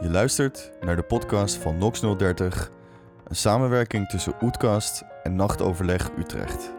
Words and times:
Je 0.00 0.10
luistert 0.10 0.72
naar 0.80 0.96
de 0.96 1.02
podcast 1.02 1.56
van 1.56 1.78
Nox 1.78 2.00
030, 2.00 2.70
een 3.28 3.36
samenwerking 3.36 4.08
tussen 4.08 4.34
Oetkast 4.42 5.04
en 5.22 5.36
Nachtoverleg 5.36 6.10
Utrecht. 6.18 6.72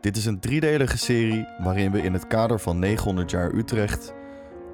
Dit 0.00 0.16
is 0.16 0.26
een 0.26 0.40
driedelige 0.40 0.98
serie 0.98 1.46
waarin 1.58 1.90
we 1.90 2.02
in 2.02 2.12
het 2.12 2.26
kader 2.26 2.60
van 2.60 2.78
900 2.78 3.30
jaar 3.30 3.54
Utrecht 3.54 4.14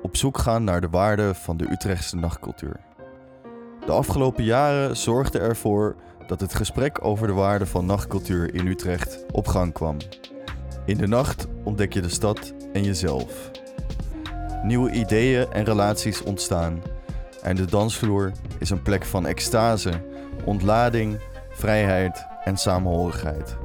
op 0.02 0.16
zoek 0.16 0.38
gaan 0.38 0.64
naar 0.64 0.80
de 0.80 0.88
waarde 0.88 1.34
van 1.34 1.56
de 1.56 1.70
Utrechtse 1.70 2.16
nachtcultuur. 2.16 2.80
De 3.86 3.92
afgelopen 3.92 4.44
jaren 4.44 4.96
zorgden 4.96 5.40
ervoor 5.40 5.96
dat 6.26 6.40
het 6.40 6.54
gesprek 6.54 7.04
over 7.04 7.26
de 7.26 7.32
waarde 7.32 7.66
van 7.66 7.86
nachtcultuur 7.86 8.54
in 8.54 8.66
Utrecht 8.66 9.24
op 9.32 9.46
gang 9.46 9.72
kwam. 9.72 9.96
In 10.84 10.96
de 10.96 11.06
nacht 11.06 11.46
ontdek 11.64 11.92
je 11.92 12.00
de 12.00 12.08
stad 12.08 12.54
en 12.72 12.84
jezelf. 12.84 13.50
Nieuwe 14.62 14.90
ideeën 14.90 15.52
en 15.52 15.64
relaties 15.64 16.22
ontstaan. 16.22 16.95
En 17.46 17.56
de 17.56 17.64
dansvloer 17.64 18.32
is 18.58 18.70
een 18.70 18.82
plek 18.82 19.04
van 19.04 19.26
extase, 19.26 19.90
ontlading, 20.44 21.18
vrijheid 21.50 22.26
en 22.44 22.56
samenhorigheid. 22.56 23.56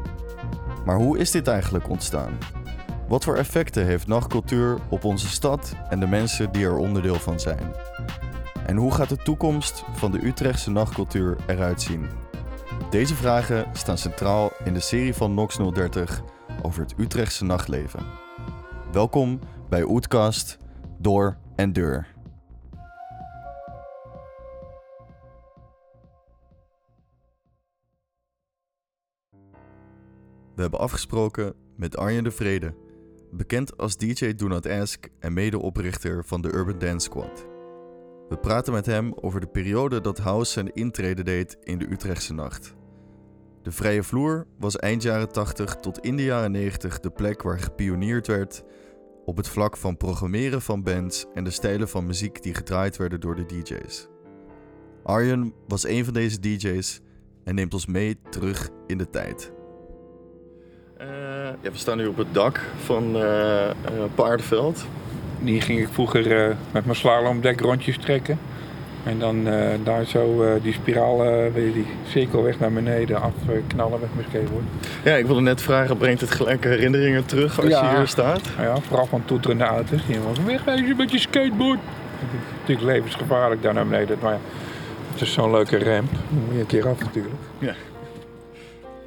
Maar 0.85 0.95
hoe 0.95 1.17
is 1.17 1.31
dit 1.31 1.47
eigenlijk 1.47 1.89
ontstaan? 1.89 2.37
Wat 3.07 3.23
voor 3.23 3.35
effecten 3.35 3.85
heeft 3.85 4.07
nachtcultuur 4.07 4.77
op 4.89 5.03
onze 5.03 5.27
stad 5.27 5.75
en 5.89 5.99
de 5.99 6.07
mensen 6.07 6.51
die 6.51 6.65
er 6.65 6.77
onderdeel 6.77 7.15
van 7.15 7.39
zijn? 7.39 7.73
En 8.65 8.75
hoe 8.75 8.91
gaat 8.91 9.09
de 9.09 9.17
toekomst 9.17 9.83
van 9.93 10.11
de 10.11 10.25
Utrechtse 10.25 10.71
nachtcultuur 10.71 11.37
eruit 11.47 11.81
zien? 11.81 12.05
Deze 12.89 13.15
vragen 13.15 13.65
staan 13.73 13.97
centraal 13.97 14.51
in 14.63 14.73
de 14.73 14.79
serie 14.79 15.13
van 15.13 15.33
Nox 15.33 15.57
030 15.73 16.21
over 16.61 16.81
het 16.81 16.93
Utrechtse 16.97 17.43
nachtleven. 17.43 18.03
Welkom 18.91 19.39
bij 19.69 19.83
Oetkast, 19.83 20.57
Door 20.97 21.37
en 21.55 21.73
Deur. 21.73 22.10
We 30.61 30.67
hebben 30.67 30.85
afgesproken 30.85 31.53
met 31.75 31.97
Arjen 31.97 32.23
de 32.23 32.31
Vrede, 32.31 32.73
bekend 33.31 33.77
als 33.77 33.97
DJ 33.97 34.33
Do 34.33 34.47
Not 34.47 34.67
Ask 34.67 35.07
en 35.19 35.33
medeoprichter 35.33 36.25
van 36.25 36.41
de 36.41 36.53
Urban 36.53 36.79
Dance 36.79 37.05
Squad. 37.05 37.45
We 38.29 38.37
praten 38.37 38.73
met 38.73 38.85
hem 38.85 39.13
over 39.13 39.39
de 39.39 39.47
periode 39.47 40.01
dat 40.01 40.17
House 40.17 40.51
zijn 40.51 40.73
intrede 40.73 41.23
deed 41.23 41.57
in 41.63 41.77
de 41.77 41.91
Utrechtse 41.91 42.33
nacht. 42.33 42.75
De 43.61 43.71
vrije 43.71 44.03
vloer 44.03 44.47
was 44.59 44.75
eind 44.75 45.03
jaren 45.03 45.31
80 45.31 45.75
tot 45.75 45.99
in 45.99 46.15
de 46.15 46.23
jaren 46.23 46.51
90 46.51 46.99
de 46.99 47.09
plek 47.09 47.41
waar 47.41 47.59
gepioneerd 47.59 48.27
werd 48.27 48.63
op 49.25 49.37
het 49.37 49.47
vlak 49.47 49.77
van 49.77 49.97
programmeren 49.97 50.61
van 50.61 50.83
bands 50.83 51.25
en 51.33 51.43
de 51.43 51.51
stijlen 51.51 51.89
van 51.89 52.05
muziek 52.05 52.43
die 52.43 52.53
gedraaid 52.53 52.97
werden 52.97 53.19
door 53.19 53.35
de 53.35 53.45
DJ's. 53.45 54.07
Arjen 55.03 55.53
was 55.67 55.87
een 55.87 56.05
van 56.05 56.13
deze 56.13 56.39
DJ's 56.39 57.01
en 57.43 57.55
neemt 57.55 57.73
ons 57.73 57.85
mee 57.85 58.19
terug 58.29 58.69
in 58.87 58.97
de 58.97 59.09
tijd. 59.09 59.59
Uh, 61.01 61.07
ja, 61.61 61.71
we 61.71 61.77
staan 61.77 61.97
nu 61.97 62.07
op 62.07 62.17
het 62.17 62.27
dak 62.31 62.59
van 62.85 63.15
uh, 63.15 63.21
uh, 63.21 63.69
Paardenveld. 64.15 64.85
Die 65.39 65.61
ging 65.61 65.79
ik 65.79 65.87
vroeger 65.91 66.55
met 66.71 66.85
mijn 66.85 66.97
slalomdek 66.97 67.61
rondjes 67.61 67.97
trekken. 67.97 68.39
En 69.03 69.19
dan 69.19 69.47
daar 69.83 70.05
zo 70.05 70.45
die 70.61 70.73
spiraal, 70.73 71.17
weet 71.53 71.73
die 71.73 71.85
cirkelweg 72.07 72.59
naar 72.59 72.71
beneden 72.71 73.21
afknallen 73.21 73.99
met 73.99 74.15
mijn 74.15 74.27
skateboard. 74.29 74.63
Ja, 75.03 75.15
ik 75.15 75.25
wilde 75.25 75.41
net 75.41 75.61
vragen, 75.61 75.97
brengt 75.97 76.21
het 76.21 76.31
gelijk 76.31 76.63
herinneringen 76.63 77.25
terug 77.25 77.59
als 77.59 77.69
Ja. 77.69 77.91
je 77.91 77.97
hier 77.97 78.07
staat? 78.07 78.41
Ja, 78.59 78.77
vooral 78.77 79.05
van 79.05 79.25
toeterende 79.25 79.63
auto's. 79.63 80.05
Die 80.07 80.19
was 80.19 80.37
wegwezen 80.45 80.95
met 80.97 81.11
je 81.11 81.19
skateboard. 81.19 81.79
Het 81.79 82.39
is 82.39 82.59
natuurlijk 82.59 82.87
levensgevaarlijk 82.87 83.61
daar 83.61 83.73
naar 83.73 83.87
beneden. 83.87 84.17
Maar 84.21 84.33
ja, 84.33 84.39
het 85.11 85.21
is 85.21 85.33
zo'n 85.33 85.51
leuke 85.51 85.77
ramp. 85.83 86.11
Dan 86.11 86.43
moet 86.45 86.53
je 86.53 86.59
een 86.59 86.65
keer 86.65 86.87
af 86.87 86.99
natuurlijk. 86.99 87.35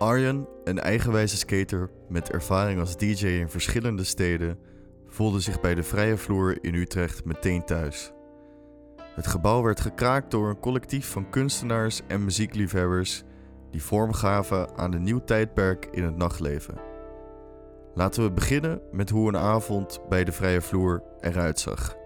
Arjen, 0.05 0.49
een 0.65 0.81
eigenwijze 0.81 1.37
skater 1.37 1.91
met 2.09 2.31
ervaring 2.31 2.81
als 2.81 2.97
DJ 2.97 3.27
in 3.27 3.49
verschillende 3.49 4.05
steden, 4.05 4.59
voelde 5.07 5.41
zich 5.41 5.61
bij 5.61 5.75
de 5.75 5.83
vrije 5.83 6.17
vloer 6.17 6.65
in 6.65 6.75
Utrecht 6.75 7.25
meteen 7.25 7.65
thuis. 7.65 8.13
Het 9.15 9.27
gebouw 9.27 9.63
werd 9.63 9.81
gekraakt 9.81 10.31
door 10.31 10.49
een 10.49 10.61
collectief 10.61 11.11
van 11.11 11.31
kunstenaars 11.31 12.01
en 12.07 12.25
muziekliefhebbers 12.25 13.23
die 13.71 13.83
vorm 13.83 14.13
gaven 14.13 14.77
aan 14.77 14.93
een 14.93 15.03
nieuw 15.03 15.25
tijdperk 15.25 15.89
in 15.91 16.05
het 16.05 16.17
nachtleven. 16.17 16.75
Laten 17.95 18.23
we 18.23 18.31
beginnen 18.31 18.81
met 18.93 19.11
hoe 19.11 19.29
een 19.29 19.37
avond 19.39 20.01
bij 20.09 20.25
de 20.25 20.33
vrije 20.33 20.61
vloer 20.61 21.03
eruit 21.21 21.61
zag. 21.61 21.97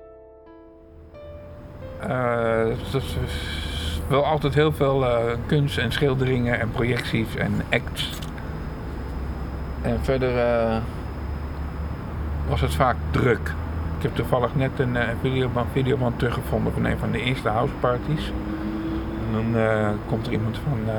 Is 2.79 3.78
wel 4.09 4.25
altijd 4.25 4.55
heel 4.55 4.73
veel 4.73 5.07
eh, 5.07 5.35
kunst 5.47 5.79
en 5.79 5.93
schilderingen 5.93 6.61
en 6.61 6.71
projecties 6.71 7.37
en 7.37 7.53
acts. 7.71 8.11
En 9.83 9.99
verder 10.03 10.39
eh, 10.39 10.77
was 12.49 12.61
het 12.61 12.75
vaak 12.75 12.97
druk. 13.11 13.53
Ik 13.97 14.03
heb 14.05 14.15
toevallig 14.15 14.55
net 14.55 14.71
een 14.79 14.95
uh, 14.95 15.03
videoband, 15.73 16.19
teruggevonden 16.19 16.73
van 16.73 16.85
een 16.85 16.99
van 16.99 17.11
de 17.11 17.23
eerste 17.23 17.49
houseparties. 17.49 18.33
En 19.35 19.53
dan 19.53 19.63
komt 20.07 20.27
er 20.27 20.33
iemand 20.33 20.59
van 20.59 20.95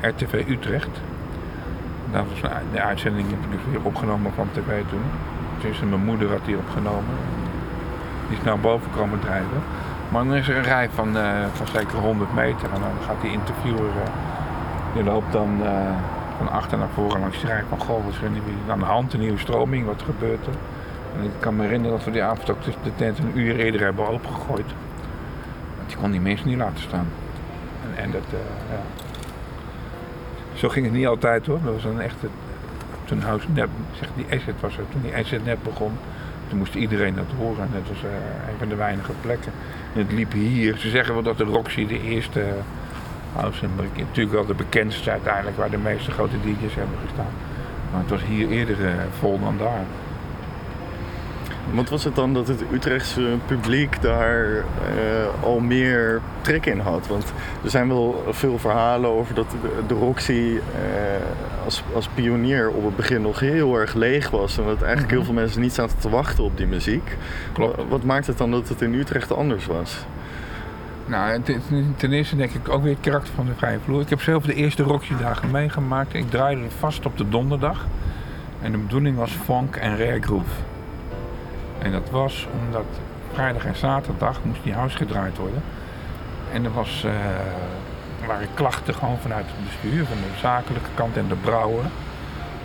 RTV 0.00 0.44
Utrecht. 0.48 1.00
Dat 2.12 2.24
was 2.28 2.50
de 2.72 2.80
uitzending 2.80 3.30
heb 3.30 3.38
ik 3.38 3.50
dus 3.50 3.72
weer 3.72 3.82
opgenomen 3.82 4.32
van 4.32 4.48
tv 4.52 4.82
toen. 4.88 5.02
Dus 5.60 5.80
mijn 5.80 6.04
moeder 6.04 6.30
had 6.30 6.44
die 6.44 6.56
opgenomen. 6.56 7.14
Die 8.28 8.38
is 8.38 8.44
naar 8.44 8.58
boven 8.58 8.90
komen 8.96 9.20
drijven. 9.20 9.62
Maar 10.12 10.24
dan 10.24 10.34
is 10.34 10.48
er 10.48 10.56
een 10.56 10.62
rij 10.62 10.90
van, 10.90 11.16
eh, 11.16 11.46
van 11.52 11.66
zeker 11.66 11.98
100 11.98 12.34
meter 12.34 12.72
en 12.72 12.80
dan 12.80 12.90
gaat 13.06 13.20
die 13.20 13.30
interviewer, 13.30 13.90
eh, 14.04 14.12
die 14.94 15.04
loopt 15.04 15.32
dan 15.32 15.64
eh, 15.64 15.72
van 16.36 16.50
achter 16.50 16.78
naar 16.78 16.88
voren 16.94 17.20
langs 17.20 17.40
die 17.40 17.48
rij 17.48 17.62
van 17.68 17.80
goh, 17.80 18.04
wat 18.04 18.12
is 18.12 18.18
er 18.20 18.70
aan 18.70 18.78
de 18.78 18.84
hand, 18.84 19.12
een 19.12 19.20
nieuwe 19.20 19.38
stroming, 19.38 19.86
wat 19.86 20.02
gebeurt 20.02 20.46
er? 20.46 20.52
En 21.18 21.24
ik 21.24 21.30
kan 21.38 21.56
me 21.56 21.62
herinneren 21.62 21.96
dat 21.96 22.04
we 22.04 22.10
die 22.10 22.22
avond 22.22 22.50
ook 22.50 22.64
de 22.64 22.72
de 22.82 22.94
tent 22.94 23.18
een 23.18 23.38
uur 23.38 23.56
eerder 23.56 23.80
hebben 23.80 24.08
opengegooid. 24.08 24.66
Want 25.76 25.88
die 25.88 25.96
kon 25.96 26.10
die 26.10 26.20
mensen 26.20 26.48
niet 26.48 26.58
laten 26.58 26.82
staan. 26.82 27.06
En, 27.84 28.02
en 28.02 28.10
dat. 28.10 28.22
Zo 30.54 30.68
ging 30.68 30.84
het 30.84 30.94
niet 30.94 31.06
altijd 31.06 31.46
hoor, 31.46 31.58
dat 31.64 31.74
was 31.74 31.84
een 31.84 32.00
echte, 32.00 32.26
toen 33.04 33.20
House 33.20 33.46
zeg 33.92 34.08
die 34.14 34.26
Asset 34.30 34.60
was 34.60 34.78
er, 34.78 34.84
toen 34.88 35.02
die 35.02 35.16
Asset 35.16 35.44
net 35.44 35.62
begon, 35.62 35.92
toen 36.52 36.60
moest 36.60 36.74
iedereen 36.74 37.14
dat 37.14 37.24
horen. 37.38 37.64
En 37.64 37.70
dat 37.72 37.88
was 37.88 38.02
eh, 38.04 38.48
een 38.48 38.58
van 38.58 38.68
de 38.68 38.74
weinige 38.74 39.12
plekken. 39.20 39.52
En 39.94 40.00
het 40.00 40.12
liep 40.12 40.32
hier. 40.32 40.76
Ze 40.76 40.88
zeggen 40.88 41.14
wel 41.14 41.22
dat 41.22 41.38
de 41.38 41.44
Roxy 41.44 41.86
de 41.86 42.02
eerste 42.02 42.40
eh, 42.40 43.40
house 43.40 43.64
en 43.64 43.70
natuurlijk 43.96 44.34
wel 44.34 44.46
de 44.46 44.54
bekendste 44.54 45.10
uiteindelijk 45.10 45.56
waar 45.56 45.70
de 45.70 45.78
meeste 45.78 46.10
grote 46.10 46.36
DJ's 46.40 46.74
hebben 46.74 46.98
gestaan. 47.06 47.32
Maar 47.90 48.00
het 48.00 48.10
was 48.10 48.24
hier 48.24 48.48
eerder 48.48 48.86
eh, 48.86 48.92
vol 49.18 49.40
dan 49.40 49.58
daar. 49.58 49.84
Want 51.72 51.88
was 51.88 52.04
het 52.04 52.14
dan 52.14 52.34
dat 52.34 52.48
het 52.48 52.64
Utrechtse 52.72 53.36
publiek 53.46 54.02
daar 54.02 54.56
eh, 54.56 54.64
al 55.44 55.60
meer 55.60 56.20
trek 56.40 56.66
in 56.66 56.78
had? 56.78 57.06
Want 57.06 57.32
er 57.64 57.70
zijn 57.70 57.88
wel 57.88 58.24
veel 58.28 58.58
verhalen 58.58 59.10
over 59.10 59.34
dat 59.34 59.50
de, 59.50 59.56
de 59.86 59.94
Roxy 59.94 60.32
eh, 60.32 61.64
als, 61.64 61.82
als 61.94 62.08
pionier 62.14 62.70
op 62.70 62.84
het 62.84 62.96
begin 62.96 63.22
nog 63.22 63.40
heel 63.40 63.78
erg 63.78 63.94
leeg 63.94 64.30
was. 64.30 64.58
En 64.58 64.64
dat 64.64 64.82
eigenlijk 64.82 65.12
heel 65.12 65.24
veel 65.24 65.34
mensen 65.34 65.60
niet 65.60 65.72
zaten 65.72 65.98
te 65.98 66.08
wachten 66.08 66.44
op 66.44 66.56
die 66.56 66.66
muziek. 66.66 67.16
Klopt. 67.52 67.88
Wat 67.88 68.04
maakt 68.04 68.26
het 68.26 68.38
dan 68.38 68.50
dat 68.50 68.68
het 68.68 68.82
in 68.82 68.94
Utrecht 68.94 69.32
anders 69.32 69.66
was? 69.66 70.04
Nou, 71.06 71.42
ten 71.96 72.12
eerste 72.12 72.36
denk 72.36 72.52
ik 72.52 72.68
ook 72.68 72.82
weer 72.82 72.92
het 72.92 73.00
karakter 73.00 73.34
van 73.34 73.46
de 73.46 73.54
vrije 73.56 73.78
vloer. 73.84 74.00
Ik 74.00 74.08
heb 74.08 74.20
zelf 74.20 74.44
de 74.44 74.54
eerste 74.54 74.82
Roxy-dagen 74.82 75.50
meegemaakt. 75.50 76.14
Ik 76.14 76.30
draaide 76.30 76.70
vast 76.78 77.06
op 77.06 77.16
de 77.16 77.28
donderdag. 77.28 77.86
En 78.62 78.72
de 78.72 78.78
bedoeling 78.78 79.16
was 79.16 79.30
funk 79.30 79.76
en 79.76 79.98
rare 79.98 80.20
groove. 80.20 80.71
En 81.82 81.92
dat 81.92 82.10
was 82.10 82.46
omdat 82.60 82.86
vrijdag 83.32 83.64
en 83.64 83.76
zaterdag 83.76 84.44
moest 84.44 84.62
die 84.62 84.72
house 84.72 84.96
gedraaid 84.96 85.36
worden. 85.36 85.62
En 86.52 86.64
er 86.64 86.72
was, 86.72 87.04
eh, 87.04 87.12
waren 88.26 88.48
klachten 88.54 88.94
gewoon 88.94 89.18
vanuit 89.18 89.44
het 89.46 89.64
bestuur, 89.64 90.04
van 90.04 90.16
de 90.16 90.38
zakelijke 90.38 90.90
kant 90.94 91.16
en 91.16 91.28
de 91.28 91.34
brouwer, 91.34 91.84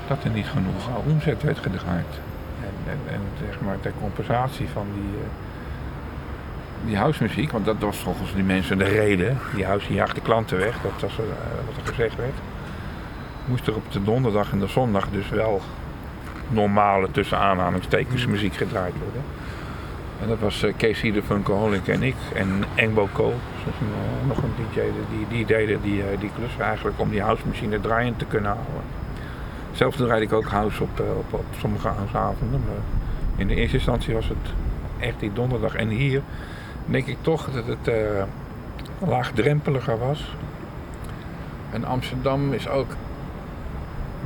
dat 0.08 0.24
er 0.24 0.30
niet 0.30 0.48
genoeg 0.48 0.90
omzet 1.06 1.44
werd 1.44 1.58
gedraaid. 1.58 2.20
En, 2.62 2.92
en, 2.92 3.14
en 3.14 3.22
zeg 3.46 3.62
maar 3.62 3.80
ter 3.80 3.94
compensatie 4.00 4.70
van 4.70 4.88
die, 4.94 5.20
eh, 5.22 5.30
die 6.86 6.98
housemuziek, 6.98 7.52
want 7.52 7.66
dat 7.66 7.80
was 7.80 7.98
volgens 7.98 8.34
die 8.34 8.44
mensen 8.44 8.78
de 8.78 8.84
reden. 8.84 9.38
Die 9.56 9.66
house 9.66 9.94
jaagt 9.94 10.16
de 10.16 10.22
klanten 10.22 10.58
weg, 10.58 10.82
dat 10.82 11.02
was 11.02 11.12
eh, 11.12 11.26
wat 11.66 11.78
er 11.78 11.94
gezegd 11.94 12.16
werd. 12.16 12.36
Moest 13.46 13.68
er 13.68 13.76
op 13.76 13.92
de 13.92 14.04
donderdag 14.04 14.52
en 14.52 14.60
de 14.60 14.68
zondag 14.68 15.10
dus 15.10 15.30
wel 15.30 15.62
normale 16.50 17.12
tussen 17.12 17.38
aanhalingstekens 17.38 18.26
muziek 18.26 18.56
gedraaid 18.56 18.94
worden. 19.04 19.22
En 20.22 20.28
dat 20.28 20.40
was 20.40 20.66
Casey 20.78 21.12
de 21.12 21.24
Funkaholic 21.24 21.88
en 21.88 22.04
ik 22.04 22.16
en 22.34 22.64
Engbo 22.76 23.08
Co. 23.14 23.28
Uh, 23.28 24.28
nog 24.28 24.38
een 24.38 24.52
DJ 24.56 24.80
die, 25.10 25.28
die 25.30 25.46
deden 25.46 25.82
die, 25.82 25.98
uh, 25.98 26.20
die 26.20 26.32
klus 26.36 26.58
eigenlijk 26.60 27.00
om 27.00 27.10
die 27.10 27.22
housemachine 27.22 27.80
draaiend 27.80 28.20
te 28.20 28.26
kunnen 28.26 28.52
houden. 28.52 28.82
Zelf 29.72 29.96
draaide 29.96 30.26
ik 30.26 30.34
ook 30.34 30.48
house 30.48 30.84
op, 30.84 31.00
op, 31.00 31.34
op 31.34 31.46
sommige 31.60 31.88
houseavonden. 31.88 32.62
Maar 32.66 32.84
in 33.36 33.48
de 33.48 33.56
eerste 33.56 33.76
instantie 33.76 34.14
was 34.14 34.28
het 34.28 34.54
echt 35.00 35.20
die 35.20 35.34
donderdag. 35.34 35.76
En 35.76 35.90
hier 35.90 36.22
denk 36.86 37.08
ik 37.08 37.18
toch 37.22 37.50
dat 37.52 37.66
het 37.66 37.88
eh, 37.88 38.24
laagdrempeliger 39.08 39.98
was. 40.00 40.36
En 41.72 41.84
Amsterdam 41.86 42.54
is 42.54 42.70
ook 42.70 42.92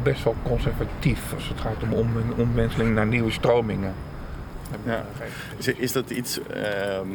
best 0.04 0.24
wel 0.24 0.36
conservatief 0.44 1.34
als 1.34 1.48
het 1.48 1.60
gaat 1.62 1.84
om 1.84 1.94
om- 1.94 2.34
omwenteling 2.38 2.96
naar 2.96 3.08
nieuwe 3.08 3.32
stromingen. 3.32 3.94
Ja. 4.84 5.06
Is, 5.58 5.68
is 5.68 5.92
dat 5.92 6.10
iets 6.10 6.40
ehm, 6.48 7.08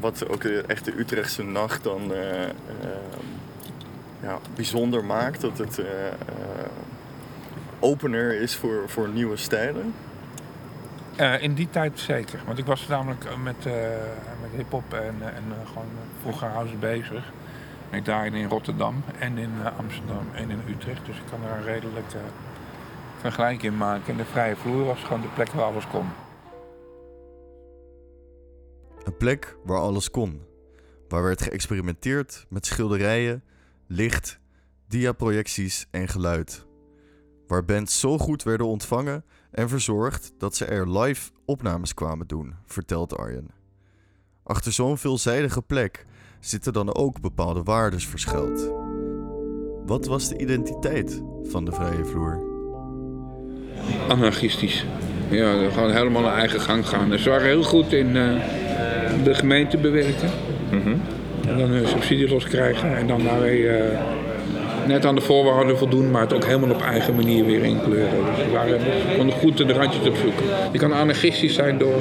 wat 0.00 0.28
ook 0.28 0.40
de 0.40 0.64
echte 0.66 0.98
Utrechtse 0.98 1.44
nacht 1.44 1.84
dan 1.84 2.12
eh, 2.14 2.42
ehm, 2.42 2.50
ja, 4.22 4.38
bijzonder 4.54 5.04
maakt? 5.04 5.40
Dat 5.40 5.58
het 5.58 5.78
eh, 5.78 6.06
eh, 6.06 6.14
opener 7.80 8.40
is 8.40 8.56
voor, 8.56 8.82
voor 8.88 9.08
nieuwe 9.08 9.36
stijlen? 9.36 9.94
Eh, 11.16 11.42
in 11.42 11.54
die 11.54 11.68
tijd 11.70 11.98
zeker. 12.00 12.38
Want 12.46 12.58
ik 12.58 12.66
was 12.66 12.86
namelijk 12.88 13.24
eh, 13.24 13.36
met, 13.42 13.66
eh, 13.66 13.72
met 14.42 14.50
hip-hop 14.56 14.92
en, 14.94 15.14
eh, 15.20 15.26
en 15.26 15.44
eh, 15.48 15.68
gewoon 15.68 15.88
eh, 15.96 16.20
vroeger 16.22 16.48
house 16.48 16.74
bezig. 16.74 17.32
Ik 17.90 18.04
draaide 18.04 18.38
in 18.38 18.48
Rotterdam 18.48 19.02
en 19.18 19.38
in 19.38 19.50
eh, 19.64 19.78
Amsterdam 19.78 20.26
en 20.32 20.50
in 20.50 20.60
Utrecht. 20.68 21.06
Dus 21.06 21.16
ik 21.16 21.22
kan 21.30 21.42
er 21.42 21.56
een 21.56 21.64
redelijk 21.64 22.12
eh, 22.12 22.20
vergelijking 23.20 23.72
in 23.72 23.76
maken. 23.78 24.12
En 24.12 24.16
de 24.16 24.24
vrije 24.24 24.56
vloer 24.56 24.84
was 24.84 25.02
gewoon 25.02 25.20
de 25.20 25.28
plek 25.34 25.48
waar 25.52 25.64
alles 25.64 25.86
kon. 25.86 26.06
Een 29.04 29.16
plek 29.16 29.56
waar 29.64 29.78
alles 29.78 30.10
kon. 30.10 30.42
Waar 31.08 31.22
werd 31.22 31.42
geëxperimenteerd 31.42 32.46
met 32.48 32.66
schilderijen, 32.66 33.44
licht, 33.86 34.40
diaprojecties 34.86 35.86
en 35.90 36.08
geluid. 36.08 36.66
Waar 37.46 37.64
bands 37.64 38.00
zo 38.00 38.18
goed 38.18 38.42
werden 38.42 38.66
ontvangen 38.66 39.24
en 39.50 39.68
verzorgd 39.68 40.32
dat 40.38 40.56
ze 40.56 40.64
er 40.64 40.98
live 40.98 41.30
opnames 41.44 41.94
kwamen 41.94 42.26
doen, 42.26 42.54
vertelt 42.66 43.16
Arjen. 43.16 43.50
Achter 44.42 44.72
zo'n 44.72 44.98
veelzijdige 44.98 45.62
plek 45.62 46.06
zitten 46.40 46.72
dan 46.72 46.94
ook 46.94 47.20
bepaalde 47.20 47.62
waardes 47.62 48.06
verschuild. 48.06 48.70
Wat 49.86 50.06
was 50.06 50.28
de 50.28 50.38
identiteit 50.38 51.22
van 51.42 51.64
de 51.64 51.72
vrije 51.72 52.04
vloer? 52.04 52.40
Anarchistisch. 54.08 54.84
Ja, 55.30 55.70
gewoon 55.70 55.92
helemaal 55.92 56.24
een 56.24 56.32
eigen 56.32 56.60
gang 56.60 56.88
gaan. 56.88 57.10
Dus 57.10 57.22
ze 57.22 57.30
waren 57.30 57.46
heel 57.46 57.62
goed 57.62 57.92
in 57.92 58.16
eh, 58.16 58.34
de 59.24 59.34
gemeente 59.34 59.76
bewerken. 59.76 60.30
En 61.48 61.58
dan 61.58 61.68
hun 61.68 61.86
subsidie 61.88 62.28
loskrijgen. 62.28 62.96
En 62.96 63.06
dan 63.06 63.24
daarmee 63.24 63.68
eh, 63.68 63.98
net 64.88 65.06
aan 65.06 65.14
de 65.14 65.20
voorwaarden 65.20 65.78
voldoen, 65.78 66.10
maar 66.10 66.20
het 66.20 66.32
ook 66.32 66.44
helemaal 66.44 66.70
op 66.70 66.82
eigen 66.82 67.14
manier 67.14 67.44
weer 67.44 67.64
inkleuren. 67.64 68.24
Dus 68.34 68.44
ze 68.44 68.50
waren 68.52 68.80
konden 69.16 69.34
goed 69.34 69.56
de 69.56 69.72
randjes 69.72 70.08
opzoeken. 70.08 70.44
Je 70.72 70.78
kan 70.78 70.92
anarchistisch 70.92 71.54
zijn 71.54 71.78
door 71.78 72.00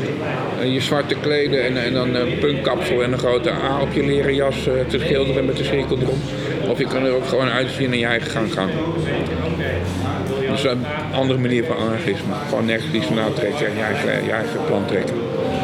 eh, 0.61 0.73
je 0.73 0.81
zwarte 0.81 1.15
kleden 1.15 1.65
en, 1.65 1.83
en 1.83 1.93
dan 1.93 2.15
een 2.15 2.39
punkkapsel 2.39 3.03
en 3.03 3.11
een 3.11 3.19
grote 3.19 3.51
A 3.51 3.81
op 3.81 3.93
je 3.93 4.05
leren 4.05 4.35
jas 4.35 4.67
eh, 4.67 4.73
te 4.87 4.99
schilderen 4.99 5.45
met 5.45 5.59
een 5.59 5.65
cirkel 5.65 5.97
erom. 5.97 6.19
Of 6.69 6.77
je 6.77 6.87
kan 6.87 7.05
er 7.05 7.15
ook 7.15 7.25
gewoon 7.25 7.49
uitzien 7.49 7.91
en 7.91 7.99
je 7.99 8.05
eigen 8.05 8.31
gang 8.31 8.53
gaan. 8.53 8.69
Dus 10.51 10.63
een 10.63 10.85
andere 11.13 11.39
manier 11.39 11.63
van 11.63 11.77
anarchisme. 11.77 12.33
Gewoon 12.49 12.65
nergens 12.65 12.93
iets 12.93 13.05
van 13.05 13.19
aantrekken 13.19 13.67
en 13.67 13.75
je 13.75 13.81
eigen, 13.81 14.25
je 14.25 14.31
eigen 14.31 14.59
plan 14.65 14.85
trekken. 14.85 15.15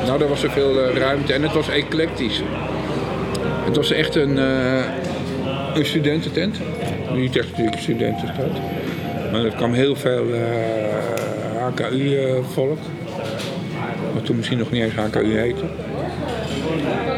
Nou, 0.05 0.19
daar 0.19 0.27
was 0.27 0.43
er 0.43 0.51
veel 0.51 0.81
eh, 0.81 0.97
ruimte 0.97 1.33
en 1.33 1.43
het 1.43 1.53
was 1.53 1.69
eclectisch. 1.69 2.41
Het 3.65 3.75
was 3.75 3.91
echt 3.91 4.15
een, 4.15 4.37
eh, 4.37 4.83
een 5.73 5.85
studententent. 5.85 6.57
Niet 7.15 7.37
echt 7.37 7.49
natuurlijk 7.49 7.79
studentenstad. 7.79 8.45
Maar 9.31 9.45
er 9.45 9.51
kwam 9.55 9.73
heel 9.73 9.95
veel 9.95 10.25
HKU-volk. 11.59 12.79
Wat 14.13 14.25
toen 14.25 14.35
misschien 14.35 14.57
nog 14.57 14.71
niet 14.71 14.83
eens 14.83 14.93
HKU 14.93 15.37
heette. 15.37 15.63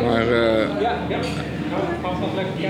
Maar... 0.05 0.27
eh, 0.31 0.61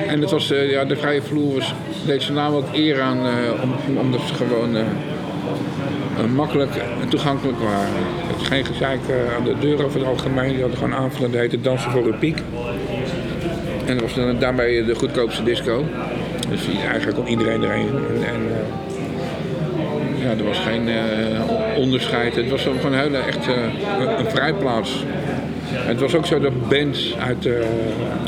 en 0.08 0.22
het 0.22 0.32
was, 0.32 0.52
eh, 0.52 0.72
ja, 0.72 0.86
de 0.86 0.96
vrije 0.96 1.22
vloer 1.22 1.54
was, 1.54 1.74
deed 2.06 2.22
ze 2.22 2.32
naam 2.34 2.54
ook 2.54 2.66
eer 2.74 3.02
aan, 3.02 3.18
eh, 3.26 3.64
om, 3.64 3.98
omdat 3.98 4.22
ze 4.28 4.34
gewoon 4.34 4.76
eh, 4.76 4.82
eh, 4.82 6.26
makkelijk 6.36 6.76
en 7.02 7.10
toegankelijk 7.10 7.60
waren. 7.60 7.94
Het 8.28 8.42
is 8.42 8.48
geen 8.48 8.66
gezeik 8.66 9.00
eh, 9.10 9.36
aan 9.36 9.44
de 9.44 9.56
deur 9.60 9.86
over 9.86 10.00
het 10.00 10.08
algemeen. 10.10 10.50
Die 10.50 10.60
hadden 10.62 10.78
gewoon 10.78 10.94
aanvullen, 10.94 11.32
dat 11.32 11.40
heette 11.40 11.62
Dansen 11.62 11.92
voor 11.92 12.06
een 12.06 12.20
Piek. 12.20 12.38
En 13.86 13.94
dat 13.94 14.02
was 14.02 14.14
dan 14.14 14.40
daarmee 14.40 14.86
de 14.86 14.96
goedkoopste 14.96 15.44
disco. 15.44 15.86
Dus 16.50 16.68
eigenlijk 16.90 17.18
kon 17.18 17.28
iedereen 17.28 17.64
erheen. 17.64 17.88
En, 17.88 18.24
en, 18.28 18.42
eh, 18.52 20.24
ja, 20.24 20.30
er 20.38 20.44
was 20.44 20.60
geen 20.60 20.88
eh, 20.88 21.78
onderscheid. 21.78 22.36
Het 22.36 22.50
was 22.50 22.62
gewoon 22.62 22.94
een 22.94 23.00
hele 23.00 23.18
echt 23.18 23.48
eh, 23.48 23.54
een, 24.20 24.30
vrijplaats. 24.30 25.06
Het 25.68 26.00
was 26.00 26.16
ook 26.16 26.26
zo 26.26 26.40
dat 26.40 26.70
bands 26.70 27.16
uit, 27.20 27.48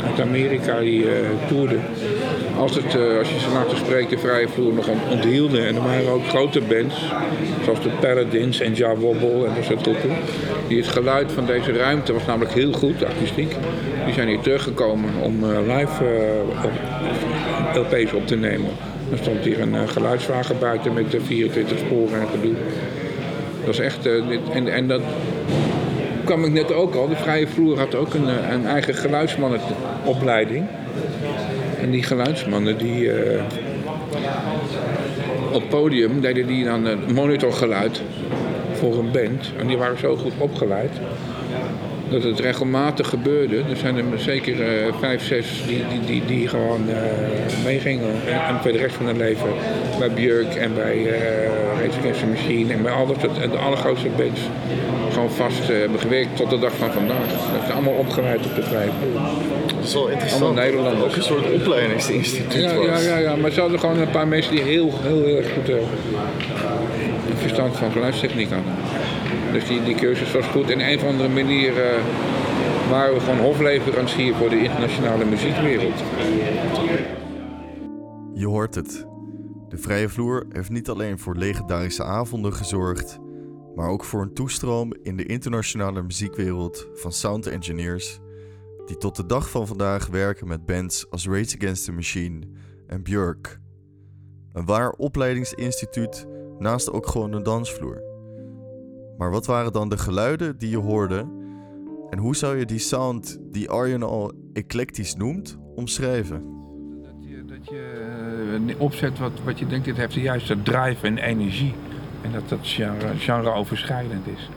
uit 0.06 0.20
Amerika 0.20 0.80
die 0.80 1.06
toerden, 1.48 1.80
als, 2.58 2.74
het, 2.74 2.84
als 3.18 3.28
je 3.28 3.38
ze 3.38 3.50
laten 3.52 3.76
spreken, 3.76 4.10
de 4.10 4.18
vrije 4.18 4.48
vloer 4.48 4.74
nog 4.74 4.88
ont- 4.88 5.10
onthielden. 5.10 5.66
En 5.66 5.74
er 5.76 5.82
waren 5.82 6.08
ook 6.08 6.28
grote 6.28 6.60
bands, 6.60 6.94
zoals 7.64 7.82
de 7.82 7.88
Paladins 8.00 8.60
en 8.60 8.74
Ja 8.74 8.96
Wobble 8.96 9.46
en 9.46 9.54
dat 9.54 9.64
soort 9.64 9.82
groepen. 9.82 10.10
Die 10.68 10.78
het 10.78 10.88
geluid 10.88 11.32
van 11.32 11.46
deze 11.46 11.72
ruimte 11.72 12.12
was 12.12 12.26
namelijk 12.26 12.54
heel 12.54 12.72
goed, 12.72 13.04
akoestiek. 13.04 13.56
Die 14.04 14.14
zijn 14.14 14.28
hier 14.28 14.40
teruggekomen 14.40 15.10
om 15.22 15.44
live 15.46 16.04
Op 18.14 18.26
te 18.26 18.36
nemen. 18.36 18.70
Er 19.10 19.18
stond 19.18 19.44
hier 19.44 19.60
een 19.60 19.74
eh, 19.74 19.88
geluidswagen 19.88 20.58
buiten 20.58 20.92
met 20.92 21.10
de 21.10 21.20
24 21.20 21.78
sporen 21.78 22.20
en 22.20 22.28
gedoe. 22.28 22.54
Dat 23.64 23.74
is 23.74 23.80
echt, 23.80 24.06
eh, 24.06 24.14
en, 24.52 24.68
en 24.68 24.88
dat 24.88 25.02
kwam 26.24 26.44
ik 26.44 26.52
net 26.52 26.72
ook 26.72 26.94
al. 26.94 27.08
De 27.08 27.16
Vrije 27.16 27.46
Vloer 27.46 27.78
had 27.78 27.94
ook 27.94 28.14
een, 28.14 28.28
eh, 28.28 28.52
een 28.52 28.66
eigen 28.66 28.94
geluidsmannenopleiding. 28.94 30.66
En 31.80 31.90
die 31.90 32.02
geluidsmannen 32.02 32.78
die 32.78 33.10
op 35.52 35.68
podium 35.68 36.20
deden 36.20 36.46
die 36.46 36.64
dan 36.64 36.86
eh, 36.86 36.96
monitorgeluid 37.14 38.02
voor 38.72 38.98
een 38.98 39.10
band. 39.10 39.52
En 39.58 39.66
die 39.66 39.76
waren 39.76 39.98
zo 39.98 40.16
goed 40.16 40.32
opgeleid 40.38 40.90
dat 42.10 42.22
het 42.22 42.40
regelmatig 42.40 43.08
gebeurde. 43.08 43.56
Er 43.56 43.76
zijn 43.76 43.96
er 43.96 44.04
zeker 44.16 44.62
eh, 44.62 44.94
vijf, 45.00 45.22
zes 45.22 45.62
die, 45.66 45.84
die, 45.88 46.00
die, 46.06 46.22
die 46.26 46.48
gewoon 46.48 46.88
eh, 46.88 47.64
meegingen. 47.64 48.10
En, 48.26 48.46
en 48.48 48.60
voor 48.62 48.72
de 48.72 48.78
rest 48.78 48.94
van 48.94 49.06
hun 49.06 49.16
leven 49.16 49.48
bij 49.98 50.10
Björk 50.10 50.54
en 50.54 50.74
bij 50.74 51.06
eh 51.06 51.66
Rage 52.04 52.26
Machine 52.26 52.72
en 52.72 52.82
bij 52.82 52.92
al 52.92 53.06
dat 53.06 53.20
de 53.20 53.58
allergrootste 53.58 54.08
bands 54.16 54.40
gewoon 55.12 55.30
vast 55.30 55.68
hebben 55.68 56.00
gewerkt 56.00 56.36
tot 56.36 56.50
de 56.50 56.58
dag 56.58 56.72
van 56.72 56.92
vandaag. 56.92 57.26
Dat 57.52 57.62
is 57.68 57.74
allemaal 57.74 57.92
opgeleid 57.92 58.46
op 58.46 58.54
de 58.54 58.62
vloer. 58.62 58.80
Dat 59.76 59.84
is 59.84 59.94
wel 59.94 60.08
interessant. 60.08 60.42
Allemaal 60.42 60.64
Nederlanders. 60.64 61.04
ook 61.04 61.16
een 61.16 61.22
soort 61.22 61.52
opleidingsinstituut 61.52 62.62
Ja, 62.62 62.74
was. 62.74 62.86
ja, 62.86 62.98
ja, 62.98 63.18
ja, 63.18 63.36
maar 63.36 63.50
ze 63.50 63.60
hadden 63.60 63.78
gewoon 63.80 63.98
een 63.98 64.10
paar 64.10 64.28
mensen 64.28 64.54
die 64.54 64.62
heel, 64.64 64.92
heel, 65.02 65.24
heel 65.24 65.36
erg 65.36 65.52
goed 65.52 65.70
verstand 67.38 67.76
van 67.76 67.92
geluidstechniek 67.92 68.50
hadden. 68.50 68.72
Dus 69.52 69.66
die, 69.68 69.84
die 69.84 69.94
cursus 69.94 70.32
was 70.32 70.46
goed. 70.46 70.70
En 70.70 70.80
een 70.80 70.96
of 70.96 71.04
andere 71.04 71.28
manier 71.28 71.72
waren 72.90 73.14
we 73.14 73.20
gewoon 73.20 73.38
hofleverancier 73.38 74.34
voor 74.34 74.48
de 74.48 74.62
internationale 74.62 75.24
muziekwereld. 75.24 76.02
Je 78.34 78.46
hoort 78.46 78.74
het. 78.74 79.06
De 79.68 79.78
vrije 79.78 80.08
vloer 80.08 80.46
heeft 80.48 80.70
niet 80.70 80.88
alleen 80.88 81.18
voor 81.18 81.36
legendarische 81.36 82.04
avonden 82.04 82.52
gezorgd, 82.52 83.18
maar 83.74 83.88
ook 83.88 84.04
voor 84.04 84.22
een 84.22 84.34
toestroom 84.34 84.92
in 85.02 85.16
de 85.16 85.26
internationale 85.26 86.02
muziekwereld 86.02 86.88
van 86.94 87.12
sound 87.12 87.46
engineers 87.46 88.18
die 88.86 88.96
tot 88.96 89.16
de 89.16 89.26
dag 89.26 89.50
van 89.50 89.66
vandaag 89.66 90.06
werken 90.06 90.48
met 90.48 90.66
bands 90.66 91.10
als 91.10 91.26
Rage 91.26 91.56
Against 91.58 91.84
the 91.84 91.92
Machine 91.92 92.40
en 92.86 93.02
Björk. 93.02 93.60
Een 94.52 94.64
waar 94.64 94.90
opleidingsinstituut 94.90 96.26
naast 96.58 96.92
ook 96.92 97.06
gewoon 97.06 97.32
een 97.32 97.42
dansvloer. 97.42 98.07
Maar 99.18 99.30
wat 99.30 99.46
waren 99.46 99.72
dan 99.72 99.88
de 99.88 99.98
geluiden 99.98 100.58
die 100.58 100.70
je 100.70 100.76
hoorde 100.76 101.26
en 102.10 102.18
hoe 102.18 102.36
zou 102.36 102.58
je 102.58 102.64
die 102.64 102.78
sound 102.78 103.38
die 103.42 103.70
Arjen 103.70 104.02
al 104.02 104.32
eclectisch 104.52 105.14
noemt 105.14 105.58
omschrijven? 105.74 106.42
Dat 107.02 107.14
je, 107.20 107.44
dat 107.44 107.68
je 107.68 108.68
eh, 108.68 108.80
opzet 108.80 109.18
wat, 109.18 109.32
wat 109.44 109.58
je 109.58 109.66
denkt, 109.66 109.84
dit 109.84 109.96
heeft 109.96 110.14
de 110.14 110.20
juiste 110.20 110.62
drive 110.62 111.06
en 111.06 111.18
energie. 111.18 111.74
En 112.22 112.32
dat 112.32 112.48
dat 112.48 112.58
genre, 112.62 113.16
genre 113.16 113.52
overschrijdend 113.52 114.26
is. 114.26 114.48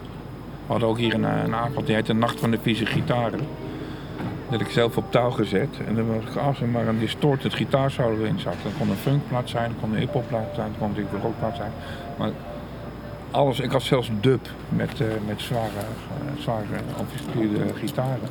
We 0.65 0.71
hadden 0.71 0.89
ook 0.89 0.97
hier 0.97 1.13
een, 1.13 1.25
eh, 1.25 1.43
een 1.43 1.55
avond, 1.55 1.85
die 1.85 1.95
heette 1.95 2.13
Nacht 2.13 2.39
van 2.39 2.51
de 2.51 2.59
Vieze 2.61 2.85
Gitaren. 2.85 3.39
Dat 3.39 4.59
had 4.59 4.61
ik 4.61 4.73
zelf 4.73 4.97
op 4.97 5.11
touw 5.11 5.29
gezet. 5.29 5.77
En 5.87 5.95
dan 5.95 6.07
was 6.07 6.23
ik 6.23 6.35
als 6.35 6.61
er 6.61 6.67
maar 6.67 6.87
een 6.87 6.99
distorted 6.99 7.53
gitaarsolo 7.53 8.23
in 8.23 8.39
zat. 8.39 8.55
Dat 8.63 8.71
kon 8.77 8.89
een 8.89 8.95
funkplaat 8.95 9.49
zijn, 9.49 9.71
dat 9.71 9.79
kon 9.81 9.91
een 9.93 9.99
hiphopplaat 9.99 10.55
zijn, 10.55 10.67
dat 10.67 10.77
kon 10.77 10.87
natuurlijk 10.87 11.15
een 11.15 11.21
rockplaat 11.21 11.55
zijn. 11.55 11.71
Maar 12.17 12.31
alles, 13.31 13.59
ik 13.59 13.71
had 13.71 13.81
zelfs 13.81 14.09
dub 14.21 14.47
met, 14.69 15.01
eh, 15.01 15.07
met 15.27 15.41
zware, 15.41 15.67
eh, 15.67 16.41
zware 16.41 16.63
gitaren. 17.75 18.29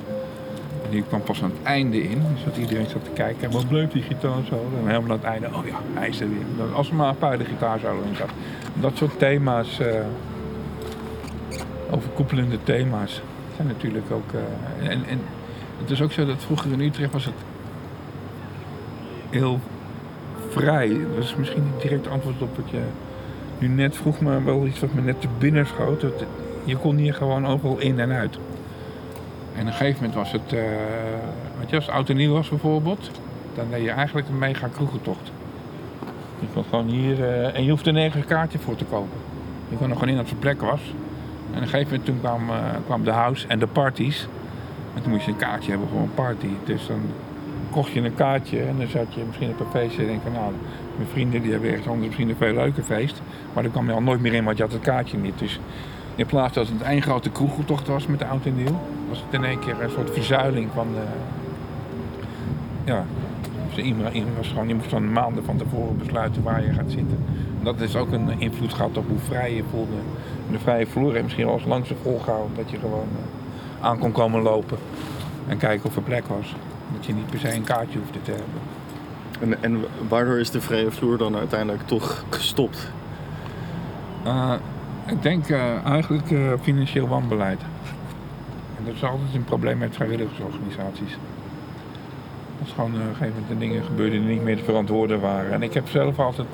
En 0.84 0.90
die 0.90 1.02
kwam 1.02 1.22
pas 1.22 1.42
aan 1.42 1.50
het 1.50 1.62
einde 1.62 2.02
in, 2.02 2.22
dus 2.34 2.44
dat 2.44 2.56
iedereen 2.56 2.86
zat 2.86 3.04
te 3.04 3.10
kijken. 3.10 3.42
En 3.42 3.50
wat 3.50 3.68
bleef 3.68 3.90
die 3.90 4.02
gitaar 4.02 4.44
zo? 4.48 4.70
En 4.78 4.86
helemaal 4.86 5.10
aan 5.10 5.16
het 5.16 5.22
einde, 5.22 5.46
oh 5.46 5.66
ja, 5.66 5.76
hij 5.94 6.08
is 6.08 6.20
er 6.20 6.28
weer. 6.28 6.74
Als 6.74 6.88
er 6.88 6.94
maar 6.94 7.08
een 7.08 7.18
paar 7.18 7.38
de 7.38 7.44
gitaarsolo 7.44 8.02
in 8.02 8.16
zat. 8.16 8.30
Dat 8.74 8.96
soort 8.96 9.18
thema's, 9.18 9.80
eh, 9.80 10.00
overkoepelende 11.90 12.58
thema's. 12.62 13.22
zijn 13.56 13.66
natuurlijk 13.66 14.10
ook... 14.10 14.32
en, 14.82 15.04
en 15.06 15.20
het 15.80 15.90
is 15.90 16.02
ook 16.02 16.12
zo 16.12 16.26
dat 16.26 16.42
vroeger 16.42 16.72
in 16.72 16.80
Utrecht 16.80 17.12
was 17.12 17.24
het 17.24 17.34
heel 19.30 19.60
vrij. 20.48 20.88
Dat 21.14 21.24
is 21.24 21.34
misschien 21.36 21.64
niet 21.64 21.82
direct 21.82 22.08
antwoord 22.08 22.42
op 22.42 22.56
wat 22.56 22.70
je 22.70 22.80
nu 23.60 23.68
net 23.68 23.96
vroeg, 23.96 24.20
maar 24.20 24.44
wel 24.44 24.66
iets 24.66 24.80
wat 24.80 24.94
me 24.94 25.00
net 25.00 25.20
te 25.20 25.28
binnen 25.38 25.66
schoot. 25.66 26.00
Dat, 26.00 26.24
je 26.64 26.76
kon 26.76 26.96
hier 26.96 27.14
gewoon 27.14 27.46
overal 27.46 27.78
in 27.78 28.00
en 28.00 28.12
uit. 28.12 28.38
En 29.54 29.60
op 29.60 29.66
een 29.66 29.72
gegeven 29.72 29.94
moment 29.94 30.14
was 30.14 30.32
het, 30.32 30.50
weet 31.58 31.70
je, 31.70 31.76
als 31.76 31.86
het 31.86 31.94
oud 31.94 32.08
en 32.08 32.16
nieuw 32.16 32.32
was 32.32 32.48
bijvoorbeeld, 32.48 33.10
dan 33.54 33.64
deed 33.70 33.82
je 33.82 33.90
eigenlijk 33.90 34.28
een 34.28 34.38
mega 34.38 34.68
kroegentocht. 34.68 35.30
Je 36.40 36.46
kon 36.54 36.64
gewoon 36.64 36.88
hier, 36.88 37.24
eh, 37.24 37.56
en 37.56 37.64
je 37.64 37.70
hoefde 37.70 37.92
nergens 37.92 38.22
een 38.22 38.28
kaartje 38.28 38.58
voor 38.58 38.76
te 38.76 38.84
kopen. 38.84 39.18
Je 39.68 39.76
kon 39.76 39.88
er 39.88 39.94
gewoon 39.94 40.08
in 40.08 40.16
dat 40.16 40.26
zijn 40.26 40.38
plek 40.38 40.60
was. 40.60 40.80
En 41.50 41.56
op 41.56 41.62
een 41.62 41.68
gegeven 41.68 41.88
moment 41.88 42.04
toen 42.04 42.20
kwam, 42.20 42.50
eh, 42.50 42.56
kwam 42.84 43.04
de 43.04 43.10
house 43.10 43.46
en 43.46 43.58
de 43.58 43.66
parties. 43.66 44.28
En 44.94 45.02
toen 45.02 45.12
moest 45.12 45.24
je 45.24 45.30
een 45.30 45.36
kaartje 45.36 45.70
hebben 45.70 45.88
voor 45.88 46.00
een 46.00 46.14
party. 46.14 46.48
Dus 46.64 46.86
dan 46.86 47.00
kocht 47.70 47.92
je 47.92 48.00
een 48.00 48.14
kaartje 48.14 48.60
en 48.60 48.78
dan 48.78 48.88
zat 48.88 49.14
je 49.14 49.20
misschien 49.26 49.48
een 49.48 49.66
feestje 49.70 50.02
en 50.02 50.08
denk 50.08 50.22
van 50.22 50.32
nou, 50.32 50.52
mijn 51.00 51.12
vrienden 51.12 51.42
die 51.42 51.52
hebben 51.52 51.70
anders 51.70 52.06
misschien 52.06 52.28
een 52.28 52.36
veel 52.36 52.54
leuker 52.54 52.82
feest. 52.82 53.22
Maar 53.52 53.62
dan 53.62 53.72
kwam 53.72 53.86
je 53.86 53.92
al 53.92 54.02
nooit 54.02 54.20
meer 54.20 54.32
in, 54.32 54.44
want 54.44 54.56
je 54.56 54.62
had 54.62 54.72
het 54.72 54.82
kaartje 54.82 55.18
niet. 55.18 55.38
Dus 55.38 55.60
in 56.14 56.26
plaats 56.26 56.54
dat 56.54 56.68
het 56.68 56.82
één 56.82 57.02
grote 57.02 57.30
kroegeltocht 57.30 57.86
was 57.86 58.06
met 58.06 58.18
de 58.18 58.26
oud 58.26 58.46
en 58.46 58.56
nieuw, 58.56 58.80
was 59.08 59.18
het 59.24 59.34
in 59.34 59.44
één 59.44 59.58
keer 59.58 59.82
een 59.82 59.90
soort 59.90 60.10
verzuiling 60.10 60.68
van 60.74 60.86
de, 60.92 61.02
ja, 62.84 63.04
dus 63.68 63.84
iedereen 63.84 64.12
iedereen 64.12 64.36
was 64.36 64.48
gewoon, 64.48 64.68
je 64.68 64.74
moest 64.74 64.90
dan 64.90 65.12
maanden 65.12 65.44
van 65.44 65.56
tevoren 65.56 65.98
besluiten 65.98 66.42
waar 66.42 66.64
je 66.64 66.72
gaat 66.72 66.90
zitten. 66.90 67.18
En 67.58 67.64
dat 67.64 67.80
is 67.80 67.96
ook 67.96 68.12
een 68.12 68.40
invloed 68.40 68.74
gehad 68.74 68.96
op 68.96 69.08
hoe 69.08 69.18
vrij 69.18 69.54
je 69.54 69.62
voelde. 69.70 69.96
En 70.46 70.52
de 70.52 70.58
vrije 70.58 70.86
vloer 70.86 71.22
misschien 71.22 71.46
wel 71.46 71.54
eens 71.54 71.64
langs 71.64 71.92
volgehouden 72.02 72.56
dat 72.56 72.70
je 72.70 72.78
gewoon 72.78 73.08
eh, 73.80 73.86
aan 73.86 73.98
kon 73.98 74.12
komen 74.12 74.42
lopen 74.42 74.78
en 75.48 75.58
kijken 75.58 75.88
of 75.88 75.96
er 75.96 76.02
plek 76.02 76.26
was. 76.26 76.54
Dat 76.94 77.06
je 77.06 77.14
niet 77.14 77.30
per 77.30 77.38
se 77.38 77.54
een 77.54 77.64
kaartje 77.64 77.98
hoefde 77.98 78.22
te 78.22 78.30
hebben. 78.30 78.79
En, 79.40 79.62
en 79.62 79.84
waardoor 80.08 80.38
is 80.38 80.50
de 80.50 80.60
vrije 80.60 80.90
vloer 80.90 81.18
dan 81.18 81.36
uiteindelijk 81.36 81.86
toch 81.86 82.24
gestopt? 82.30 82.92
Eh, 84.24 84.54
ik 85.10 85.22
denk 85.22 85.48
eh, 85.48 85.84
eigenlijk 85.84 86.30
eh, 86.30 86.52
financieel 86.60 87.08
wanbeleid. 87.08 87.60
En 88.78 88.84
dat 88.84 88.94
is 88.94 89.04
altijd 89.04 89.34
een 89.34 89.44
probleem 89.44 89.78
met 89.78 89.94
vrijwilligersorganisaties. 89.94 91.16
Als 92.60 92.72
gewoon 92.72 92.94
eh, 92.94 93.00
op 93.00 93.08
een 93.08 93.14
gegeven 93.14 93.40
moment 93.40 93.48
de 93.48 93.58
dingen 93.58 93.84
gebeurden 93.84 94.20
die 94.20 94.28
niet 94.28 94.42
meer 94.42 94.56
te 94.56 94.64
verantwoorden 94.64 95.20
waren. 95.20 95.52
En 95.52 95.62
ik 95.62 95.74
heb 95.74 95.88
zelf 95.88 96.18
altijd 96.18 96.48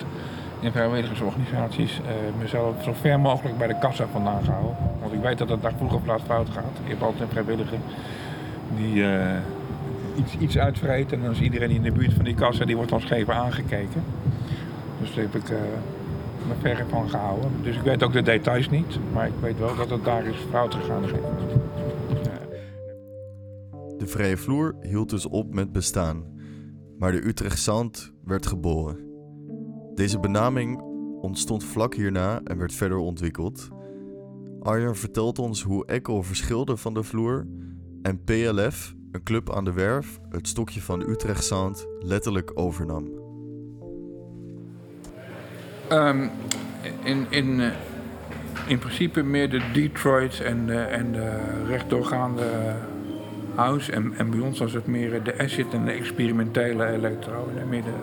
in 0.61 0.73
vrijwilligersorganisaties 0.73 2.01
mezelf 2.39 2.83
zo 2.83 2.93
ver 3.01 3.21
mogelijk 3.21 3.59
bij 3.59 3.67
de 3.67 3.79
kassa 3.79 4.07
vandaan 4.13 4.45
gehouden. 4.45 4.77
Want 5.01 5.13
ik 5.13 5.21
weet 5.21 5.39
dat 5.39 5.49
het 5.49 5.63
daar 5.63 5.75
vroeg 5.77 5.95
of 5.95 6.07
laat 6.07 6.23
fout 6.27 6.49
gaat. 6.51 6.79
Je 6.83 6.91
hebt 6.91 7.03
altijd 7.03 7.23
een 7.23 7.29
vrijwilliger 7.29 7.79
die 8.77 9.05
iets, 10.17 10.37
iets 10.39 10.59
uitvreet. 10.59 11.13
En 11.13 11.23
dan 11.23 11.31
is 11.31 11.41
iedereen 11.41 11.71
in 11.71 11.83
de 11.83 11.93
buurt 11.93 12.13
van 12.13 12.25
die 12.25 12.35
kassa, 12.35 12.65
die 12.65 12.77
wordt 12.77 12.91
dan 12.91 13.01
scheef 13.01 13.29
aangekeken. 13.29 14.03
Dus 15.01 15.15
daar 15.15 15.25
heb 15.25 15.35
ik 15.35 15.49
eh, 15.49 15.59
me 16.49 16.55
ver 16.61 16.87
van 16.89 17.09
gehouden. 17.09 17.51
Dus 17.63 17.77
ik 17.77 17.83
weet 17.83 18.03
ook 18.03 18.13
de 18.13 18.23
details 18.23 18.71
niet. 18.71 18.99
Maar 19.13 19.27
ik 19.27 19.33
weet 19.41 19.59
wel 19.59 19.77
dat 19.77 19.91
het 19.91 20.05
daar 20.05 20.27
is 20.27 20.37
fout 20.51 20.75
gegaan. 20.75 21.03
De 23.99 24.07
vrije 24.07 24.37
vloer 24.37 24.75
hield 24.81 25.11
dus 25.11 25.27
op 25.27 25.55
met 25.55 25.73
bestaan, 25.73 26.25
maar 26.99 27.13
de 27.13 27.27
Utrecht 27.27 27.59
Sound 27.59 28.13
werd 28.25 28.47
geboren. 28.47 28.97
Deze 29.95 30.21
benaming 30.21 30.81
ontstond 31.21 31.65
vlak 31.65 31.95
hierna 31.95 32.41
en 32.45 32.59
werd 32.59 32.73
verder 32.73 32.99
ontwikkeld. 32.99 33.69
Arjan 34.61 34.97
vertelt 34.97 35.39
ons 35.39 35.63
hoe 35.63 35.87
Echo 35.87 36.23
verschilde 36.23 36.77
van 36.77 36.95
de 36.95 37.03
vloer 37.03 37.47
en 38.03 38.25
PLF, 38.25 38.95
een 39.17 39.23
club 39.23 39.53
aan 39.53 39.65
de 39.65 39.73
werf, 39.73 40.19
het 40.31 40.49
stokje 40.49 40.83
van 40.83 41.09
Utrecht 41.09 41.45
Sound 41.45 41.87
letterlijk 42.01 42.51
overnam. 42.55 43.09
Ehm, 45.89 46.29
in, 47.03 47.27
in, 47.29 47.61
eh, 47.61 47.71
in 48.67 48.79
principe 48.79 49.23
meer 49.23 49.51
de 49.51 49.61
Detroit 49.73 50.41
en 50.41 50.67
de, 50.67 50.79
en 50.79 51.13
de 51.13 51.41
rechtdoorgaande 51.67 52.75
house. 53.55 53.93
En, 53.93 54.13
en 54.17 54.31
bij 54.31 54.41
ons 54.41 54.59
was 54.59 54.73
het 54.73 54.87
meer 54.87 55.23
de 55.23 55.39
acid 55.39 55.73
en 55.73 55.85
de 55.85 55.93
experimentele 55.93 56.87
electro 56.87 57.49
in 57.51 57.59
het 57.59 57.69
midden. 57.69 57.95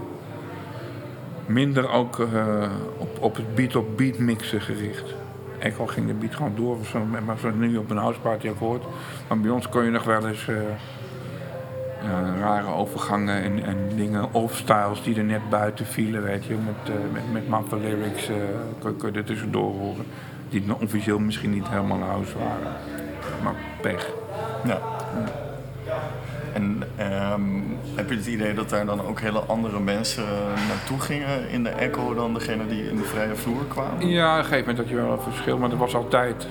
Minder 1.46 1.90
ook 1.90 2.20
eh, 2.20 2.72
op, 2.98 3.18
op 3.22 3.36
het 3.36 3.56
beat-op-beat 3.56 4.18
mixen 4.18 4.62
gericht. 4.62 5.14
Echo 5.60 5.86
ging 5.86 6.08
de 6.08 6.14
beat 6.14 6.36
gewoon 6.36 6.56
door, 6.56 6.78
maar 7.26 7.38
zoals 7.38 7.56
nu 7.56 7.78
op 7.78 7.90
een 7.90 7.98
houseparty 7.98 8.50
ook 8.50 8.60
hoort. 8.60 8.84
Maar 9.28 9.40
bij 9.40 9.52
ons 9.52 9.70
kon 9.70 9.84
je 9.84 9.92
nog 9.92 10.04
wel 10.04 10.28
eens 10.28 10.48
eh, 10.48 10.56
rare 12.40 12.68
overgangen 12.68 13.44
en, 13.44 13.64
en 13.64 13.78
dingen, 13.96 14.34
off-styles 14.34 15.04
die 15.04 15.18
er 15.18 15.24
net 15.24 15.50
buiten 15.50 15.86
vielen, 15.86 16.24
weet 16.24 16.46
je. 16.46 16.54
Met, 16.54 16.96
eh 16.96 17.14
met, 17.14 17.32
met 17.32 17.48
maffe 17.48 17.78
lyrics 17.78 18.30
eh, 18.30 18.36
kon, 18.80 18.98
kon 18.98 19.12
je 19.12 19.18
er 19.18 19.24
tussendoor 19.24 19.74
horen. 19.74 20.06
Die 20.50 20.64
officieel 20.80 21.20
misschien 21.20 21.52
niet 21.52 21.68
helemaal 21.70 22.00
house 22.00 22.38
waren. 22.38 22.74
Maar 23.44 23.56
pech. 23.82 24.10
Ja. 24.66 24.80
En 26.54 26.84
ehm, 26.96 27.42
heb 27.96 28.10
je 28.10 28.16
het 28.16 28.26
idee 28.26 28.54
dat 28.54 28.70
daar 28.70 28.86
dan 28.86 29.06
ook 29.06 29.20
hele 29.20 29.40
andere 29.40 29.80
mensen 29.80 30.26
naartoe 30.68 31.00
gingen 31.00 31.50
in 31.50 31.64
de 31.64 31.70
Echo 31.70 32.14
dan 32.14 32.34
degene 32.34 32.68
die 32.68 32.90
in 32.90 32.98
de 32.98 33.04
vrije 33.04 33.36
vloer 33.36 33.66
kwamen? 33.68 34.08
Ja, 34.08 34.32
op 34.32 34.38
een 34.38 34.44
gegeven 34.44 34.60
moment 34.60 34.78
had 34.78 34.90
je 34.90 34.96
wel 34.96 35.12
een 35.12 35.32
verschil, 35.34 35.58
maar 35.58 35.70
dat 35.70 35.80
was 35.80 35.96
altijd. 35.96 36.48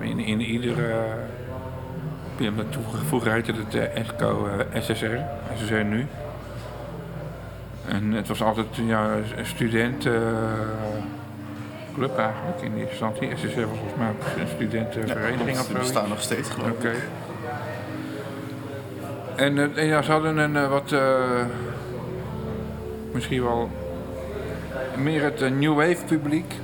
In, 0.00 0.18
in 0.18 0.40
iedere. 0.40 1.04
Ja, 2.38 2.50
maar 2.50 2.64
Vroeger, 2.70 2.98
vroeger 3.06 3.32
heette 3.32 3.52
het 3.52 3.74
eh, 3.74 3.96
Echo 3.96 4.48
eh, 4.72 4.82
SSR, 4.82 5.16
SSR 5.56 5.74
nu. 5.84 6.06
En 7.88 8.12
het 8.12 8.28
was 8.28 8.42
altijd 8.42 8.66
ja, 8.86 9.10
een 9.36 9.46
studentenclub 9.46 12.18
eigenlijk 12.18 12.60
in 12.62 12.74
eerste 12.76 12.90
instantie. 12.90 13.28
SSR 13.36 13.60
was 13.60 13.78
volgens 13.78 13.98
mij 13.98 14.08
een 14.38 14.48
studentenvereniging 14.54 15.58
of 15.58 15.66
die 15.66 15.74
zo. 15.74 15.78
bestaan 15.82 16.08
nog 16.08 16.20
steeds 16.20 16.50
geloof 16.50 16.84
ik. 16.84 16.94
En, 19.36 19.58
eh, 19.58 19.76
en 19.82 19.86
ja, 19.86 20.02
ze 20.02 20.12
hadden 20.12 20.36
een 20.36 20.56
eh, 20.56 20.68
wat. 20.68 20.92
eh, 20.92 21.00
misschien 23.12 23.42
wel. 23.42 23.70
meer 24.96 25.22
het 25.22 25.42
eh, 25.42 25.50
New 25.50 25.74
Wave 25.74 26.04
publiek. 26.06 26.54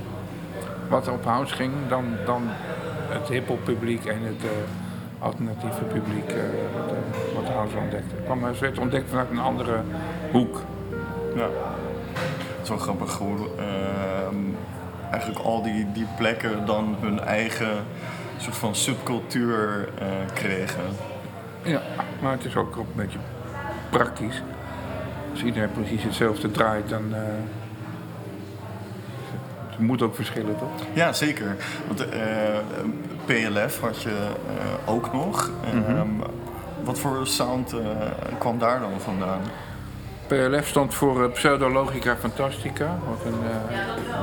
Wat 0.89 1.07
op 1.07 1.25
house 1.25 1.53
ging 1.55 1.71
dan, 1.87 2.05
dan 2.25 2.41
het 3.09 3.27
hip-hop 3.27 3.63
publiek 3.63 4.05
en 4.05 4.19
het 4.23 4.43
eh, 4.43 4.49
alternatieve 5.23 5.83
publiek. 5.83 6.25
wat, 6.25 6.91
eh, 6.91 7.35
wat 7.35 7.53
house 7.53 7.77
ontdekte. 7.77 8.15
Het 8.15 8.25
kwam, 8.25 8.45
eh, 8.45 8.53
ze 8.53 8.59
werd 8.59 8.79
ontdekt 8.79 9.09
vanuit 9.09 9.29
een 9.29 9.39
andere 9.39 9.81
hoek. 10.31 10.61
Ja. 11.35 11.47
Het 12.13 12.61
is 12.63 12.69
wel 12.69 12.77
grappig 12.77 13.17
hoe 13.17 13.37
ehm, 13.57 14.35
eigenlijk 15.11 15.39
al 15.39 15.61
die, 15.61 15.91
die 15.91 16.07
plekken 16.17 16.65
dan 16.65 16.95
hun 17.01 17.19
eigen 17.19 17.71
soort 18.37 18.55
van 18.55 18.75
subcultuur 18.75 19.89
eh, 19.99 20.07
kregen. 20.33 20.83
Ja, 21.61 21.81
maar 22.21 22.31
het 22.31 22.45
is 22.45 22.55
ook 22.55 22.75
een 22.75 22.85
beetje 22.95 23.19
praktisch. 23.89 24.41
Als 25.31 25.43
iedereen 25.43 25.71
precies 25.71 26.03
hetzelfde 26.03 26.51
draait, 26.51 26.89
dan. 26.89 27.13
het 29.69 29.79
moet 29.79 30.01
ook 30.01 30.15
verschillen, 30.15 30.57
toch? 30.57 30.69
Ja, 30.93 31.13
zeker. 31.13 31.55
Want 31.87 32.05
PLF 33.25 33.79
had 33.79 34.01
je 34.01 34.09
eh, 34.09 34.93
ook 34.93 35.13
nog. 35.13 35.49
Ehm, 35.65 36.09
Wat 36.83 36.99
voor 36.99 37.27
sound 37.27 37.73
eh, 37.73 37.79
kwam 38.37 38.59
daar 38.59 38.79
dan 38.79 38.91
vandaan? 38.99 39.41
PLF 40.27 40.67
stond 40.67 40.93
voor 40.93 41.23
eh, 41.23 41.31
Pseudologica 41.31 42.15
Fantastica, 42.15 42.97
wat 43.09 43.25
een, 43.25 43.39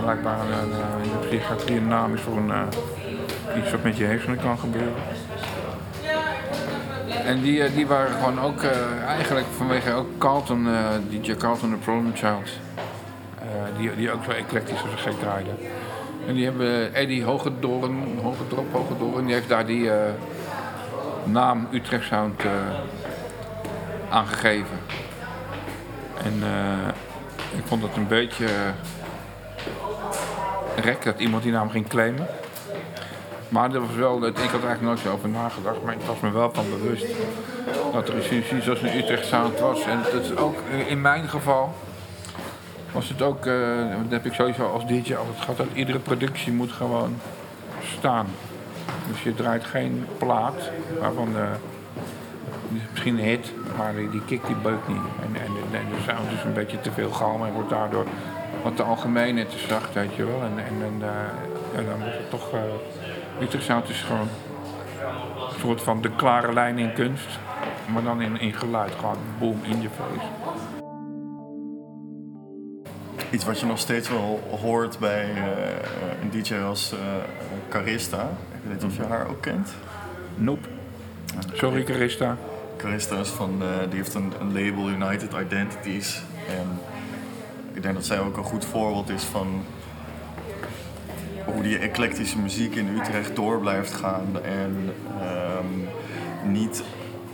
blijkbaar 0.02 0.38
een, 0.40 1.02
in 1.02 1.10
de 1.10 1.26
psychiatrie 1.26 1.76
een 1.76 1.88
naam 1.88 2.14
is 2.14 2.20
voor 2.20 2.36
een, 2.36 2.52
iets 3.58 3.70
wat 3.70 3.82
met 3.82 3.96
je 3.96 4.04
hersenen 4.04 4.38
kan 4.40 4.58
gebeuren. 4.58 5.02
En 7.24 7.40
die, 7.40 7.72
die 7.72 7.86
waren 7.86 8.12
gewoon 8.12 8.40
ook 8.40 8.62
eigenlijk 9.06 9.46
vanwege 9.56 9.92
ook 9.92 10.18
Carlton, 10.18 10.68
DJ 11.10 11.34
Carlton, 11.34 11.70
de 11.70 11.76
Problem 11.76 12.12
Child, 12.14 12.50
die, 13.78 13.94
die 13.96 14.12
ook 14.12 14.24
zo 14.24 14.30
eclectisch 14.30 14.82
als 14.82 14.92
een 14.92 14.98
gek 14.98 15.20
draaide. 15.20 15.50
En 16.26 16.34
die 16.34 16.44
hebben 16.44 16.94
Eddie 16.94 17.24
Hogedoren, 17.24 18.18
Hogedrop, 18.22 18.72
Hogedoren, 18.72 19.24
die 19.24 19.34
heeft 19.34 19.48
daar 19.48 19.66
die 19.66 19.90
eh, 19.90 20.12
naam 21.24 21.68
Utrecht 21.72 22.06
Sound 22.06 22.40
eh, 22.40 22.50
aangegeven. 24.10 24.78
En 26.24 26.42
eh, 26.42 27.58
ik 27.58 27.66
vond 27.66 27.82
het 27.82 27.96
een 27.96 28.08
beetje 28.08 28.46
rek 30.76 31.04
dat 31.04 31.20
iemand 31.20 31.42
die 31.42 31.52
naam 31.52 31.70
ging 31.70 31.88
claimen. 31.88 32.26
Maar 33.48 33.70
dat 33.70 33.82
was 33.86 33.96
wel, 33.96 34.26
ik 34.26 34.36
had 34.36 34.36
er 34.36 34.50
eigenlijk 34.50 34.80
nooit 34.80 34.98
zo 34.98 35.12
over 35.12 35.28
nagedacht, 35.28 35.82
maar 35.84 35.94
ik 35.94 36.00
was 36.06 36.20
me 36.20 36.30
wel 36.30 36.50
van 36.52 36.64
bewust 36.70 37.06
dat 37.92 38.08
er 38.08 38.16
iets 38.16 38.52
iets 38.52 38.68
als 38.68 38.82
een 38.82 38.96
Utrecht 38.96 39.26
Sound 39.26 39.58
was. 39.58 39.84
En 39.84 39.98
dat 40.12 40.22
is 40.22 40.36
ook 40.36 40.58
in 40.86 41.00
mijn 41.00 41.28
geval 41.28 41.74
was 42.92 43.08
het 43.08 43.22
ook, 43.22 43.46
eh, 43.46 43.54
dat 44.02 44.10
heb 44.10 44.26
ik 44.26 44.32
sowieso 44.32 44.66
als 44.72 44.86
DJ 44.86 45.14
altijd 45.14 45.38
gehad, 45.40 45.56
dat 45.56 45.66
iedere 45.74 45.98
productie 45.98 46.52
moet 46.52 46.72
gewoon 46.72 47.16
staan. 47.98 48.26
Dus 49.10 49.22
je 49.22 49.34
draait 49.34 49.64
geen 49.64 50.06
plaat 50.18 50.70
waarvan 51.00 51.32
de, 51.32 51.46
misschien 52.90 53.18
een 53.18 53.24
hit, 53.24 53.52
maar 53.76 53.94
die, 53.94 54.10
die 54.10 54.24
kick 54.24 54.46
die 54.46 54.56
beukt 54.56 54.88
niet. 54.88 54.96
En, 55.22 55.40
en, 55.42 55.52
de- 55.70 56.02
sound 56.06 56.32
is 56.38 56.44
een 56.44 56.52
beetje 56.52 56.80
te 56.80 56.92
veel 56.92 57.10
galm 57.10 57.44
en 57.46 57.52
wordt 57.52 57.70
daardoor 57.70 58.04
wat 58.62 58.76
te 58.76 58.82
algemeen 58.82 59.38
en 59.38 59.48
te 59.48 59.58
zacht, 59.68 59.94
weet 59.94 60.14
je 60.14 60.24
wel. 60.24 60.40
En, 60.42 60.64
en, 60.64 60.82
en 60.82 61.08
eh, 61.78 61.86
dan 61.86 61.98
wordt 61.98 62.16
het 62.16 62.30
toch... 62.30 62.52
eh 62.52 62.60
Utrecht 63.42 63.64
Sound 63.64 63.88
is 63.88 64.00
gewoon 64.02 64.28
een 65.00 65.60
soort 65.60 65.82
van 65.82 66.00
de 66.02 66.10
klare 66.16 66.52
lijn 66.52 66.78
in 66.78 66.92
kunst, 66.92 67.38
maar 67.92 68.02
dan 68.02 68.20
in, 68.20 68.40
in 68.40 68.52
geluid. 68.52 68.92
Gewoon 68.98 69.16
boom, 69.38 69.60
in 69.62 69.80
je 69.82 69.88
face. 69.88 70.26
Iets 73.30 73.44
wat 73.44 73.60
je 73.60 73.66
nog 73.66 73.78
steeds 73.78 74.08
wel 74.08 74.58
hoort 74.60 74.98
bij 74.98 75.30
eh, 75.30 76.22
een 76.22 76.30
DJ 76.30 76.54
als 76.54 76.92
eh 76.92 76.98
Carista. 77.68 78.22
Ik 78.52 78.60
weet 78.68 78.72
niet 78.72 78.84
of 78.84 78.96
je 78.96 79.02
haar 79.02 79.28
ook 79.28 79.40
kent. 79.40 79.70
Nope. 80.34 80.68
Sorry, 81.52 81.82
Carista. 81.84 82.36
Carista 82.76 83.18
is 83.18 83.28
van, 83.28 83.62
eh, 83.62 83.68
die 83.88 83.96
heeft 83.96 84.14
een, 84.14 84.32
een 84.40 84.52
label 84.52 84.88
United 84.88 85.32
Identities. 85.40 86.22
En 86.48 86.78
ik 87.72 87.82
denk 87.82 87.94
dat 87.94 88.06
zij 88.06 88.20
ook 88.20 88.36
een 88.36 88.44
goed 88.44 88.64
voorbeeld 88.64 89.08
is 89.08 89.22
van 89.22 89.64
hoe 91.44 91.62
die 91.62 91.78
eclectische 91.78 92.38
muziek 92.38 92.74
in 92.74 92.98
Utrecht 92.98 93.36
door 93.36 93.60
blijft 93.60 93.94
gaan. 93.94 94.42
En 94.42 94.94
ehm, 95.20 96.52
niet 96.52 96.82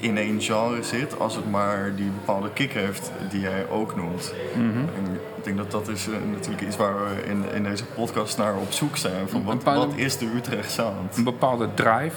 in 0.09 0.19
één 0.19 0.41
genre 0.41 0.83
zit 0.83 1.19
als 1.21 1.35
het 1.37 1.51
maar 1.51 1.93
die 1.97 2.11
bepaalde 2.11 2.51
kick 2.53 2.73
heeft 2.73 3.11
die 3.31 3.41
jij 3.41 3.67
ook 3.71 3.97
noemt. 3.97 4.33
En 4.55 5.13
ik 5.37 5.45
denk 5.45 5.57
dat 5.57 5.71
dat 5.71 5.89
is 5.89 6.07
eh, 6.09 6.15
natuurlijk 6.33 6.63
iets 6.67 6.77
waar 6.77 6.95
we 6.95 7.23
in, 7.27 7.45
in 7.55 7.63
deze 7.63 7.85
podcast 7.85 8.39
naar 8.39 8.57
op 8.57 8.73
zoek 8.73 8.97
zijn. 8.97 9.29
Van 9.29 9.45
wat, 9.45 9.59
bepaalde- 9.59 9.87
wat 9.87 9.97
is 9.97 10.19
de 10.19 10.27
Utrecht 10.37 10.71
Sound? 10.71 11.17
Een 11.17 11.25
bepaalde 11.25 11.69
drive. 11.75 12.17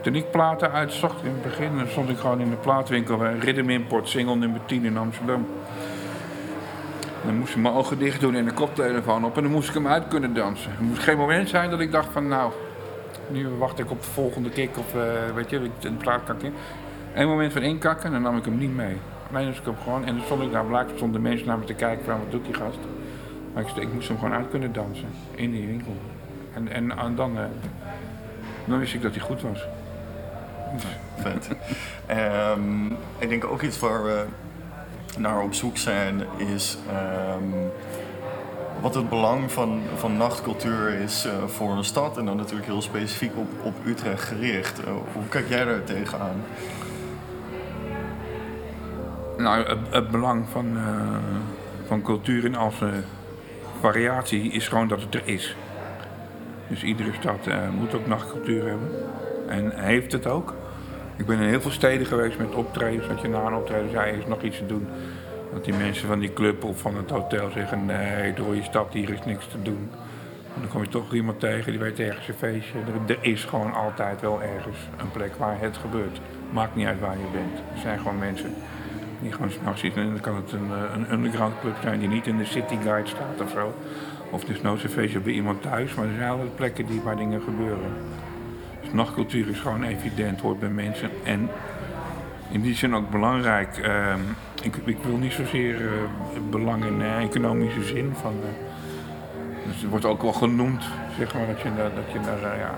Toen 0.00 0.14
ik 0.14 0.30
platen 0.30 0.72
uitzocht 0.72 1.22
in 1.22 1.30
het 1.30 1.42
begin, 1.42 1.76
dan 1.76 1.86
stond 1.88 2.08
ik 2.10 2.18
gewoon 2.18 2.40
in 2.40 2.50
de 2.50 2.56
plaatwinkel 2.56 3.16
bij 3.16 3.34
Rhythm 3.38 3.70
Import, 3.70 4.08
single 4.08 4.36
nummer 4.36 4.60
10 4.66 4.84
in 4.84 4.96
Amsterdam. 4.98 5.46
Dan 7.24 7.36
moest 7.38 7.54
ik 7.54 7.62
mijn 7.62 7.74
ogen 7.74 7.98
dicht 7.98 8.20
doen 8.20 8.34
en 8.34 8.46
een 8.46 8.54
koptelefoon 8.54 9.24
op 9.24 9.36
en 9.36 9.42
dan 9.42 9.52
moest 9.52 9.68
ik 9.68 9.74
hem 9.74 9.86
uit 9.86 10.08
kunnen 10.08 10.34
dansen. 10.34 10.70
Er 10.78 10.84
moest 10.84 11.02
geen 11.02 11.16
moment 11.16 11.48
zijn 11.48 11.70
dat 11.70 11.80
ik 11.80 11.92
dacht 11.92 12.08
van 12.12 12.28
nou, 12.28 12.52
nu 13.28 13.48
wacht 13.58 13.78
ik 13.78 13.90
op 13.90 14.02
de 14.02 14.08
volgende 14.10 14.48
kick 14.48 14.78
of 14.78 14.94
eh, 14.94 15.00
weet 15.34 15.50
je, 15.50 15.70
een 15.80 15.96
plaat 15.96 16.20
kan 16.24 16.36
ik 16.36 16.42
in. 16.42 16.52
Eén 17.14 17.28
moment 17.28 17.52
van 17.52 17.62
inkakken 17.62 18.06
en 18.06 18.12
dan 18.12 18.22
nam 18.22 18.36
ik 18.36 18.44
hem 18.44 18.58
niet 18.58 18.74
mee. 18.76 18.96
Alleen 19.32 19.48
ik 19.48 19.60
hem 19.64 19.76
gewoon, 19.82 20.04
en 20.04 20.14
dan 20.14 20.24
stond 20.24 20.42
ik 20.42 20.52
daar 20.52 20.64
blijkbaar 20.64 20.96
stonden 20.96 21.22
mensen 21.22 21.46
naar 21.46 21.58
me 21.58 21.64
te 21.64 21.74
kijken 21.74 22.04
van 22.04 22.18
wat 22.18 22.30
doet 22.30 22.44
die 22.44 22.54
gast. 22.54 22.78
Maar 23.54 23.62
ik, 23.62 23.76
ik 23.76 23.92
moest 23.92 24.08
hem 24.08 24.18
gewoon 24.18 24.34
uit 24.34 24.48
kunnen 24.50 24.72
dansen 24.72 25.08
in 25.34 25.50
die 25.50 25.66
winkel. 25.66 25.96
En, 26.54 26.68
en, 26.68 26.98
en 26.98 27.14
dan, 27.14 27.38
eh, 27.38 27.44
dan 28.64 28.78
wist 28.78 28.94
ik 28.94 29.02
dat 29.02 29.14
hij 29.14 29.20
goed 29.20 29.42
was. 29.42 29.66
Vet. 31.16 31.48
Ehm, 32.06 32.86
ik 33.18 33.28
denk 33.28 33.44
ook 33.44 33.62
iets 33.62 33.78
waar 33.78 34.04
we 34.04 34.24
naar 35.18 35.42
op 35.42 35.54
zoek 35.54 35.76
zijn 35.76 36.22
is 36.36 36.78
ehm, 36.88 37.68
wat 38.80 38.94
het 38.94 39.08
belang 39.08 39.52
van, 39.52 39.82
van 39.96 40.16
nachtcultuur 40.16 40.88
is 40.88 41.24
eh, 41.24 41.32
voor 41.46 41.70
een 41.70 41.84
stad 41.84 42.18
en 42.18 42.24
dan 42.24 42.36
natuurlijk 42.36 42.66
heel 42.66 42.82
specifiek 42.82 43.36
op, 43.36 43.48
op 43.62 43.74
Utrecht 43.86 44.22
gericht. 44.22 44.84
Eh, 44.84 44.92
hoe 45.12 45.28
kijk 45.28 45.48
jij 45.48 45.64
daar 45.64 45.84
tegenaan? 45.84 46.42
Nou, 49.40 49.76
het, 49.90 50.10
belang 50.10 50.48
van, 50.48 50.76
eh, 50.76 50.82
van 51.86 52.02
cultuur 52.02 52.44
in 52.44 52.56
al 52.56 52.70
zijn 52.70 53.04
variatie 53.80 54.52
is 54.52 54.68
gewoon 54.68 54.88
dat 54.88 55.02
het 55.02 55.14
er 55.14 55.22
is. 55.24 55.56
Dus 56.68 56.82
iedere 56.82 57.12
stad 57.20 57.46
eh, 57.46 57.68
moet 57.78 57.94
ook 57.94 58.06
nachtcultuur 58.06 58.68
hebben. 58.68 58.88
En 59.48 59.72
heeft 59.74 60.12
het 60.12 60.26
ook. 60.26 60.54
Ik 61.16 61.26
ben 61.26 61.38
in 61.38 61.48
heel 61.48 61.60
veel 61.60 61.70
steden 61.70 62.06
geweest 62.06 62.38
met 62.38 62.54
optredens. 62.54 63.08
Dat 63.08 63.20
je 63.20 63.28
na 63.28 63.46
een 63.46 63.54
optreden 63.54 63.90
zei, 63.90 64.18
is 64.18 64.26
nog 64.26 64.42
iets 64.42 64.58
te 64.58 64.66
doen. 64.66 64.88
Dat 65.52 65.64
die 65.64 65.74
mensen 65.74 66.08
van 66.08 66.18
die 66.18 66.32
club 66.32 66.64
of 66.64 66.80
van 66.80 66.96
het 66.96 67.10
hotel 67.10 67.50
zeggen, 67.50 67.86
nee, 67.86 68.34
door 68.34 68.54
je 68.54 68.62
stad, 68.62 68.92
hier 68.92 69.10
is 69.10 69.24
niks 69.24 69.46
te 69.46 69.62
doen. 69.62 69.90
En 70.54 70.60
dan 70.60 70.68
kom 70.68 70.82
je 70.82 70.88
toch 70.88 71.14
iemand 71.14 71.40
tegen, 71.40 71.70
die 71.70 71.80
weet 71.80 71.98
ergens 71.98 72.28
een 72.28 72.34
feestje. 72.34 72.78
Er, 72.78 73.16
er 73.16 73.18
is 73.20 73.44
gewoon 73.44 73.74
altijd 73.74 74.20
wel 74.20 74.42
ergens 74.42 74.78
een 74.96 75.10
plek 75.10 75.36
waar 75.36 75.60
het 75.60 75.76
gebeurt. 75.76 76.20
Maakt 76.50 76.74
niet 76.74 76.86
uit 76.86 77.00
waar 77.00 77.18
je 77.18 77.30
bent. 77.32 77.58
Er 77.74 77.80
zijn 77.80 77.98
gewoon 77.98 78.18
mensen 78.18 78.54
die 79.22 79.32
gewoon 79.32 79.50
s'nachts 79.50 79.80
zitten. 79.80 80.02
En 80.02 80.08
dan 80.08 80.20
kan 80.20 80.36
het 80.36 80.52
een, 80.52 80.70
eh, 80.70 80.96
een 80.96 81.12
underground 81.12 81.54
club 81.60 81.76
zijn 81.82 81.98
die 81.98 82.08
niet 82.08 82.26
in 82.26 82.38
de 82.38 82.44
city 82.44 82.76
guide 82.82 83.08
staat 83.08 83.40
of 83.40 83.50
zo. 83.50 83.74
Of 84.30 84.44
desnoods 84.44 84.82
een 84.82 84.90
feestje 84.90 85.20
bij 85.20 85.32
iemand 85.32 85.62
thuis. 85.62 85.94
Maar 85.94 86.06
er 86.06 86.14
zijn 86.16 86.30
altijd 86.30 86.54
plekken 86.54 86.86
die, 86.86 87.00
waar 87.00 87.16
dingen 87.16 87.42
gebeuren. 87.42 87.92
Dus 88.80 88.92
nachtcultuur 88.92 89.48
is 89.48 89.58
gewoon 89.58 89.82
evident, 89.82 90.40
hoort 90.40 90.60
bij 90.60 90.68
mensen. 90.68 91.10
En 91.24 91.50
in 92.50 92.60
die 92.60 92.74
zin 92.74 92.94
ook 92.94 93.10
belangrijk. 93.10 93.78
Ehm, 93.78 94.20
ik, 94.62 94.76
ik 94.84 94.98
wil 95.02 95.16
niet 95.16 95.32
zozeer 95.32 95.74
eh, 95.74 95.92
belang 96.50 96.84
in 96.84 97.02
eh, 97.02 97.22
economische 97.22 97.82
zin 97.82 98.12
van... 98.20 98.34
dus 99.66 99.80
het 99.80 99.90
wordt 99.90 100.04
ook 100.04 100.22
wel 100.22 100.32
genoemd, 100.32 100.84
zeg 101.18 101.34
maar, 101.34 101.46
dat 101.46 101.60
je 101.60 101.70
dat 101.76 102.12
je 102.12 102.20
daar 102.20 102.58
ja, 102.58 102.74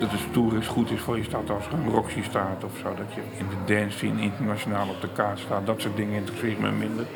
dat 0.00 0.10
het 0.10 0.20
stoer 0.30 0.56
is, 0.56 0.66
goed 0.66 0.90
is 0.90 1.00
voor 1.00 1.16
je 1.16 1.24
stad 1.24 1.50
als 1.50 1.66
er 1.66 1.72
een 1.72 1.88
Roxy 1.88 2.22
staat 2.22 2.64
of 2.64 2.72
zo. 2.82 2.94
Dat 2.94 3.14
je 3.14 3.20
in 3.38 3.46
de 3.48 3.74
dance 3.74 3.96
scene 3.96 4.22
internationaal 4.22 4.88
op 4.88 5.00
de 5.00 5.12
kaart 5.12 5.38
staat. 5.38 5.66
Dat 5.66 5.80
soort 5.80 5.96
dingen 5.96 6.14
interesseert 6.14 6.58
me 6.58 6.70
minder. 6.70 7.06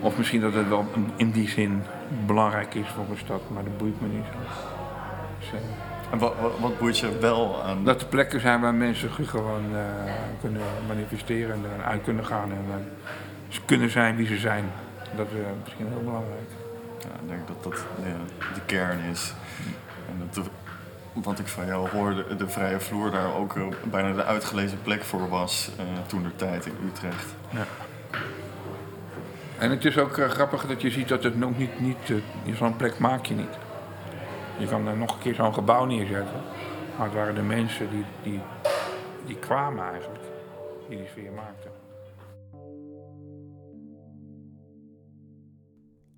Of 0.00 0.18
misschien 0.18 0.40
dat 0.40 0.54
het 0.54 0.68
wel 0.68 0.86
in 1.16 1.30
die 1.30 1.48
zin 1.48 1.82
belangrijk 2.26 2.74
is 2.74 2.86
voor 2.88 3.04
een 3.10 3.18
stad, 3.18 3.40
maar 3.50 3.64
dat 3.64 3.76
boeit 3.78 4.00
me 4.00 4.08
niet 4.08 4.24
zo. 4.32 4.38
Dus, 5.38 5.60
eh, 5.60 6.12
En 6.12 6.18
wat, 6.18 6.34
wat, 6.40 6.52
wat 6.60 6.78
boeit 6.78 6.98
je 6.98 7.18
wel 7.18 7.62
aan? 7.62 7.84
dat 7.84 8.00
er 8.00 8.06
plekken 8.06 8.40
zijn 8.40 8.60
waar 8.60 8.74
mensen 8.74 9.10
gewoon 9.10 9.64
eh, 9.76 10.12
kunnen 10.40 10.62
manifesteren 10.88 11.54
en 11.54 11.64
eruit 11.80 12.02
kunnen 12.02 12.24
gaan 12.24 12.50
en 12.50 12.64
eh, 12.68 12.76
ze 13.48 13.60
kunnen 13.64 13.90
zijn 13.90 14.16
wie 14.16 14.26
ze 14.26 14.36
zijn. 14.36 14.64
Dat 15.16 15.26
is 15.26 15.40
eh, 15.40 15.46
misschien 15.64 15.86
heel 15.88 16.02
belangrijk. 16.04 16.50
Ja, 16.98 17.08
ik 17.22 17.28
denk 17.28 17.46
dat 17.46 17.62
dat 17.62 17.84
ja, 18.04 18.54
de 18.54 18.60
kern 18.66 18.98
is. 19.10 19.34
En 20.12 20.28
dat 20.32 20.50
wat 21.12 21.38
ik 21.38 21.46
van 21.46 21.66
jou 21.66 21.88
hoorde, 21.88 22.36
de 22.36 22.48
vrije 22.48 22.80
vloer 22.80 23.10
daar 23.10 23.34
ook 23.34 23.56
eh, 23.56 23.66
bijna 23.84 24.12
de 24.12 24.24
uitgelezen 24.24 24.82
plek 24.82 25.02
voor 25.02 25.28
was 25.28 25.70
eh, 25.78 25.84
toen 26.06 26.22
de 26.22 26.36
tijd 26.36 26.66
in 26.66 26.74
Utrecht. 26.86 27.34
Ja. 27.50 27.66
En 29.58 29.70
het 29.70 29.84
is 29.84 29.98
ook 29.98 30.18
eh, 30.18 30.28
grappig 30.28 30.66
dat 30.66 30.82
je 30.82 30.90
ziet 30.90 31.08
dat 31.08 31.22
het 31.22 31.38
nog 31.38 31.58
niet, 31.58 31.80
niet 31.80 32.22
zo'n 32.54 32.76
plek 32.76 32.98
maak 32.98 33.24
je 33.24 33.34
niet. 33.34 33.58
Je 34.58 34.66
kan 34.66 34.86
er 34.86 34.96
nog 34.96 35.14
een 35.14 35.20
keer 35.20 35.34
zo'n 35.34 35.54
gebouw 35.54 35.84
neerzetten. 35.84 36.40
Maar 36.96 37.06
het 37.06 37.16
waren 37.16 37.34
de 37.34 37.42
mensen 37.42 37.90
die, 37.90 38.04
die, 38.22 38.40
die 39.26 39.36
kwamen 39.36 39.84
eigenlijk, 39.84 40.24
die 40.88 40.98
die 40.98 41.06
sfeer 41.06 41.32
maakten. 41.32 41.71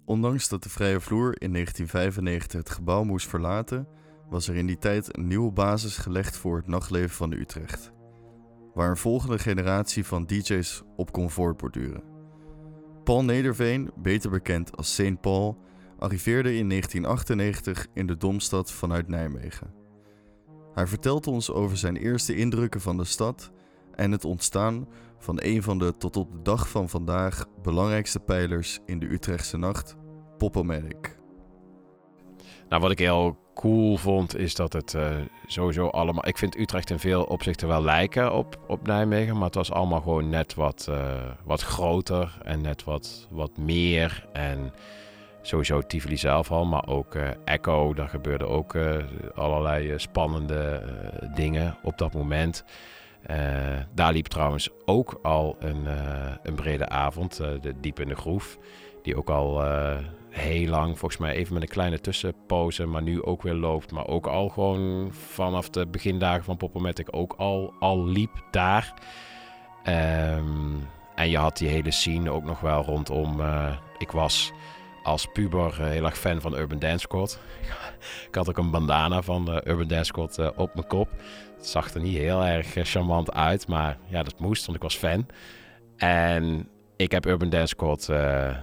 Ondanks 0.05 0.49
dat 0.49 0.63
de 0.63 0.69
Vrije 0.69 1.01
Vloer 1.01 1.43
in 1.43 1.53
1995 1.53 2.59
het 2.59 2.71
gebouw 2.71 3.05
moest 3.05 3.29
verlaten, 3.29 3.89
was 4.29 4.49
er 4.49 4.55
in 4.55 4.67
die 4.67 4.79
tijd 4.79 5.17
een 5.17 5.27
nieuwe 5.27 5.53
basis 5.53 5.97
gelegd 5.97 6.37
voor 6.37 6.57
het 6.57 6.67
nachtleven 6.67 7.17
van 7.17 7.33
Utrecht. 7.33 7.93
Waar 8.75 8.91
een 8.91 8.97
volgende 8.97 9.39
generatie 9.39 10.05
van 10.05 10.25
DJ's 10.25 10.83
op 10.97 11.13
kon 11.13 11.31
voortborduren. 11.31 12.03
Paul 13.05 13.25
Nederveen, 13.25 13.91
beter 13.97 14.31
bekend 14.31 14.77
als 14.77 14.95
St. 14.95 15.21
Paul, 15.21 15.59
arriveerde 15.99 16.57
in 16.57 16.69
1998 16.69 17.87
in 17.95 18.07
de 18.07 18.17
Domstad 18.17 18.73
vanuit 18.73 19.09
Nijmegen. 19.09 19.75
Hij 20.75 20.87
vertelt 20.87 21.27
ons 21.27 21.51
over 21.51 21.77
zijn 21.77 21.97
eerste 21.97 22.37
indrukken 22.37 22.81
van 22.81 22.97
de 22.97 23.05
stad 23.05 23.53
en 23.95 24.13
het 24.13 24.25
ontstaan 24.25 24.89
van 25.25 25.39
een 25.43 25.63
van 25.63 25.79
de 25.79 25.97
tot 25.97 26.17
op 26.17 26.33
de 26.33 26.43
dag 26.43 26.69
van 26.69 26.89
vandaag 26.89 27.47
belangrijkste 27.63 28.21
pijlers 28.21 28.79
in 28.87 28.99
de 28.99 29.13
Utrechtse 29.13 29.57
nacht, 29.57 29.97
Popomatic. 30.39 31.17
Nou, 32.69 32.83
wat 32.83 32.91
ik 32.91 32.99
heel 32.99 33.39
cool 33.55 33.97
vond, 33.97 34.37
is 34.37 34.55
dat 34.55 34.73
het 34.73 34.95
eh, 34.95 35.17
sowieso 35.47 35.87
allemaal... 35.89 36.27
Ik 36.27 36.39
vind 36.39 36.59
Utrecht 36.59 36.91
in 36.91 36.99
veel 36.99 37.25
opzichten 37.25 37.69
wel 37.69 37.83
lijken 37.83 38.33
op, 38.33 38.59
op 38.67 38.87
Nijmegen, 38.87 39.35
maar 39.35 39.47
het 39.47 39.55
was 39.55 39.73
allemaal 39.73 40.01
gewoon 40.01 40.29
net 40.29 40.55
wat, 40.55 40.87
eh, 40.91 41.23
wat 41.45 41.61
groter 41.61 42.39
en 42.43 42.61
net 42.61 42.85
wat, 42.85 43.29
wat 43.31 43.57
meer. 43.57 44.29
En 44.33 44.73
sowieso 45.43 45.81
Tivoli 45.81 46.17
zelf 46.17 46.51
al, 46.51 46.65
maar 46.65 46.87
ook 46.87 47.15
eh, 47.15 47.29
Echo, 47.45 47.95
daar 47.95 48.09
gebeurden 48.09 48.49
ook 48.49 48.77
allerlei 49.35 49.99
spannende 49.99 50.83
dingen 51.35 51.77
op 51.83 51.99
dat 51.99 52.13
moment. 52.13 52.65
Eh, 53.27 53.37
daar 53.95 54.13
liep 54.13 54.27
trouwens 54.27 54.69
ook 54.85 55.19
al 55.23 55.57
een, 55.59 55.87
eh, 55.87 56.33
een 56.43 56.55
brede 56.55 56.89
avond, 56.89 57.41
eh, 57.41 57.49
de 57.61 57.75
Diep 57.81 58.01
in 58.01 58.09
de 58.09 58.17
Groef, 58.17 58.59
die 59.03 59.17
ook 59.17 59.31
al... 59.31 59.63
heel 60.31 60.69
lang, 60.69 60.99
volgens 60.99 61.21
mij 61.21 61.35
even 61.35 61.55
met 61.55 61.63
een 61.63 61.69
kleine 61.69 62.01
tussenpauze, 62.01 62.87
maar 62.87 63.03
nu 63.03 63.23
ook 63.23 63.43
weer 63.43 63.55
loopt. 63.55 63.93
Maar 63.93 64.07
ook 64.07 64.27
al 64.27 64.49
gewoon 64.49 65.13
vanaf 65.13 65.71
de 65.71 65.87
begindagen 65.87 66.45
van 66.45 66.57
Popomatic 66.57 67.09
ook 67.11 67.35
al, 67.37 67.75
al 67.79 68.07
liep 68.07 68.45
daar. 68.51 68.95
Ehm, 69.85 70.73
en 71.15 71.31
je 71.31 71.37
had 71.37 71.57
die 71.57 71.69
hele 71.69 71.91
scene 71.91 72.31
ook 72.31 72.45
nog 72.45 72.61
wel 72.61 72.83
rondom. 72.83 73.41
ik 73.99 74.11
was 74.11 74.53
als 75.03 75.27
puber 75.33 75.83
heel 75.83 76.05
erg 76.05 76.19
fan 76.19 76.41
van 76.41 76.57
Urban 76.57 76.79
Dance 76.79 76.99
Squad. 76.99 77.39
ik 78.29 78.35
had 78.35 78.49
ook 78.49 78.59
een 78.59 78.71
bandana 78.71 79.23
van 79.23 79.61
Urban 79.65 79.89
Dance 79.89 80.05
Squad 80.05 80.53
op 80.57 80.75
mijn 80.75 80.87
kop. 80.87 81.09
Zag 81.65 81.95
er 81.95 82.01
niet 82.01 82.17
heel 82.17 82.45
erg 82.45 82.67
charmant 82.73 83.33
uit, 83.33 83.69
maar 83.69 83.99
ja, 84.09 84.23
dat 84.23 84.39
moest, 84.39 84.65
want 84.65 84.77
ik 84.77 84.83
was 84.83 84.97
fan. 84.97 85.27
En 85.97 86.69
ik 86.97 87.11
heb 87.11 87.27
Urban 87.27 87.51
Dance 87.51 87.67
Squad 87.67 88.07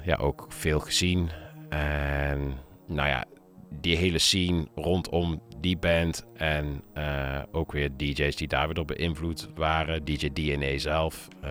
ja, 0.04 0.16
ook 0.20 0.46
veel 0.50 0.80
gezien. 0.80 1.30
En 1.70 2.58
nou 2.88 3.10
ja, 3.10 3.26
die 3.70 3.98
hele 3.98 4.20
scene 4.20 4.68
rondom 4.76 5.42
die 5.58 5.78
band 5.78 6.26
en 6.36 6.84
uh, 6.98 7.40
ook 7.52 7.72
weer 7.72 7.90
DJ's 7.98 8.36
die 8.36 8.48
daar 8.48 8.66
weer 8.66 8.76
door 8.76 8.86
beïnvloed 8.86 9.50
waren. 9.56 10.06
DJ 10.06 10.30
DNA 10.34 10.78
zelf, 10.78 11.28
uh, 11.44 11.50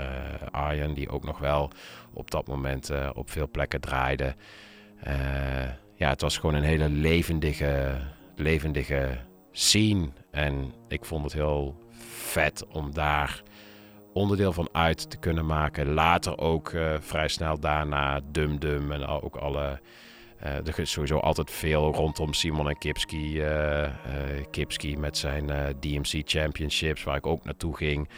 Arjen, 0.50 0.94
die 0.94 1.08
ook 1.08 1.24
nog 1.24 1.38
wel 1.38 1.70
op 2.12 2.30
dat 2.30 2.46
moment 2.46 2.90
op 3.14 3.30
veel 3.30 3.48
plekken 3.50 3.80
draaide. 3.80 4.34
ja, 5.94 6.08
het 6.08 6.20
was 6.20 6.38
gewoon 6.38 6.54
een 6.54 6.62
hele 6.62 6.88
levendige, 6.88 7.98
levendige 8.36 9.18
scene. 9.52 10.08
En 10.30 10.72
ik 10.88 11.04
vond 11.04 11.24
het 11.24 11.32
heel 11.32 11.76
vet 12.08 12.66
om 12.66 12.94
daar 12.94 13.42
onderdeel 14.12 14.52
van 14.52 14.68
uit 14.72 15.10
te 15.10 15.16
kunnen 15.16 15.46
maken. 15.46 15.92
Later 15.92 16.38
ook 16.38 16.72
vrij 17.00 17.28
snel 17.28 17.60
daarna 17.60 18.20
Dum 18.32 18.58
Dum 18.58 18.92
en 18.92 19.06
ook 19.06 19.36
alle 19.36 19.80
uh, 20.44 20.66
er 20.66 20.78
is 20.78 20.90
sowieso 20.90 21.18
altijd 21.18 21.50
veel 21.50 21.94
rondom 21.94 22.32
Simon 22.32 22.68
en 22.68 22.78
Kipski. 22.78 23.42
Uh, 23.42 23.88
Kipski 24.50 24.96
met 24.96 25.16
zijn 25.16 25.46
DMC 25.80 26.22
Championships, 26.24 27.02
waar 27.02 27.16
ik 27.16 27.26
ook 27.26 27.44
naartoe 27.44 27.76
ging. 27.76 28.08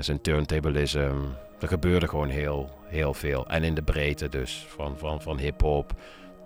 zijn 0.00 0.20
turntablism. 0.20 1.14
Er 1.60 1.68
gebeurde 1.68 2.08
gewoon 2.08 2.28
heel, 2.28 2.70
heel 2.86 3.14
veel. 3.14 3.48
En 3.48 3.64
in 3.64 3.74
de 3.74 3.82
breedte 3.82 4.28
dus. 4.28 4.66
Van, 4.68 4.98
van, 4.98 5.22
van 5.22 5.38
hip-hop 5.38 5.92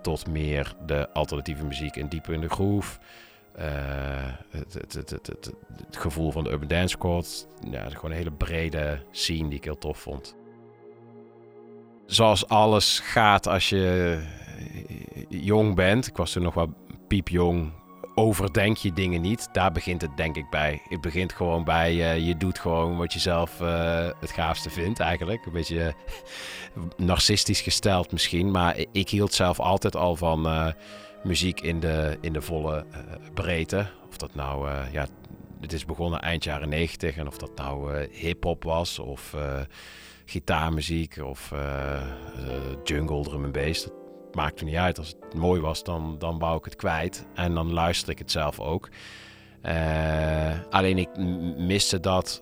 tot 0.01 0.27
meer 0.27 0.73
de 0.85 1.09
alternatieve 1.13 1.65
muziek 1.65 1.95
en 1.95 2.09
diep 2.09 2.29
in 2.29 2.41
de 2.41 2.49
groove. 2.49 2.99
Het, 4.49 4.73
het, 4.73 5.09
het, 5.09 5.53
gevoel 5.91 6.31
van 6.31 6.43
de 6.43 6.49
Urban 6.49 6.67
Dance 6.67 6.87
Squad. 6.87 7.47
Ja, 7.71 7.89
gewoon 7.89 8.11
een 8.11 8.17
hele 8.17 8.31
brede 8.31 8.99
scene 9.11 9.49
die 9.49 9.57
ik 9.57 9.63
heel 9.63 9.77
tof 9.77 9.97
vond. 9.97 10.35
Zoals 12.05 12.47
alles 12.47 12.99
gaat 12.99 13.47
als 13.47 13.69
je 13.69 14.19
jong 15.29 15.75
bent, 15.75 16.07
ik 16.07 16.17
was 16.17 16.31
toen 16.31 16.43
nog 16.43 16.53
wel 16.53 16.73
piepjong, 17.07 17.71
overdenk 18.15 18.77
je 18.77 18.93
dingen 18.93 19.21
niet. 19.21 19.49
Daar 19.51 19.71
begint 19.71 20.01
het 20.01 20.17
denk 20.17 20.35
ik 20.35 20.49
bij. 20.49 20.81
Het 20.89 21.01
begint 21.01 21.33
gewoon 21.33 21.63
bij, 21.63 21.93
uh, 21.93 22.27
je 22.27 22.37
doet 22.37 22.59
gewoon 22.59 22.97
wat 22.97 23.13
je 23.13 23.19
zelf 23.19 23.59
het 24.19 24.31
gaafste 24.31 24.69
vindt 24.69 24.99
eigenlijk. 24.99 25.45
Een 25.45 25.51
beetje 25.51 25.93
narcistisch 26.97 27.61
gesteld 27.61 28.11
misschien, 28.11 28.51
maar 28.51 28.77
ik 28.91 29.09
hield 29.09 29.33
zelf 29.33 29.59
altijd 29.59 29.95
al 29.95 30.15
van 30.15 30.73
muziek 31.27 31.61
in 31.61 31.79
de, 31.79 32.17
in 32.21 32.33
de 32.33 32.41
volle 32.41 32.85
breedte. 33.33 33.85
Of 34.09 34.17
dat 34.17 34.35
nou, 34.35 34.69
ja, 34.91 35.07
het 35.61 35.73
is 35.73 35.85
begonnen 35.85 36.21
eind 36.21 36.43
jaren 36.43 36.69
90 36.69 37.17
en 37.17 37.27
of 37.27 37.37
dat 37.37 37.55
nou 37.55 38.07
hip-hop 38.11 38.63
was 38.63 38.99
of 38.99 39.35
gitaarmuziek 40.25 41.17
of 41.23 41.53
jungle, 42.83 43.23
drum 43.23 43.43
en 43.43 43.51
bass 43.51 43.87
maakte 44.37 44.63
niet 44.63 44.75
uit. 44.75 44.97
Als 44.97 45.07
het 45.07 45.33
mooi 45.33 45.61
was, 45.61 45.83
dan, 45.83 46.15
dan 46.19 46.39
wou 46.39 46.57
ik 46.57 46.65
het 46.65 46.75
kwijt. 46.75 47.25
En 47.33 47.53
dan 47.53 47.73
luister 47.73 48.09
ik 48.09 48.19
het 48.19 48.31
zelf 48.31 48.59
ook. 48.59 48.89
Alleen 50.69 50.97
ik 50.97 51.17
miste 51.57 51.99
dat 51.99 52.41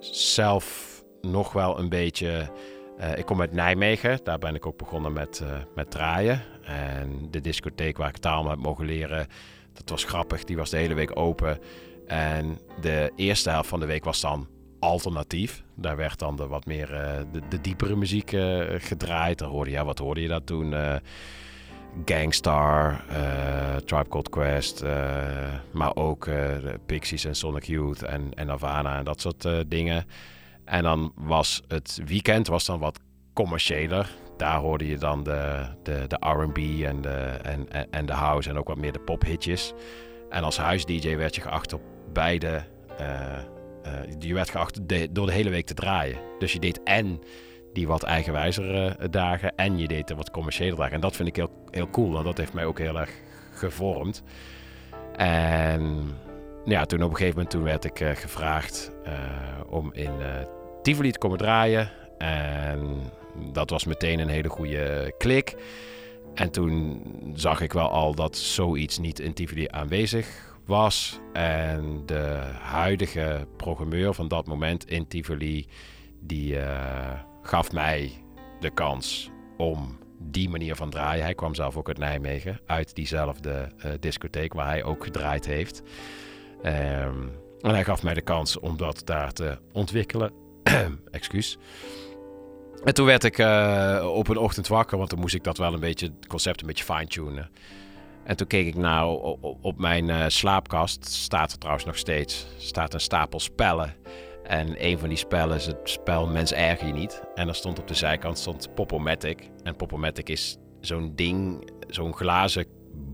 zelf 0.00 0.90
nog 1.20 1.52
wel 1.52 1.78
een 1.78 1.88
beetje. 1.88 2.50
Uh, 3.00 3.18
ik 3.18 3.24
kom 3.24 3.40
uit 3.40 3.52
Nijmegen, 3.52 4.18
daar 4.22 4.38
ben 4.38 4.54
ik 4.54 4.66
ook 4.66 4.78
begonnen 4.78 5.12
met, 5.12 5.42
met 5.74 5.90
draaien. 5.90 6.42
En 6.62 7.26
de 7.30 7.40
discotheek 7.40 7.96
waar 7.96 8.08
ik 8.08 8.16
taal 8.16 8.48
heb 8.48 8.58
mogen 8.58 8.84
leren, 8.84 9.26
dat 9.72 9.88
was 9.88 10.04
grappig. 10.04 10.44
Die 10.44 10.56
was 10.56 10.70
de 10.70 10.76
hele 10.76 10.94
week 10.94 11.16
open. 11.18 11.58
En 12.06 12.58
de 12.80 13.12
eerste 13.16 13.50
helft 13.50 13.68
van 13.68 13.80
de 13.80 13.86
week 13.86 14.04
was 14.04 14.20
dan 14.20 14.48
alternatief. 14.78 15.62
Daar 15.74 15.96
werd 15.96 16.18
dan 16.18 16.36
de 16.36 16.46
wat 16.46 16.66
meer 16.66 16.92
uh, 16.92 17.40
de, 17.48 17.60
diepere 17.60 17.96
muziek 17.96 18.30
gedraaid. 18.78 19.38
Dan 19.38 19.50
hoorde 19.50 19.70
je, 19.70 19.76
ja, 19.76 19.84
wat 19.84 19.98
hoorde 19.98 20.20
je 20.20 20.28
dat 20.28 20.46
toen? 20.46 20.74
Gangstar, 22.04 23.04
Tribe 23.84 24.08
Called 24.08 24.28
Quest, 24.28 24.82
maar 25.72 25.96
ook 25.96 26.28
Pixies 26.86 27.24
en 27.24 27.34
Sonic 27.34 27.64
Youth 27.64 28.02
en, 28.02 28.34
en 28.34 28.48
Havana 28.48 28.98
en 28.98 29.04
dat 29.04 29.20
soort 29.20 29.46
dingen. 29.66 30.06
En 30.72 30.82
dan 30.82 31.12
was 31.16 31.62
het 31.68 32.00
weekend 32.06 32.46
was 32.46 32.64
dan 32.64 32.78
wat 32.78 33.00
commerciëler. 33.32 34.10
Daar 34.36 34.58
hoorde 34.58 34.86
je 34.86 34.98
dan 34.98 35.22
de, 35.22 35.66
de, 35.82 36.04
de 36.08 36.16
R&B 36.20 36.58
en 36.84 37.02
de, 37.02 37.38
en, 37.42 37.90
en 37.90 38.06
de 38.06 38.12
house 38.12 38.50
en 38.50 38.58
ook 38.58 38.68
wat 38.68 38.76
meer 38.76 38.92
de 38.92 39.00
pophitjes. 39.00 39.72
En 40.30 40.42
als 40.42 40.56
huis-dj 40.56 41.16
werd 41.16 41.34
je 41.34 41.40
geacht 41.40 41.72
op 41.72 41.80
beide 42.12 42.64
uh, 43.00 43.38
je 44.18 44.34
werd 44.34 44.50
geacht 44.50 44.88
door 45.14 45.26
de 45.26 45.32
hele 45.32 45.50
week 45.50 45.66
te 45.66 45.74
draaien. 45.74 46.18
Dus 46.38 46.52
je 46.52 46.58
deed 46.58 46.82
en 46.82 47.20
die 47.72 47.86
wat 47.86 48.02
eigenwijzere 48.02 48.96
uh, 49.00 49.06
dagen 49.10 49.56
en 49.56 49.78
je 49.78 49.88
deed 49.88 50.08
de 50.08 50.14
wat 50.14 50.30
commerciële 50.30 50.76
dagen. 50.76 50.94
En 50.94 51.00
dat 51.00 51.16
vind 51.16 51.28
ik 51.28 51.36
heel, 51.36 51.50
heel 51.70 51.90
cool, 51.90 52.12
want 52.12 52.24
dat 52.24 52.38
heeft 52.38 52.52
mij 52.52 52.64
ook 52.64 52.78
heel 52.78 52.98
erg 52.98 53.10
gevormd. 53.52 54.22
En 55.16 56.10
ja, 56.64 56.84
toen 56.84 57.02
op 57.02 57.10
een 57.10 57.16
gegeven 57.16 57.34
moment 57.34 57.50
toen 57.50 57.62
werd 57.62 57.84
ik 57.84 58.18
gevraagd 58.18 58.92
om 59.68 59.92
in 59.92 60.12
Tivoli 60.82 61.10
te 61.10 61.18
komen 61.18 61.38
draaien. 61.38 61.90
En 62.18 63.10
dat 63.52 63.70
was 63.70 63.84
meteen 63.84 64.18
een 64.18 64.28
hele 64.28 64.48
goede 64.48 65.14
klik. 65.18 65.54
En 66.34 66.50
toen 66.50 67.02
zag 67.34 67.60
ik 67.60 67.72
wel 67.72 67.90
al 67.90 68.14
dat 68.14 68.36
zoiets 68.36 68.98
niet 68.98 69.18
in 69.18 69.34
Tivoli 69.34 69.66
aanwezig 69.70 70.56
was. 70.66 71.20
En 71.32 72.02
de 72.06 72.40
huidige 72.60 73.46
programmeur 73.56 74.14
van 74.14 74.28
dat 74.28 74.46
moment 74.46 74.90
in 74.90 75.06
Tivoli, 75.06 75.66
die 76.20 76.54
uh, 76.54 77.20
gaf 77.42 77.72
mij 77.72 78.12
de 78.60 78.70
kans 78.70 79.30
om 79.56 79.98
die 80.18 80.48
manier 80.48 80.76
van 80.76 80.90
draaien. 80.90 81.24
Hij 81.24 81.34
kwam 81.34 81.54
zelf 81.54 81.76
ook 81.76 81.88
uit 81.88 81.98
Nijmegen, 81.98 82.60
uit 82.66 82.94
diezelfde 82.94 83.72
uh, 83.76 83.92
discotheek 84.00 84.52
waar 84.52 84.66
hij 84.66 84.84
ook 84.84 85.04
gedraaid 85.04 85.46
heeft. 85.46 85.82
Um, 86.58 87.30
en 87.60 87.70
hij 87.70 87.84
gaf 87.84 88.02
mij 88.02 88.14
de 88.14 88.22
kans 88.22 88.58
om 88.58 88.76
dat 88.76 89.02
daar 89.04 89.32
te 89.32 89.58
ontwikkelen. 89.72 90.41
Excuus. 91.10 91.58
En 92.84 92.94
toen 92.94 93.06
werd 93.06 93.24
ik 93.24 93.38
uh, 93.38 94.10
op 94.14 94.28
een 94.28 94.36
ochtend 94.36 94.68
wakker, 94.68 94.98
want 94.98 95.10
dan 95.10 95.18
moest 95.18 95.34
ik 95.34 95.44
dat 95.44 95.58
wel 95.58 95.72
een 95.72 95.80
beetje, 95.80 96.06
het 96.06 96.26
concept 96.26 96.60
een 96.60 96.66
beetje 96.66 96.84
fine-tunen. 96.84 97.50
En 98.24 98.36
toen 98.36 98.46
keek 98.46 98.66
ik 98.66 98.74
naar 98.74 99.06
op 99.06 99.78
mijn 99.78 100.08
uh, 100.08 100.24
slaapkast, 100.28 101.06
staat 101.06 101.52
er 101.52 101.58
trouwens 101.58 101.86
nog 101.86 101.96
steeds, 101.96 102.46
staat 102.56 102.94
een 102.94 103.00
stapel 103.00 103.40
spellen. 103.40 103.94
En 104.42 104.86
een 104.86 104.98
van 104.98 105.08
die 105.08 105.18
spellen 105.18 105.56
is 105.56 105.66
het 105.66 105.78
spel 105.82 106.26
Mens 106.26 106.52
erger 106.52 106.86
je 106.86 106.92
niet. 106.92 107.22
En 107.34 107.48
er 107.48 107.54
stond 107.54 107.78
op 107.78 107.88
de 107.88 107.94
zijkant 107.94 108.38
stond 108.38 108.74
Popomatic. 108.74 109.50
En 109.62 109.76
Popomatic 109.76 110.28
is 110.28 110.56
zo'n 110.80 111.12
ding, 111.14 111.70
zo'n 111.88 112.14
glazen 112.14 112.66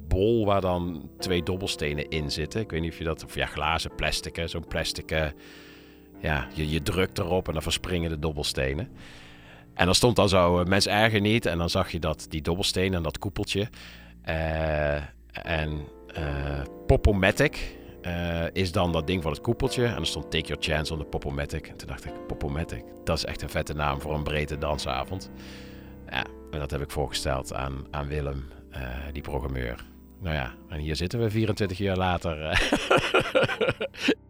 bol 0.08 0.46
waar 0.46 0.60
dan 0.60 1.10
twee 1.18 1.42
dobbelstenen 1.42 2.08
in 2.08 2.30
zitten. 2.30 2.60
Ik 2.60 2.70
weet 2.70 2.80
niet 2.80 2.92
of 2.92 2.98
je 2.98 3.04
dat, 3.04 3.24
of 3.24 3.34
ja, 3.34 3.46
glazen, 3.46 3.94
plastic, 3.94 4.42
zo'n 4.44 4.66
plastic, 4.68 5.10
ja, 6.20 6.48
je, 6.54 6.70
je 6.70 6.82
drukt 6.82 7.18
erop 7.18 7.46
en 7.46 7.52
dan 7.52 7.62
verspringen 7.62 8.10
de 8.10 8.18
dobbelstenen. 8.18 8.88
En 9.78 9.84
dan 9.84 9.94
stond 9.94 10.16
dan 10.16 10.28
zo, 10.28 10.60
uh, 10.60 10.66
mens 10.66 10.86
erger 10.86 11.20
niet. 11.20 11.46
En 11.46 11.58
dan 11.58 11.70
zag 11.70 11.90
je 11.90 11.98
dat, 11.98 12.26
die 12.28 12.42
dobbelstenen 12.42 12.94
en 12.94 13.02
dat 13.02 13.18
koepeltje. 13.18 13.68
Uh, 14.28 14.94
en 15.32 15.86
uh, 16.18 16.60
Popomatic 16.86 17.76
uh, 18.02 18.44
is 18.52 18.72
dan 18.72 18.92
dat 18.92 19.06
ding 19.06 19.22
van 19.22 19.32
het 19.32 19.40
koepeltje. 19.40 19.84
En 19.84 19.96
er 19.96 20.06
stond 20.06 20.30
Take 20.30 20.46
Your 20.46 20.62
Chance 20.62 20.92
on 20.92 20.98
the 20.98 21.04
Popomatic. 21.04 21.66
En 21.66 21.76
toen 21.76 21.88
dacht 21.88 22.04
ik, 22.04 22.12
Popomatic, 22.26 22.84
dat 23.04 23.16
is 23.16 23.24
echt 23.24 23.42
een 23.42 23.50
vette 23.50 23.74
naam 23.74 24.00
voor 24.00 24.14
een 24.14 24.22
brede 24.22 24.58
dansavond. 24.58 25.30
Ja, 26.10 26.24
en 26.50 26.58
dat 26.58 26.70
heb 26.70 26.80
ik 26.80 26.90
voorgesteld 26.90 27.54
aan, 27.54 27.86
aan 27.90 28.08
Willem, 28.08 28.44
die 29.12 29.22
programmeur. 29.22 29.84
Nou 30.20 30.34
ja, 30.34 30.54
en 30.68 30.78
hier 30.78 30.96
zitten 30.96 31.20
we 31.20 31.30
24 31.30 31.78
jaar 31.78 31.96
later. 31.96 32.38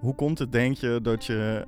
Hoe 0.00 0.14
komt 0.14 0.38
het, 0.38 0.52
denk 0.52 0.76
je, 0.76 0.98
dat 1.02 1.24
je 1.24 1.66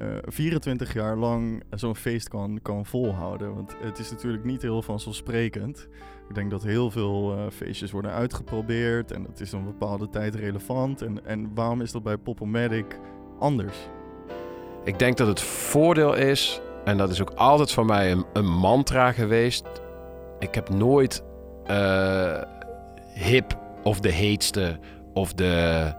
uh, 0.00 0.08
uh, 0.08 0.16
24 0.24 0.92
jaar 0.92 1.16
lang 1.16 1.62
zo'n 1.70 1.96
feest 1.96 2.28
kan, 2.28 2.58
kan 2.62 2.86
volhouden? 2.86 3.54
Want 3.54 3.76
het 3.82 3.98
is 3.98 4.10
natuurlijk 4.10 4.44
niet 4.44 4.62
heel 4.62 4.82
vanzelfsprekend. 4.82 5.88
Ik 6.28 6.34
denk 6.34 6.50
dat 6.50 6.62
heel 6.62 6.90
veel 6.90 7.36
uh, 7.36 7.42
feestjes 7.50 7.90
worden 7.90 8.10
uitgeprobeerd 8.10 9.12
en 9.12 9.22
dat 9.22 9.40
is 9.40 9.52
een 9.52 9.64
bepaalde 9.64 10.08
tijd 10.08 10.34
relevant. 10.34 11.02
En, 11.02 11.26
en 11.26 11.50
waarom 11.54 11.80
is 11.80 11.92
dat 11.92 12.02
bij 12.02 12.16
Popomatic 12.16 12.98
anders? 13.38 13.76
Ik 14.84 14.98
denk 14.98 15.16
dat 15.16 15.26
het 15.26 15.40
voordeel 15.40 16.14
is, 16.14 16.60
en 16.84 16.96
dat 16.96 17.10
is 17.10 17.20
ook 17.20 17.30
altijd 17.30 17.72
voor 17.72 17.86
mij 17.86 18.12
een, 18.12 18.24
een 18.32 18.50
mantra 18.50 19.12
geweest. 19.12 19.64
Ik 20.38 20.54
heb 20.54 20.68
nooit 20.68 21.22
hip 23.14 23.58
of 23.82 24.00
de 24.00 24.10
heetste 24.10 24.78
of 25.12 25.32
de 25.32 25.94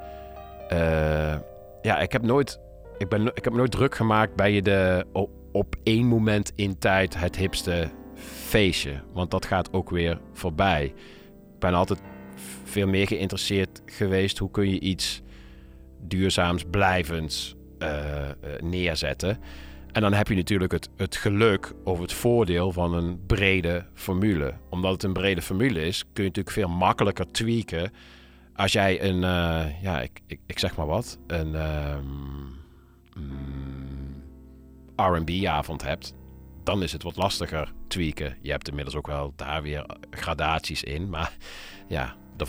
uh, 0.73 1.35
ja, 1.81 1.99
ik 1.99 2.11
heb 2.11 2.21
nooit. 2.21 2.59
Ik, 2.97 3.09
ben, 3.09 3.31
ik 3.33 3.43
heb 3.43 3.53
nooit 3.53 3.71
druk 3.71 3.95
gemaakt 3.95 4.35
bij 4.35 4.51
je 4.51 4.61
de 4.61 5.05
op, 5.51 5.75
één 5.83 6.05
moment 6.05 6.51
in 6.55 6.77
tijd 6.77 7.17
het 7.17 7.35
hipste 7.35 7.89
feestje. 8.47 9.01
Want 9.13 9.31
dat 9.31 9.45
gaat 9.45 9.73
ook 9.73 9.89
weer 9.89 10.19
voorbij. 10.33 10.83
Ik 11.53 11.59
ben 11.59 11.73
altijd 11.73 12.01
veel 12.63 12.87
meer 12.87 13.07
geïnteresseerd 13.07 13.81
geweest. 13.85 14.37
Hoe 14.37 14.51
kun 14.51 14.69
je 14.69 14.79
iets 14.79 15.21
duurzaams, 15.99 16.63
blijvends 16.69 17.55
uh, 17.79 18.29
neerzetten? 18.59 19.39
En 19.91 20.01
dan 20.01 20.13
heb 20.13 20.27
je 20.27 20.35
natuurlijk 20.35 20.71
het, 20.71 20.89
het 20.97 21.15
geluk 21.15 21.73
of 21.83 21.99
het 21.99 22.13
voordeel 22.13 22.71
van 22.71 22.93
een 22.93 23.25
brede 23.25 23.85
formule. 23.93 24.53
Omdat 24.69 24.91
het 24.91 25.03
een 25.03 25.13
brede 25.13 25.41
formule 25.41 25.85
is, 25.85 25.99
kun 25.99 26.23
je 26.23 26.29
natuurlijk 26.29 26.55
veel 26.55 26.69
makkelijker 26.69 27.31
tweaken. 27.31 27.91
Als 28.61 28.71
jij 28.71 29.03
een, 29.03 29.15
uh, 29.15 29.81
ja, 29.81 30.01
ik, 30.01 30.21
ik, 30.45 30.59
zeg 30.59 30.75
maar 30.75 30.85
wat, 30.85 31.19
een 31.27 31.55
um, 31.55 32.59
mm, 33.15 34.23
RB-avond 34.95 35.83
hebt, 35.83 36.13
dan 36.63 36.83
is 36.83 36.91
het 36.91 37.03
wat 37.03 37.15
lastiger 37.15 37.73
tweaken. 37.87 38.37
Je 38.41 38.51
hebt 38.51 38.67
inmiddels 38.67 38.95
ook 38.95 39.07
wel 39.07 39.33
daar 39.35 39.61
weer 39.61 39.85
gradaties 40.09 40.83
in, 40.83 41.09
maar 41.09 41.37
ja, 41.87 42.15
er 42.37 42.47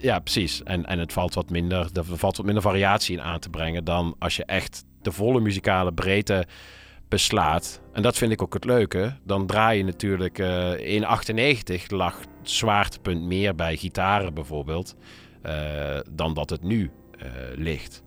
ja, 0.00 0.18
precies. 0.18 0.62
En, 0.62 0.86
en 0.86 0.98
het 0.98 1.12
valt 1.12 1.34
wat 1.34 1.50
minder, 1.50 1.90
er 1.92 2.04
valt 2.04 2.36
wat 2.36 2.46
minder 2.46 2.62
variatie 2.62 3.16
in 3.16 3.22
aan 3.22 3.40
te 3.40 3.50
brengen 3.50 3.84
dan 3.84 4.16
als 4.18 4.36
je 4.36 4.44
echt 4.44 4.84
de 5.02 5.12
volle 5.12 5.40
muzikale 5.40 5.92
breedte 5.92 6.46
beslaat. 7.08 7.80
En 7.92 8.02
dat 8.02 8.16
vind 8.16 8.32
ik 8.32 8.42
ook 8.42 8.54
het 8.54 8.64
leuke. 8.64 9.16
Dan 9.22 9.46
draai 9.46 9.78
je 9.78 9.84
natuurlijk 9.84 10.38
uh, 10.38 10.94
in 10.94 11.04
98 11.04 11.90
lag 11.90 12.20
zwaartepunt 12.42 13.22
meer 13.22 13.54
bij 13.54 13.76
gitaren 13.76 14.34
bijvoorbeeld 14.34 14.96
uh, 15.46 15.98
dan 16.10 16.34
dat 16.34 16.50
het 16.50 16.62
nu 16.62 16.90
uh, 17.18 17.26
ligt. 17.54 18.02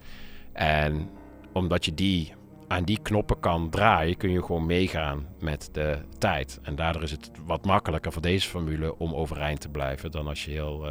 En 0.54 1.10
omdat 1.54 1.86
je 1.86 1.94
die 1.94 2.34
aan 2.68 2.84
die 2.84 3.00
knoppen 3.02 3.40
kan 3.40 3.70
draaien, 3.70 4.18
kun 4.18 4.32
je 4.32 4.44
gewoon 4.44 4.66
meegaan 4.66 5.28
met 5.40 5.70
de 5.72 5.98
tijd. 6.18 6.60
En 6.64 6.76
daardoor 6.76 7.04
is 7.04 7.12
het 7.12 7.32
wat 7.46 7.66
makkelijker 7.66 8.12
voor 8.12 8.22
deze 8.22 8.48
formule 8.48 8.98
om 8.98 9.14
overeind 9.14 9.62
te 9.62 9.70
blijven 9.70 10.12
dan 10.12 10.28
als 10.28 10.46
je 10.46 10.52
heel, 10.52 10.88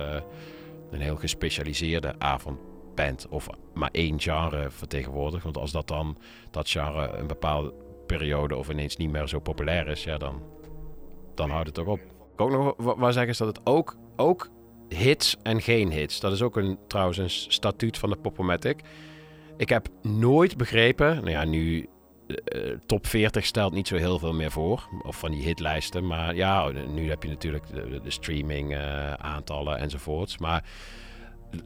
een 0.90 1.00
heel 1.00 1.16
gespecialiseerde 1.16 2.14
avond 2.18 2.58
band 2.94 3.28
of 3.28 3.48
maar 3.74 3.90
één 3.92 4.20
genre 4.20 4.70
vertegenwoordigt. 4.70 5.44
Want 5.44 5.56
als 5.56 5.72
dat 5.72 5.88
dan 5.88 6.18
dat 6.50 6.70
genre 6.70 7.16
een 7.16 7.26
bepaalde 7.26 7.72
periode 8.08 8.56
of 8.56 8.68
ineens 8.68 8.96
niet 8.96 9.10
meer 9.10 9.28
zo 9.28 9.38
populair 9.38 9.88
is, 9.88 10.04
ja, 10.04 10.18
dan, 10.18 10.42
dan 11.34 11.50
houdt 11.50 11.66
het 11.66 11.74
toch 11.74 11.86
op. 11.86 12.00
Ook 12.36 12.50
nog 12.50 12.74
waar 12.76 13.12
zeggen 13.12 13.32
is 13.32 13.38
dat 13.38 13.48
het 13.48 13.60
ook, 13.64 13.96
ook 14.16 14.50
hits 14.88 15.36
en 15.42 15.60
geen 15.60 15.90
hits. 15.90 16.20
Dat 16.20 16.32
is 16.32 16.42
ook 16.42 16.56
een, 16.56 16.78
trouwens 16.86 17.18
een 17.18 17.30
statuut 17.30 17.98
van 17.98 18.10
de 18.10 18.16
Popomatic. 18.16 18.80
Ik 19.56 19.68
heb 19.68 19.88
nooit 20.02 20.56
begrepen, 20.56 21.14
nou 21.14 21.30
ja, 21.30 21.44
nu 21.44 21.88
uh, 22.28 22.76
top 22.86 23.06
40 23.06 23.44
stelt 23.44 23.72
niet 23.72 23.88
zo 23.88 23.96
heel 23.96 24.18
veel 24.18 24.32
meer 24.32 24.50
voor. 24.50 24.88
Of 25.02 25.18
van 25.18 25.30
die 25.30 25.42
hitlijsten. 25.42 26.06
Maar 26.06 26.34
ja, 26.34 26.70
nu 26.88 27.08
heb 27.08 27.22
je 27.22 27.28
natuurlijk 27.28 27.66
de, 28.02 28.10
streaming 28.10 28.72
uh, 28.72 29.12
aantallen 29.12 29.78
enzovoorts. 29.78 30.38
Maar 30.38 30.64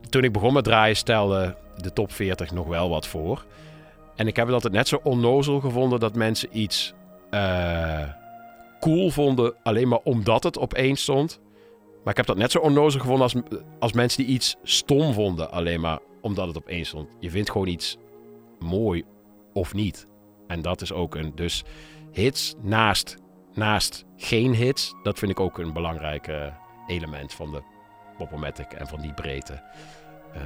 toen 0.08 0.24
ik 0.24 0.32
begon 0.32 0.52
met 0.52 0.64
draaien 0.64 0.96
stelde 0.96 1.56
de 1.76 1.92
top 1.92 2.12
40 2.12 2.52
nog 2.52 2.66
wel 2.66 2.88
wat 2.88 3.06
voor. 3.06 3.44
En 4.22 4.28
ik 4.28 4.36
heb 4.36 4.46
het 4.46 4.54
altijd 4.54 4.72
net 4.72 4.88
zo 4.88 5.00
onnozel 5.02 5.60
gevonden 5.60 6.00
dat 6.00 6.14
mensen 6.14 6.48
iets 6.58 6.92
uh, 7.30 8.08
cool 8.80 9.10
vonden 9.10 9.54
alleen 9.62 9.88
maar 9.88 10.00
omdat 10.04 10.44
het 10.44 10.56
op 10.56 10.74
één 10.74 10.96
stond. 10.96 11.40
Maar 12.04 12.10
ik 12.10 12.16
heb 12.16 12.26
dat 12.26 12.36
net 12.36 12.50
zo 12.50 12.58
onnozel 12.58 13.00
gevonden 13.00 13.22
als, 13.22 13.34
als 13.78 13.92
mensen 13.92 14.24
die 14.24 14.34
iets 14.34 14.56
stom 14.62 15.12
vonden 15.12 15.50
alleen 15.50 15.80
maar 15.80 15.98
omdat 16.20 16.46
het 16.46 16.56
op 16.56 16.66
één 16.68 16.84
stond. 16.86 17.08
Je 17.20 17.30
vindt 17.30 17.50
gewoon 17.50 17.66
iets 17.66 17.96
mooi 18.58 19.04
of 19.52 19.74
niet. 19.74 20.06
En 20.46 20.62
dat 20.62 20.80
is 20.80 20.92
ook 20.92 21.14
een. 21.14 21.32
Dus 21.34 21.64
hits 22.12 22.54
naast, 22.60 23.16
naast 23.54 24.04
geen 24.16 24.54
hits, 24.54 24.94
dat 25.02 25.18
vind 25.18 25.30
ik 25.30 25.40
ook 25.40 25.58
een 25.58 25.72
belangrijk 25.72 26.30
element 26.86 27.34
van 27.34 27.52
de 27.52 27.62
Popomatic 28.18 28.72
en 28.72 28.86
van 28.86 29.00
die 29.00 29.14
breedte. 29.14 29.62
Uh, 30.36 30.42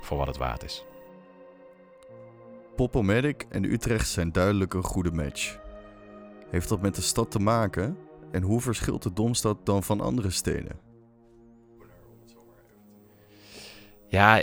voor 0.00 0.16
wat 0.16 0.26
het 0.26 0.36
waard 0.36 0.64
is. 0.64 0.84
Popomatic 2.80 3.46
en 3.48 3.64
Utrecht 3.64 4.08
zijn 4.08 4.32
duidelijk 4.32 4.74
een 4.74 4.82
goede 4.82 5.10
match. 5.10 5.58
Heeft 6.50 6.68
dat 6.68 6.80
met 6.80 6.94
de 6.94 7.02
stad 7.02 7.30
te 7.30 7.38
maken? 7.38 7.96
En 8.30 8.42
hoe 8.42 8.60
verschilt 8.60 9.02
de 9.02 9.12
Domstad 9.12 9.66
dan 9.66 9.82
van 9.82 10.00
andere 10.00 10.30
steden? 10.30 10.78
Ja, 14.08 14.38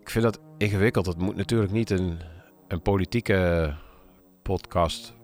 ik 0.00 0.10
vind 0.10 0.24
dat 0.24 0.40
ingewikkeld. 0.58 1.06
Het 1.06 1.18
moet 1.18 1.36
natuurlijk 1.36 1.72
niet 1.72 1.90
een, 1.90 2.18
een 2.68 2.82
politieke 2.82 3.74
podcast 4.42 5.14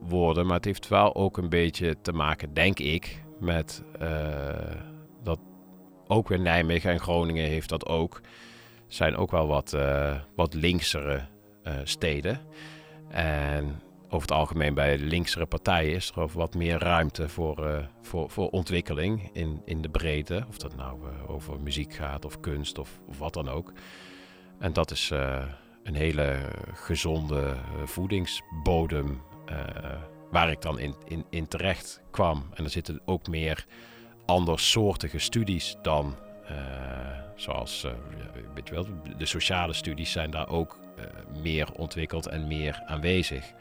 worden. 0.00 0.46
Maar 0.46 0.56
het 0.56 0.64
heeft 0.64 0.88
wel 0.88 1.14
ook 1.14 1.36
een 1.36 1.48
beetje 1.48 1.96
te 2.00 2.12
maken, 2.12 2.54
denk 2.54 2.78
ik, 2.78 3.24
met 3.40 3.82
uh, 4.00 4.48
dat 5.22 5.40
ook 6.06 6.28
weer 6.28 6.40
Nijmegen 6.40 6.90
en 6.90 7.00
Groningen 7.00 7.48
heeft 7.48 7.68
dat 7.68 7.86
ook. 7.86 8.20
Zijn 8.86 9.16
ook 9.16 9.30
wel 9.30 9.46
wat, 9.46 9.72
uh, 9.72 10.20
wat 10.34 10.54
linksere 10.54 11.30
uh, 11.64 11.74
steden. 11.84 12.40
En 13.08 13.80
over 14.04 14.28
het 14.28 14.38
algemeen 14.38 14.74
bij 14.74 14.98
linksere 14.98 15.46
partijen 15.46 15.94
is 15.94 16.12
er 16.16 16.28
wat 16.32 16.54
meer 16.54 16.78
ruimte 16.78 17.28
voor, 17.28 17.66
uh, 17.66 17.78
voor, 18.02 18.30
voor 18.30 18.50
ontwikkeling 18.50 19.30
in, 19.32 19.62
in 19.64 19.82
de 19.82 19.88
breedte. 19.88 20.44
Of 20.48 20.58
dat 20.58 20.76
nou 20.76 20.98
over 21.26 21.60
muziek 21.60 21.94
gaat 21.94 22.24
of 22.24 22.40
kunst 22.40 22.78
of, 22.78 23.00
wat 23.18 23.34
dan 23.34 23.48
ook. 23.48 23.72
En 24.58 24.72
dat 24.72 24.90
is 24.90 25.10
een 25.82 25.94
hele 25.94 26.38
gezonde 26.74 27.54
voedingsbodem 27.84 29.20
waar 30.30 30.50
ik 30.50 30.62
dan 30.62 30.78
in, 30.78 30.94
in, 31.04 31.24
in 31.30 31.48
terecht 31.48 32.02
kwam. 32.10 32.44
En 32.54 32.64
er 32.64 32.70
zitten 32.70 33.00
ook 33.04 33.28
meer 33.28 33.66
andersoortige 34.26 35.18
studies 35.18 35.76
dan. 35.82 36.14
Zoals, 37.36 37.84
uh, 37.84 37.92
wel, 38.70 38.86
de 39.18 39.26
sociale 39.26 39.72
studies 39.72 40.12
zijn 40.12 40.30
daar 40.30 40.48
ook 40.48 40.78
meer 41.42 41.72
ontwikkeld 41.72 42.26
en 42.26 42.46
meer 42.46 42.82
aanwezig. 42.86 43.52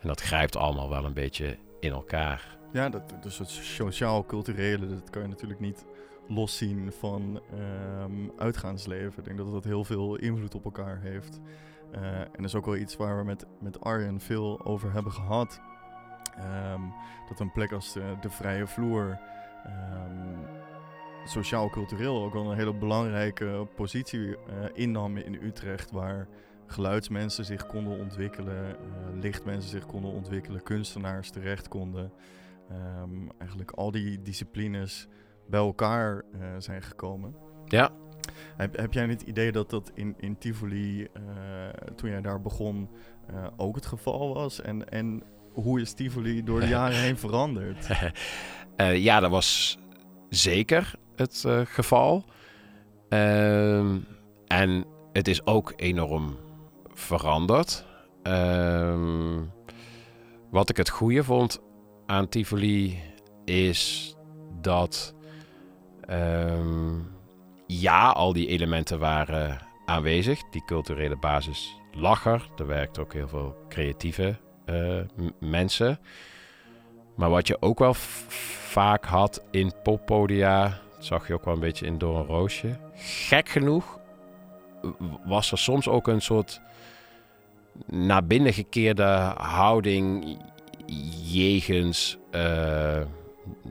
En 0.00 0.08
dat 0.08 0.20
grijpt 0.20 0.56
allemaal 0.56 0.88
wel 0.88 1.04
een 1.04 1.12
beetje 1.12 1.56
in 1.80 1.92
elkaar. 1.92 2.56
Ja, 2.72 2.88
dat, 2.88 3.14
dus 3.22 3.38
het 3.38 3.50
sociaal-culturele, 3.50 4.86
dat 4.86 5.10
kan 5.10 5.22
je 5.22 5.28
natuurlijk 5.28 5.60
niet 5.60 5.84
loszien 6.28 6.92
van 6.92 7.40
um, 8.02 8.32
uitgaansleven. 8.38 9.18
Ik 9.18 9.24
denk 9.24 9.38
dat 9.38 9.52
dat 9.52 9.64
heel 9.64 9.84
veel 9.84 10.16
invloed 10.16 10.54
op 10.54 10.64
elkaar 10.64 11.00
heeft. 11.00 11.40
en 11.92 12.30
dat 12.36 12.44
is 12.44 12.54
ook 12.54 12.66
wel 12.66 12.76
iets 12.76 12.96
waar 12.96 13.18
we 13.18 13.24
met, 13.24 13.46
met 13.60 13.80
Arjen 13.80 14.20
veel 14.20 14.64
over 14.64 14.92
hebben 14.92 15.12
gehad. 15.12 15.60
Um, 16.74 16.92
dat 17.28 17.40
een 17.40 17.52
plek 17.52 17.72
als 17.72 17.92
de, 17.92 18.30
vrije 18.30 18.66
vloer 18.66 19.18
um, 19.66 20.46
sociaal-cultureel 21.24 22.22
ook 22.22 22.32
wel 22.32 22.50
een 22.50 22.56
hele 22.56 22.74
belangrijke 22.74 23.66
positie 23.74 24.18
uh, 24.18 24.34
innam 24.74 25.16
in 25.16 25.38
Utrecht, 25.42 25.90
waar 25.90 26.28
geluidsmensen 26.68 27.44
zich 27.44 27.66
konden 27.66 27.98
ontwikkelen, 27.98 28.68
uh, 28.68 29.20
lichtmensen 29.20 29.70
zich 29.70 29.86
konden 29.86 30.10
ontwikkelen, 30.10 30.62
kunstenaars 30.62 31.30
terecht 31.30 31.68
konden. 31.68 32.12
Um, 33.02 33.30
eigenlijk 33.38 33.70
al 33.70 33.90
die 33.90 34.22
disciplines 34.22 35.06
bij 35.46 35.60
elkaar 35.60 36.14
uh, 36.34 36.40
zijn 36.58 36.82
gekomen. 36.82 37.34
Ja. 37.66 37.90
Heb, 38.56 38.76
heb 38.76 38.92
jij 38.92 39.06
het 39.06 39.22
idee 39.22 39.52
dat 39.52 39.70
dat 39.70 39.90
in, 39.94 40.14
in 40.18 40.38
Tivoli, 40.38 41.08
toen 41.96 42.10
jij 42.10 42.20
daar 42.20 42.40
begon, 42.40 42.88
ook 43.56 43.74
het 43.74 43.86
geval 43.86 44.34
was? 44.34 44.60
En, 44.60 44.88
en 44.88 45.22
hoe 45.52 45.80
is 45.80 45.92
Tivoli 45.92 46.44
door 46.44 46.60
de 46.60 46.68
jaren 46.78 46.96
heen 46.96 47.18
veranderd? 47.18 47.88
Uh, 48.76 48.96
ja, 49.06 49.20
dat 49.20 49.30
was 49.30 49.78
zeker 50.28 50.94
het 51.16 51.44
geval. 51.64 52.24
Uh, 53.08 53.94
en 54.46 54.84
het 55.12 55.28
is 55.28 55.46
ook 55.46 55.72
enorm 55.76 56.36
veranderd. 56.98 57.84
Ehm, 58.22 59.40
wat 60.50 60.70
ik 60.70 60.76
het 60.76 60.88
goede 60.88 61.24
vond 61.24 61.60
aan 62.06 62.28
Tivoli 62.28 63.00
is 63.44 64.14
dat 64.60 65.14
ehm, 66.00 66.98
ja, 67.66 68.10
al 68.10 68.32
die 68.32 68.48
elementen 68.48 68.98
waren 68.98 69.58
aanwezig. 69.84 70.42
Die 70.50 70.64
culturele 70.64 71.16
basis 71.16 71.76
lag 71.92 72.26
er. 72.26 72.48
Er 72.56 72.66
werkten 72.66 73.02
ook 73.02 73.12
heel 73.12 73.28
veel 73.28 73.56
creatieve 73.68 74.36
uh, 74.66 75.00
mensen. 75.40 75.98
Maar 77.16 77.30
wat 77.30 77.46
je 77.46 77.62
ook 77.62 77.78
wel 77.78 77.94
vaak 77.94 79.04
had 79.04 79.42
in 79.50 79.72
poppodia, 79.82 80.80
zag 80.98 81.26
je 81.26 81.34
ook 81.34 81.44
wel 81.44 81.54
een 81.54 81.60
beetje 81.60 81.86
in 81.86 81.98
Door 81.98 82.18
een 82.18 82.26
Roosje. 82.26 82.78
Gek 82.94 83.48
genoeg 83.48 83.97
was 85.24 85.52
er 85.52 85.58
soms 85.58 85.88
ook 85.88 86.08
een 86.08 86.22
soort 86.22 86.60
naar 87.86 88.26
binnen 88.26 88.52
gekeerde 88.52 89.32
houding 89.36 90.38
jegens 91.24 92.18
uh, 92.30 93.00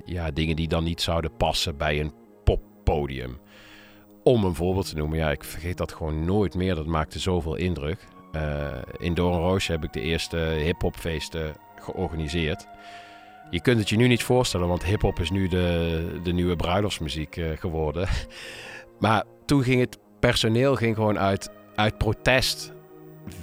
ja, 0.05 0.31
dingen 0.31 0.55
die 0.55 0.67
dan 0.67 0.83
niet 0.83 1.01
zouden 1.01 1.35
passen 1.37 1.77
bij 1.77 1.99
een 1.99 2.13
poppodium. 2.43 3.39
Om 4.23 4.43
een 4.43 4.55
voorbeeld 4.55 4.89
te 4.89 4.95
noemen, 4.95 5.17
ja, 5.17 5.31
ik 5.31 5.43
vergeet 5.43 5.77
dat 5.77 5.93
gewoon 5.93 6.25
nooit 6.25 6.55
meer. 6.55 6.75
Dat 6.75 6.85
maakte 6.85 7.19
zoveel 7.19 7.55
indruk. 7.55 8.07
Uh, 8.35 8.67
in 8.97 9.13
Doornroosje 9.13 9.71
heb 9.71 9.83
ik 9.83 9.93
de 9.93 10.01
eerste 10.01 10.37
hip-hopfeesten 10.37 11.55
georganiseerd. 11.75 12.67
Je 13.49 13.61
kunt 13.61 13.79
het 13.79 13.89
je 13.89 13.95
nu 13.95 14.07
niet 14.07 14.23
voorstellen, 14.23 14.67
want 14.67 14.85
hip-hop 14.85 15.19
is 15.19 15.29
nu 15.29 15.47
de, 15.47 16.19
de 16.23 16.31
nieuwe 16.31 16.55
bruiloftsmuziek 16.55 17.37
eh, 17.37 17.49
geworden. 17.57 18.07
maar 18.99 19.23
toen 19.45 19.63
ging 19.63 19.79
het 19.79 19.99
personeel 20.19 20.75
ging 20.75 20.95
gewoon 20.95 21.19
uit, 21.19 21.49
uit 21.75 21.97
protest 21.97 22.73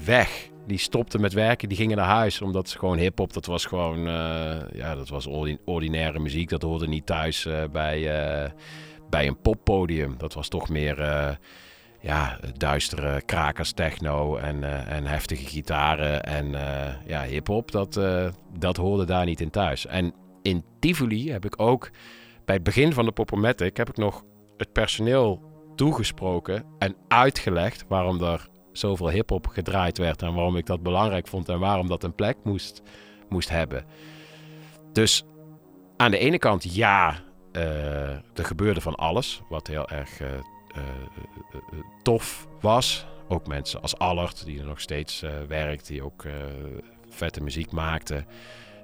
weg. 0.04 0.48
Die 0.66 0.78
stopten 0.78 1.20
met 1.20 1.32
werken, 1.32 1.68
die 1.68 1.76
gingen 1.78 1.96
naar 1.96 2.06
huis. 2.06 2.40
Omdat 2.42 2.70
gewoon 2.78 2.98
hip-hop, 2.98 3.32
dat 3.32 3.46
was 3.46 3.64
gewoon. 3.64 3.98
eh, 4.08 4.56
ja, 4.72 4.94
dat 4.94 5.08
was 5.08 5.26
ordi- 5.26 5.58
ordinaire 5.64 6.18
muziek. 6.18 6.48
Dat 6.48 6.62
hoorde 6.62 6.86
niet 6.88 7.06
thuis 7.06 7.46
eh, 7.46 7.62
bij, 7.72 8.20
eh, 8.20 8.50
bij 9.10 9.26
een 9.26 9.40
poppodium. 9.40 10.14
Dat 10.18 10.34
was 10.34 10.48
toch 10.48 10.68
meer. 10.68 11.38
ja, 12.00 12.38
duistere 12.56 13.22
krakers, 13.22 13.72
techno 13.72 14.36
en, 14.36 14.86
en 14.86 15.06
heftige 15.06 15.46
gitaren 15.46 16.22
en 16.24 16.50
ja, 17.06 17.22
hip-hop, 17.22 17.70
dat, 17.70 18.00
dat 18.58 18.76
hoorde 18.76 19.04
daar 19.04 19.24
niet 19.24 19.40
in 19.40 19.50
thuis. 19.50 19.86
En 19.86 20.14
in 20.42 20.64
Tivoli 20.80 21.30
heb 21.32 21.44
ik 21.44 21.60
ook 21.60 21.90
bij 22.44 22.54
het 22.54 22.64
begin 22.64 22.92
van 22.92 23.04
de 23.04 23.12
Popomatic 23.12 23.76
heb 23.76 23.88
ik 23.88 23.96
nog 23.96 24.24
het 24.56 24.72
personeel 24.72 25.53
toegesproken 25.74 26.64
en 26.78 26.96
uitgelegd 27.08 27.84
waarom 27.88 28.22
er 28.22 28.48
zoveel 28.72 29.10
hip-hop 29.10 29.46
gedraaid 29.46 29.98
werd 29.98 30.22
en 30.22 30.34
waarom 30.34 30.56
ik 30.56 30.66
dat 30.66 30.82
belangrijk 30.82 31.26
vond 31.26 31.48
en 31.48 31.58
waarom 31.58 31.88
dat 31.88 32.02
een 32.02 32.14
plek 32.14 32.36
moest, 32.42 32.82
moest 33.28 33.48
hebben. 33.48 33.84
Dus 34.92 35.24
aan 35.96 36.10
de 36.10 36.18
ene 36.18 36.38
kant, 36.38 36.74
ja, 36.74 37.14
eh, 37.52 38.10
er 38.10 38.44
gebeurde 38.44 38.80
van 38.80 38.94
alles, 38.94 39.42
wat 39.48 39.66
heel 39.66 39.88
erg 39.88 40.20
eh, 40.20 40.28
eh, 40.34 40.82
tof 42.02 42.48
was. 42.60 43.06
Ook 43.28 43.46
mensen 43.46 43.82
als 43.82 43.98
Allard, 43.98 44.44
die 44.44 44.58
er 44.58 44.66
nog 44.66 44.80
steeds 44.80 45.24
werkt, 45.48 45.86
die 45.86 46.02
ook 46.02 46.24
vette 47.08 47.40
muziek 47.40 47.72
maakte. 47.72 48.24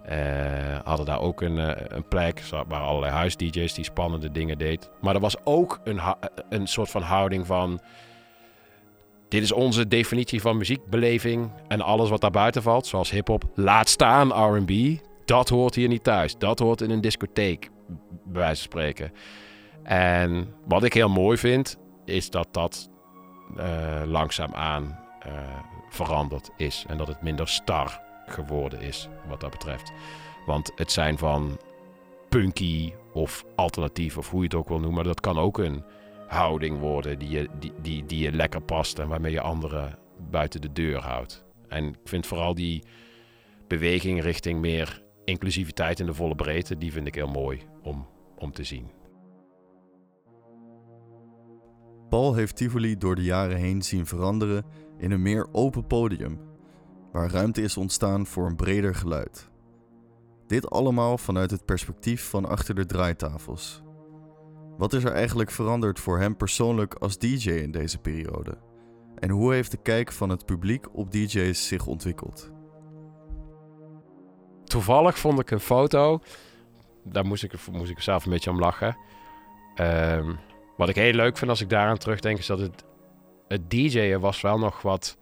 Eh, 0.04 0.78
hadden 0.84 1.06
daar 1.06 1.20
ook 1.20 1.40
een, 1.40 1.58
eh, 1.58 1.96
een 1.96 2.08
plek. 2.08 2.42
Waren 2.50 2.86
allerlei 2.86 3.12
huis-DJ's 3.12 3.74
die 3.74 3.84
spannende 3.84 4.30
dingen 4.30 4.58
deed. 4.58 4.90
Maar 5.00 5.14
er 5.14 5.20
was 5.20 5.36
ook 5.44 5.80
een, 5.84 5.98
hou- 5.98 6.18
een 6.48 6.66
soort 6.66 6.90
van 6.90 7.02
houding 7.02 7.46
van... 7.46 7.80
Dit 9.28 9.42
is 9.42 9.52
onze 9.52 9.88
definitie 9.88 10.40
van 10.40 10.56
muziekbeleving. 10.56 11.50
En 11.68 11.80
alles 11.80 12.10
wat 12.10 12.20
daarbuiten 12.20 12.62
valt, 12.62 12.86
zoals 12.86 13.10
hip-hop, 13.10 13.44
laat 13.54 13.88
staan 13.88 14.54
R&B. 14.54 15.00
Dat 15.24 15.48
hoort 15.48 15.74
hier 15.74 15.88
niet 15.88 16.04
thuis. 16.04 16.38
Dat 16.38 16.58
hoort 16.58 16.80
in 16.80 16.90
een 16.90 17.00
discotheek, 17.00 17.70
bij 18.24 18.40
wijze 18.42 18.54
van 18.62 18.70
spreken. 18.70 19.12
En 19.82 20.54
wat 20.66 20.84
ik 20.84 20.92
heel 20.92 21.08
mooi 21.08 21.36
vind, 21.36 21.78
is 22.04 22.30
dat 22.30 22.48
dat 22.50 22.90
eh, 23.56 24.02
langzaamaan 24.06 24.98
eh, 25.20 25.32
veranderd 25.88 26.50
is. 26.56 26.84
En 26.88 26.96
dat 26.96 27.06
het 27.08 27.22
minder 27.22 27.48
star 27.48 28.00
geworden 28.32 28.80
is, 28.80 29.08
wat 29.28 29.40
dat 29.40 29.50
betreft. 29.50 29.92
Want 30.46 30.72
het 30.76 30.92
zijn 30.92 31.18
van 31.18 31.60
punky 32.28 32.92
of 33.12 33.44
alternatief, 33.54 34.18
of 34.18 34.30
hoe 34.30 34.38
je 34.38 34.44
het 34.44 34.54
ook 34.54 34.68
wil 34.68 34.80
noemen, 34.80 35.04
dat 35.04 35.20
kan 35.20 35.38
ook 35.38 35.58
een 35.58 35.84
houding 36.26 36.78
worden 36.78 37.18
die 37.18 37.28
je, 37.28 37.48
die, 37.58 37.72
die, 37.80 38.06
die 38.06 38.22
je 38.22 38.32
lekker 38.32 38.62
past 38.62 38.98
en 38.98 39.08
waarmee 39.08 39.32
je 39.32 39.40
anderen 39.40 39.98
buiten 40.30 40.60
de 40.60 40.72
deur 40.72 40.98
houdt. 40.98 41.44
En 41.68 41.84
ik 41.84 41.98
vind 42.04 42.26
vooral 42.26 42.54
die 42.54 42.82
beweging 43.66 44.22
richting 44.22 44.60
meer 44.60 45.02
inclusiviteit 45.24 46.00
in 46.00 46.06
de 46.06 46.14
volle 46.14 46.34
breedte, 46.34 46.78
die 46.78 46.92
vind 46.92 47.06
ik 47.06 47.14
heel 47.14 47.28
mooi 47.28 47.60
om, 47.82 48.06
om 48.36 48.52
te 48.52 48.64
zien. 48.64 48.90
Paul 52.08 52.34
heeft 52.34 52.56
Tivoli 52.56 52.98
door 52.98 53.14
de 53.14 53.22
jaren 53.22 53.56
heen 53.56 53.82
zien 53.82 54.06
veranderen 54.06 54.64
in 54.98 55.10
een 55.10 55.22
meer 55.22 55.48
open 55.52 55.86
podium, 55.86 56.40
waar 57.12 57.31
ruimte 57.31 57.62
is 57.62 57.77
ontstaan 57.77 58.27
voor 58.27 58.46
een 58.46 58.57
breder 58.57 58.94
geluid. 58.94 59.49
Dit 60.46 60.70
allemaal 60.70 61.18
vanuit 61.18 61.51
het 61.51 61.64
perspectief 61.64 62.29
van 62.29 62.44
achter 62.44 62.75
de 62.75 62.87
draaitafels. 62.87 63.83
Wat 64.79 64.92
is 64.92 65.05
er 65.05 65.12
eigenlijk 65.12 65.51
veranderd 65.51 66.01
voor 66.01 66.18
hem 66.18 66.37
persoonlijk 66.37 66.94
als 66.94 67.18
DJ 67.18 67.51
in 67.51 67.70
deze 67.70 67.99
periode? 67.99 68.59
En 69.18 69.31
hoe 69.31 69.53
heeft 69.53 69.70
de 69.70 69.83
kijk 69.83 70.12
van 70.12 70.29
het 70.29 70.46
publiek 70.46 70.96
op 70.96 71.11
DJ's 71.11 71.66
zich 71.66 71.87
ontwikkeld? 71.87 72.53
toevallig 74.70 75.18
vond 75.18 75.40
ik 75.40 75.51
een 75.51 75.61
foto. 75.61 76.20
Daar 77.05 77.27
moest 77.27 77.42
ik, 77.42 77.53
moest 77.73 77.90
ik 77.90 78.01
zelf 78.01 78.25
een 78.25 78.31
beetje 78.31 78.51
om 78.51 78.59
lachen. 78.59 78.96
Ehm, 79.75 80.35
wat 80.77 80.88
ik 80.88 80.94
heel 80.94 81.12
leuk 81.12 81.37
vind 81.37 81.51
als 81.51 81.61
ik 81.61 81.68
daaraan 81.68 81.99
terugdenk, 81.99 82.38
is 82.38 82.46
dat 82.46 82.59
het, 82.59 82.85
het 83.49 83.70
DJ'en 83.70 84.20
was 84.20 84.40
wel 84.40 84.59
nog 84.59 84.83
wat 84.83 85.18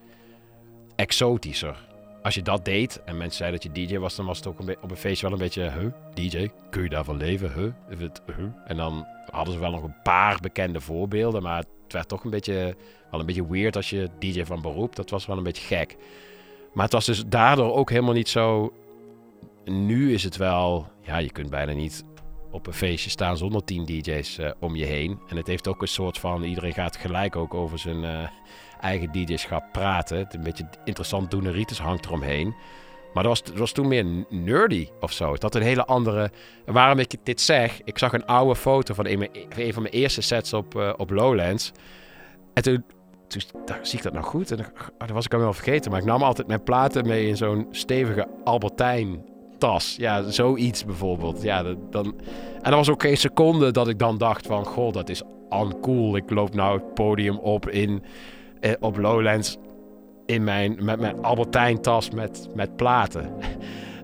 exotischer. 0.99 1.87
Als 2.23 2.35
je 2.35 2.43
dat 2.43 2.65
deed 2.65 3.03
en 3.05 3.17
mensen 3.17 3.37
zeiden 3.37 3.61
dat 3.61 3.77
je 3.77 3.87
DJ 3.87 3.99
was, 3.99 4.17
dan 4.17 4.27
was 4.27 4.37
het 4.37 4.47
ook 4.47 4.61
op 4.61 4.91
een 4.91 4.97
feestje 4.97 5.27
wel 5.27 5.37
een 5.37 5.43
beetje, 5.43 5.71
huh, 5.71 5.93
DJ, 6.15 6.51
kun 6.71 6.83
je 6.83 6.89
daarvan 6.89 7.17
leven, 7.17 7.53
huh? 7.53 7.99
Het, 7.99 8.23
huh? 8.37 8.47
En 8.67 8.77
dan 8.77 9.07
hadden 9.31 9.55
ze 9.55 9.61
wel 9.61 9.71
nog 9.71 9.83
een 9.83 10.03
paar 10.03 10.39
bekende 10.41 10.81
voorbeelden, 10.81 11.43
maar 11.43 11.57
het 11.57 11.93
werd 11.93 12.09
toch 12.09 12.25
een 12.25 12.31
beetje, 12.31 12.77
wel 13.11 13.21
een 13.21 13.27
beetje 13.27 13.49
weird 13.49 13.77
als 13.77 13.91
je 13.91 14.09
DJ 14.19 14.45
van 14.45 14.63
beroep, 14.63 14.97
dat 14.97 15.11
was 15.11 15.27
wel 15.27 15.37
een 15.37 15.43
beetje 15.43 15.77
gek. 15.77 15.97
Maar 16.73 16.85
het 16.85 16.93
was 16.93 17.07
dus 17.07 17.25
daardoor 17.27 17.75
ook 17.75 17.91
helemaal 17.91 18.15
niet 18.15 18.29
zo 18.29 18.73
nu 19.69 20.13
is 20.13 20.25
het 20.25 20.37
wel, 20.37 20.87
ja, 21.03 21.19
je 21.19 21.31
kunt 21.31 21.51
bijna 21.51 21.73
niet 21.73 22.05
op 22.51 22.67
een 22.67 22.73
feestje 22.73 23.11
staan 23.11 23.37
zonder 23.37 23.65
10 23.65 23.85
DJ's 23.85 24.39
eh, 24.39 24.51
om 24.61 24.77
je 24.77 24.85
heen. 24.85 25.19
En 25.29 25.37
het 25.37 25.47
heeft 25.47 25.69
ook 25.69 25.83
een 25.83 25.89
soort 25.89 26.19
van, 26.19 26.43
iedereen 26.43 26.73
gaat 26.73 26.97
gelijk 26.97 27.37
ook 27.37 27.55
over 27.55 27.79
zijn 27.79 28.05
eh, 28.05 28.29
eigen 28.81 29.13
DJ-schap 29.13 29.65
praten. 29.73 30.19
Het 30.19 30.35
een 30.35 30.43
beetje 30.43 30.69
interessant 30.85 31.31
doeneritis 31.31 31.79
hangt 31.79 32.07
eromheen. 32.07 32.55
Maar 33.15 33.23
dat 33.23 33.33
was, 33.33 33.43
dat 33.43 33.59
was 33.59 33.73
toen 33.73 33.89
meer 33.89 34.25
nerdy 34.29 34.89
of 35.01 35.13
zo. 35.13 35.33
Het 35.33 35.43
had 35.43 35.55
een 35.55 35.63
hele 35.63 35.85
andere... 35.85 36.31
Waarom 36.67 36.99
ik 36.99 37.15
dit 37.23 37.41
zeg, 37.41 37.81
ik 37.85 37.99
zag 37.99 38.13
een 38.13 38.27
oude 38.27 38.57
foto 38.57 38.95
van 38.95 39.07
een, 39.07 39.29
van 39.73 39.83
mijn 39.83 39.95
eerste 39.95 40.21
sets 40.21 40.53
op, 40.53 40.77
eh, 40.77 40.93
op 40.97 41.11
Lowlands. 41.11 41.73
En 42.55 42.63
toen, 42.63 42.85
toen 43.29 43.43
zie 43.83 43.99
ik 43.99 44.05
dat 44.05 44.13
nou 44.13 44.25
goed? 44.25 44.51
En 44.51 44.57
dan, 44.57 44.67
oh, 44.67 44.99
dat 44.99 45.11
was 45.11 45.25
ik 45.25 45.35
al 45.35 45.41
wel 45.41 45.53
vergeten. 45.53 45.91
Maar 45.91 46.01
ik 46.01 46.07
nam 46.07 46.23
altijd 46.23 46.47
mijn 46.47 46.63
platen 46.63 47.07
mee 47.07 47.27
in 47.27 47.37
zo'n 47.37 47.67
stevige 47.71 48.29
Albertijn 48.45 49.25
tas. 49.59 49.97
Ja, 49.97 50.31
zoiets 50.31 50.85
bijvoorbeeld. 50.85 51.43
Ja, 51.43 51.63
dat, 51.63 51.93
dan... 51.93 52.15
En 52.63 52.71
er 52.71 52.77
was 52.77 52.91
ook 52.91 53.03
geen 53.03 53.17
seconde 53.17 53.71
dat 53.71 53.89
ik 53.89 53.99
dan 53.99 54.19
dacht 54.19 54.47
van... 54.47 54.65
Goh, 54.65 54.93
dat 54.93 55.09
is 55.09 55.23
uncool. 55.51 56.17
Ik 56.17 56.31
loop 56.31 56.55
nou 56.55 56.79
het 56.79 56.95
podium 56.95 57.39
op 57.39 57.69
in, 57.69 58.03
eh, 58.61 58.73
op 58.81 58.97
Lowlands... 58.97 59.57
In 60.27 60.45
mijn, 60.45 60.79
met 60.81 61.01
mijn 61.01 61.23
Albertijn 61.23 61.81
tas 61.81 62.11
met, 62.11 62.49
met 62.55 62.77
platen. 62.77 63.31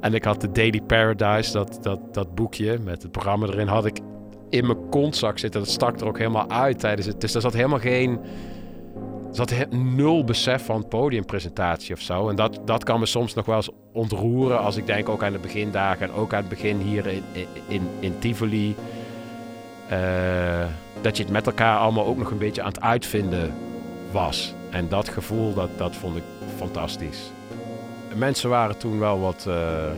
En 0.00 0.14
ik 0.14 0.24
had 0.24 0.40
de 0.40 0.52
Daily 0.52 0.80
Paradise, 0.80 1.52
dat, 1.52 1.78
dat, 1.82 2.14
dat 2.14 2.34
boekje 2.34 2.78
met 2.78 3.02
het 3.02 3.10
programma 3.10 3.46
erin... 3.46 3.66
had 3.66 3.86
ik 3.86 3.98
in 4.50 4.66
mijn 4.66 4.88
kontzak 4.88 5.38
zitten. 5.38 5.60
Dat 5.60 5.70
stak 5.70 6.00
er 6.00 6.06
ook 6.06 6.18
helemaal 6.18 6.50
uit 6.50 6.78
tijdens 6.78 7.06
het... 7.06 7.20
Dus 7.20 7.34
er 7.34 7.40
zat 7.40 7.52
helemaal 7.52 7.78
geen... 7.78 8.20
Er 9.28 9.34
zat 9.46 9.70
nul 9.70 10.24
besef 10.24 10.64
van 10.64 10.88
podiumpresentatie 10.88 11.94
of 11.94 12.00
zo. 12.00 12.28
En 12.28 12.36
dat, 12.36 12.60
dat 12.64 12.84
kan 12.84 13.00
me 13.00 13.06
soms 13.06 13.34
nog 13.34 13.46
wel 13.46 13.56
eens 13.56 13.70
ontroeren 13.92 14.58
als 14.58 14.76
ik 14.76 14.86
denk 14.86 15.08
ook 15.08 15.22
aan 15.22 15.32
de 15.32 15.38
begindagen 15.38 16.06
en 16.06 16.14
ook 16.14 16.32
aan 16.32 16.40
het 16.40 16.48
begin 16.48 16.80
hier 16.80 17.06
in, 17.06 17.22
in, 17.68 17.88
in 18.00 18.18
Tivoli. 18.18 18.74
eh, 19.88 20.66
dat 21.00 21.16
je 21.16 21.22
het 21.22 21.32
met 21.32 21.46
elkaar 21.46 21.78
allemaal 21.78 22.06
ook 22.06 22.16
nog 22.16 22.30
een 22.30 22.38
beetje 22.38 22.62
aan 22.62 22.68
het 22.68 22.80
uitvinden 22.80 23.52
was. 24.14 24.54
En 24.70 24.88
dat 24.88 25.08
gevoel, 25.08 25.54
dat, 25.54 25.68
dat 25.76 25.96
vond 25.96 26.16
ik 26.16 26.22
fantastisch. 26.56 27.30
Mensen 28.16 28.50
waren 28.50 28.78
toen 28.78 28.98
wel 28.98 29.20
wat, 29.20 29.46
eh, 29.46 29.90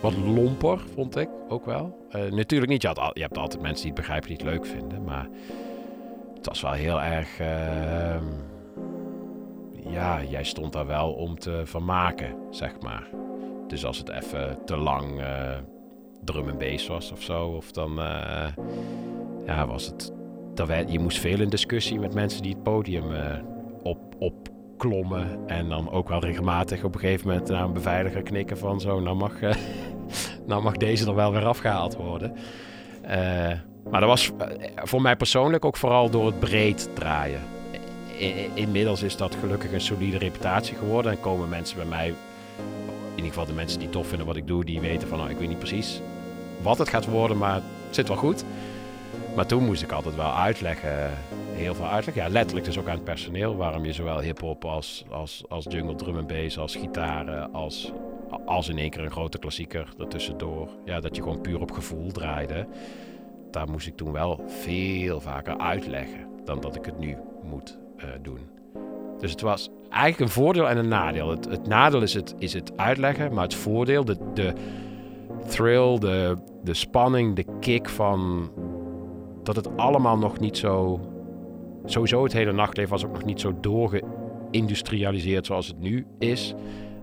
wat 0.00 0.16
lomper, 0.16 0.78
vond 0.94 1.16
ik 1.16 1.28
ook 1.48 1.64
wel. 1.64 2.06
Eh, 2.10 2.30
natuurlijk 2.30 2.70
niet, 2.70 2.82
je, 2.82 3.10
je 3.12 3.20
hebt 3.20 3.38
altijd 3.38 3.62
mensen 3.62 3.82
die 3.82 3.92
het 3.92 4.00
begrijpen 4.00 4.28
die 4.28 4.36
het 4.36 4.46
leuk 4.46 4.66
vinden, 4.66 5.04
maar 5.04 5.28
het 6.34 6.46
was 6.46 6.60
wel 6.60 6.72
heel 6.72 7.02
erg. 7.02 7.38
ehm, 7.38 8.24
ja, 9.90 10.22
jij 10.22 10.44
stond 10.44 10.72
daar 10.72 10.86
wel 10.86 11.12
om 11.12 11.38
te 11.38 11.62
vermaken, 11.64 12.34
zeg 12.50 12.80
maar. 12.80 13.08
Dus 13.66 13.84
als 13.84 13.98
het 13.98 14.08
even 14.08 14.58
te 14.64 14.76
lang 14.76 15.20
eh, 15.20 15.56
drum 16.24 16.48
en 16.48 16.58
bass 16.58 16.86
was 16.86 17.12
of 17.12 17.22
zo, 17.22 17.46
of 17.46 17.72
dan 17.72 17.92
ja, 19.46 19.66
was 19.66 19.86
het. 19.86 20.21
Werd, 20.54 20.92
je 20.92 20.98
moest 20.98 21.18
veel 21.18 21.40
in 21.40 21.48
discussie 21.48 21.98
met 21.98 22.14
mensen 22.14 22.42
die 22.42 22.52
het 22.52 22.62
podium 22.62 23.14
eh, 23.14 23.38
op, 23.82 23.98
opklommen. 24.18 25.38
En 25.46 25.68
dan 25.68 25.90
ook 25.90 26.08
wel 26.08 26.20
regelmatig 26.20 26.84
op 26.84 26.94
een 26.94 27.00
gegeven 27.00 27.28
moment 27.28 27.48
naar 27.48 27.64
een 27.64 27.72
beveiliger 27.72 28.22
knikken 28.22 28.58
van 28.58 28.80
zo, 28.80 29.00
nou 29.00 29.16
mag, 29.16 29.40
eh, 29.40 29.54
nou 30.46 30.62
mag 30.62 30.76
deze 30.76 31.06
er 31.06 31.14
wel 31.14 31.32
weer 31.32 31.44
afgehaald 31.44 31.96
worden. 31.96 32.34
Eh, 33.02 33.50
maar 33.90 34.00
dat 34.00 34.08
was 34.08 34.30
voor 34.74 35.02
mij 35.02 35.16
persoonlijk 35.16 35.64
ook 35.64 35.76
vooral 35.76 36.10
door 36.10 36.26
het 36.26 36.38
breed 36.38 36.88
draaien. 36.94 37.40
Inmiddels 38.54 39.02
is 39.02 39.16
dat 39.16 39.36
gelukkig 39.40 39.72
een 39.72 39.80
solide 39.80 40.18
reputatie 40.18 40.76
geworden. 40.76 41.12
En 41.12 41.20
komen 41.20 41.48
mensen 41.48 41.76
bij 41.76 41.86
mij, 41.86 42.08
in 42.08 42.14
ieder 43.14 43.28
geval 43.28 43.46
de 43.46 43.52
mensen 43.52 43.78
die 43.78 43.88
tof 43.88 44.06
vinden 44.06 44.26
wat 44.26 44.36
ik 44.36 44.46
doe, 44.46 44.64
die 44.64 44.80
weten 44.80 45.08
van 45.08 45.18
nou, 45.18 45.30
ik 45.30 45.38
weet 45.38 45.48
niet 45.48 45.58
precies 45.58 46.00
wat 46.62 46.78
het 46.78 46.88
gaat 46.88 47.06
worden, 47.06 47.38
maar 47.38 47.54
het 47.54 47.64
zit 47.90 48.08
wel 48.08 48.16
goed. 48.16 48.44
Maar 49.36 49.46
toen 49.46 49.64
moest 49.64 49.82
ik 49.82 49.92
altijd 49.92 50.14
wel 50.14 50.34
uitleggen, 50.34 51.10
heel 51.52 51.74
veel 51.74 51.86
uitleggen. 51.86 52.22
Ja, 52.24 52.28
letterlijk 52.28 52.66
dus 52.66 52.78
ook 52.78 52.88
aan 52.88 52.94
het 52.94 53.04
personeel, 53.04 53.56
waarom 53.56 53.84
je 53.84 53.92
zowel 53.92 54.20
hip-hop 54.20 54.64
als, 54.64 55.04
als, 55.10 55.44
als 55.48 55.66
jungle 55.68 55.94
drum 55.94 56.18
en 56.18 56.26
bass, 56.26 56.58
als 56.58 56.76
gitaren, 56.76 57.52
als, 57.52 57.92
als 58.46 58.68
in 58.68 58.78
één 58.78 58.90
keer 58.90 59.04
een 59.04 59.10
grote 59.10 59.38
klassieker 59.38 59.88
ertussendoor. 59.98 60.68
Ja, 60.84 61.00
dat 61.00 61.16
je 61.16 61.22
gewoon 61.22 61.40
puur 61.40 61.60
op 61.60 61.70
gevoel 61.70 62.10
draaide. 62.10 62.66
Daar 63.50 63.68
moest 63.68 63.86
ik 63.86 63.96
toen 63.96 64.12
wel 64.12 64.44
veel 64.46 65.20
vaker 65.20 65.58
uitleggen 65.58 66.26
dan 66.44 66.60
dat 66.60 66.76
ik 66.76 66.84
het 66.84 66.98
nu 66.98 67.16
moet 67.42 67.78
eh, 67.96 68.08
doen. 68.22 68.38
Dus 69.18 69.30
het 69.30 69.40
was 69.40 69.68
eigenlijk 69.90 70.20
een 70.20 70.42
voordeel 70.42 70.68
en 70.68 70.76
een 70.76 70.88
nadeel. 70.88 71.30
Het, 71.30 71.44
het 71.44 71.66
nadeel 71.66 72.02
is 72.02 72.14
het, 72.14 72.34
is 72.38 72.52
het 72.52 72.76
uitleggen, 72.76 73.34
maar 73.34 73.44
het 73.44 73.54
voordeel, 73.54 74.04
de, 74.04 74.16
de 74.34 74.52
thrill, 75.48 75.98
de, 75.98 76.36
de 76.62 76.74
spanning, 76.74 77.36
de 77.36 77.44
kick 77.60 77.88
van 77.88 78.50
dat 79.42 79.56
het 79.56 79.76
allemaal 79.76 80.18
nog 80.18 80.38
niet 80.38 80.56
zo. 80.56 81.00
Sowieso 81.84 82.22
het 82.22 82.32
hele 82.32 82.52
nachtleven 82.52 82.90
was 82.90 83.04
ook 83.04 83.12
nog 83.12 83.24
niet 83.24 83.40
zo 83.40 83.60
doorgeïndustrialiseerd 83.60 85.46
zoals 85.46 85.66
het 85.66 85.78
nu 85.78 86.06
is. 86.18 86.54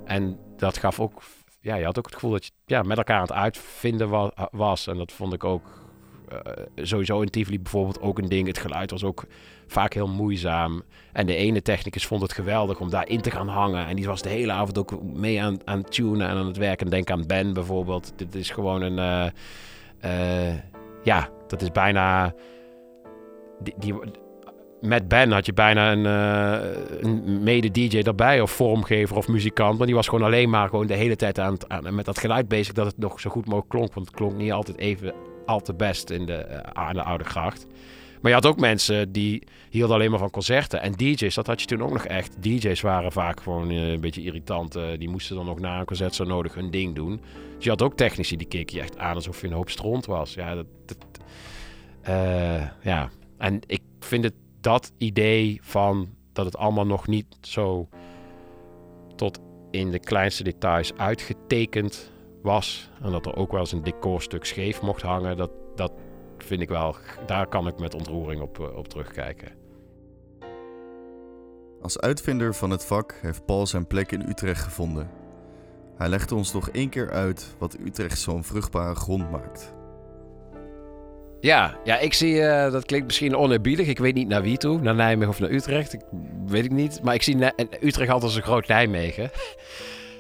En 0.06 0.38
dat 0.58 0.78
gaf 0.78 1.00
ook. 1.00 1.22
Ja, 1.62 1.76
je 1.76 1.86
had 1.86 1.98
ook 1.98 2.06
het 2.06 2.14
gevoel 2.14 2.32
dat 2.32 2.46
je 2.46 2.52
ja, 2.66 2.82
met 2.82 2.98
elkaar 2.98 3.16
aan 3.16 3.22
het 3.22 3.32
uitvinden 3.32 4.32
was. 4.52 4.88
En 4.88 4.98
dat 4.98 5.12
vond 5.12 5.34
ik 5.34 5.44
ook 5.44 5.88
uh, 6.34 6.40
sowieso 6.76 7.22
in 7.22 7.30
Tivoli 7.30 7.60
bijvoorbeeld 7.60 8.02
ook 8.02 8.18
een 8.18 8.30
ding. 8.30 8.48
Het 8.48 8.58
geluid 8.58 8.92
was 8.92 9.04
ook 9.04 9.26
vaak 9.68 9.94
heel 9.94 10.08
moeizaam. 10.08 10.84
En 11.14 11.26
de 11.26 11.36
ene 11.36 11.62
technicus 11.62 12.06
vond 12.06 12.22
het 12.22 12.34
geweldig 12.34 12.80
om 12.80 12.90
daarin 12.90 13.22
te 13.22 13.32
gaan 13.32 13.48
hangen. 13.48 13.88
En 13.88 13.96
die 13.96 14.06
was 14.06 14.22
de 14.22 14.30
hele 14.30 14.52
avond 14.52 14.78
ook 14.78 15.04
mee 15.04 15.42
aan, 15.42 15.58
aan 15.66 15.84
tunen 15.84 16.28
en 16.28 16.36
aan 16.36 16.48
het 16.48 16.58
werken. 16.58 16.90
Denk 16.90 17.12
aan 17.12 17.28
Ben 17.28 17.54
bijvoorbeeld. 17.54 18.14
Dit 18.16 18.36
is 18.36 18.50
gewoon 18.50 18.82
een... 18.82 19.32
Uh, 20.06 20.54
ja, 21.04 21.30
dat 21.48 21.62
is 21.62 21.72
bijna... 21.72 22.34
Die, 23.78 23.96
met 24.82 25.08
Ben 25.08 25.32
had 25.32 25.46
je 25.46 25.54
bijna 25.54 25.92
een, 25.92 26.06
een 27.06 27.44
mede-DJ 27.44 28.02
daarbij, 28.02 28.42
of 28.42 28.52
vormgever 28.52 29.18
of 29.18 29.28
muzikant. 29.28 29.78
Maar 29.78 29.88
die 29.88 29.96
was 29.96 30.08
gewoon 30.08 30.26
alleen 30.26 30.50
maar 30.50 30.70
gewoon 30.70 30.88
de 30.88 30.94
hele 30.94 31.16
tijd 31.16 31.40
aan, 31.40 31.58
met 31.90 32.06
dat 32.06 32.20
geluid 32.20 32.48
bezig 32.48 32.74
dat 32.74 32.86
het 32.86 32.98
nog 32.98 33.20
zo 33.20 33.30
goed 33.30 33.46
mogelijk 33.46 33.70
klonk. 33.70 33.94
Want 33.94 34.08
het 34.08 34.16
klonk 34.16 34.34
niet 34.34 34.52
altijd 34.52 34.78
even 34.78 35.14
al 35.46 35.60
te 35.60 35.74
best 35.74 36.10
in 36.10 36.26
de, 36.26 36.46
uh, 36.50 36.58
aan 36.58 36.94
de 36.94 37.04
Oude 37.04 37.24
Gracht. 37.24 37.68
Maar 38.22 38.32
je 38.32 38.38
had 38.38 38.46
ook 38.46 38.60
mensen 38.60 39.12
die 39.12 39.44
hielden 39.70 39.96
alleen 39.96 40.10
maar 40.10 40.20
van 40.20 40.30
concerten. 40.30 40.82
En 40.82 40.92
DJ's, 40.92 41.36
dat 41.36 41.48
had 41.48 41.62
je 41.62 41.68
toen 41.68 41.84
ook 41.84 41.92
nog 41.92 42.06
echt. 42.06 42.44
DJ's 42.44 42.82
waren 42.82 43.12
vaak 43.12 43.42
gewoon 43.42 43.72
uh, 43.72 43.92
een 43.92 44.02
beetje 44.02 44.24
irritant. 44.24 44.76
Uh, 44.76 44.84
die 44.98 45.10
moesten 45.10 45.36
dan 45.36 45.50
ook 45.50 45.60
na 45.60 45.80
een 45.80 45.86
concert 45.86 46.16
zo 46.16 46.24
nodig 46.24 46.54
hun 46.54 46.72
ding 46.72 46.96
doen. 46.96 47.22
Dus 47.56 47.64
je 47.64 47.70
had 47.70 47.82
ook 47.82 47.98
technici 47.98 48.38
die 48.38 48.48
keken 48.48 48.76
je 48.76 48.82
echt 48.82 48.98
aan 48.98 49.16
alsof 49.16 49.42
je 49.42 49.48
een 49.48 49.54
hoop 49.54 49.70
stront 49.70 50.06
was. 50.06 50.34
Ja, 50.34 50.56
dat, 50.56 50.66
dat 50.86 50.98
ja. 52.82 53.10
en 53.38 53.60
ik 53.66 53.82
vind 54.00 54.24
het 54.24 54.34
dat 54.62 54.92
idee 54.98 55.60
van 55.62 56.10
dat 56.34 56.46
het 56.46 56.58
allemaal 56.58 56.86
nog 56.86 57.08
niet 57.08 57.26
zo 57.42 57.88
tot 59.16 59.40
in 59.72 59.92
de 59.92 60.00
kleinste 60.00 60.44
details 60.44 60.94
uitgetekend 60.98 62.12
was. 62.42 62.90
En 63.02 63.12
dat 63.12 63.26
er 63.26 63.36
ook 63.36 63.52
wel 63.52 63.60
eens 63.60 63.72
een 63.72 63.84
decorstuk 63.84 64.46
scheef 64.46 64.82
mocht 64.82 65.02
hangen. 65.02 65.38
Dat, 65.38 65.52
dat 65.76 65.92
vind 66.44 66.62
ik 66.62 66.70
wel, 66.70 66.96
daar 67.26 67.48
kan 67.48 67.68
ik 67.68 67.80
met 67.80 67.94
ontroering 67.94 68.42
op, 68.42 68.60
eh, 68.60 68.76
op 68.76 68.88
terugkijken. 68.88 69.52
Als 71.82 72.00
uitvinder 72.00 72.56
van 72.56 72.70
het 72.70 72.86
vak 72.86 73.16
heeft 73.22 73.46
Paul 73.46 73.68
zijn 73.68 73.88
plek 73.88 74.12
in 74.12 74.30
Utrecht 74.30 74.64
gevonden. 74.64 75.10
Hij 75.98 76.10
legde 76.10 76.36
ons 76.36 76.54
nog 76.54 76.70
één 76.70 76.90
keer 76.90 77.12
uit 77.12 77.56
wat 77.58 77.78
Utrecht 77.86 78.20
zo'n 78.20 78.44
vruchtbare 78.44 78.96
grond 78.96 79.32
maakt. 79.32 79.74
Ja, 81.40 81.78
ja 81.84 82.00
ik 82.00 82.14
zie, 82.14 82.36
uh, 82.36 82.72
dat 82.72 82.86
klinkt 82.86 83.06
misschien 83.06 83.36
oneerbiedig. 83.36 83.88
Ik 83.88 84.00
weet 84.00 84.14
niet 84.14 84.28
naar 84.28 84.42
wie 84.42 84.58
toe, 84.58 84.82
naar 84.82 84.96
Nijmegen 84.96 85.30
of 85.30 85.40
naar 85.40 85.50
Utrecht. 85.50 85.94
Ik, 85.94 86.02
weet 86.46 86.66
ik 86.66 86.72
niet. 86.72 87.04
Maar 87.04 87.14
ik 87.14 87.24
zie 87.24 87.36
Utrecht 87.82 88.12
altijd 88.12 88.24
als 88.24 88.36
een 88.36 88.44
groot 88.44 88.68
Nijmegen. 88.68 89.32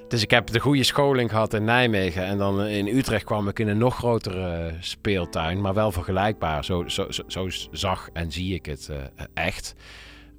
Dus 0.10 0.22
ik 0.22 0.32
heb 0.32 0.48
de 0.48 0.60
goede 0.60 0.84
scholing 0.84 1.30
gehad 1.30 1.54
in 1.54 1.64
Nijmegen. 1.64 2.24
En 2.24 2.38
dan 2.38 2.66
in 2.66 2.88
Utrecht 2.88 3.24
kwam 3.24 3.48
ik 3.48 3.60
in 3.60 3.68
een 3.68 3.78
nog 3.78 3.96
grotere 3.96 4.74
speeltuin. 4.80 5.62
Maar 5.62 5.74
wel 5.74 5.92
vergelijkbaar. 5.92 6.66
Zo, 6.66 6.88
zo, 6.88 7.08
zo, 7.28 7.48
zag 7.72 8.10
en 8.14 8.32
zie 8.32 8.54
ik 8.54 8.66
het 8.66 8.88
uh, 8.92 8.98
echt. 9.34 9.76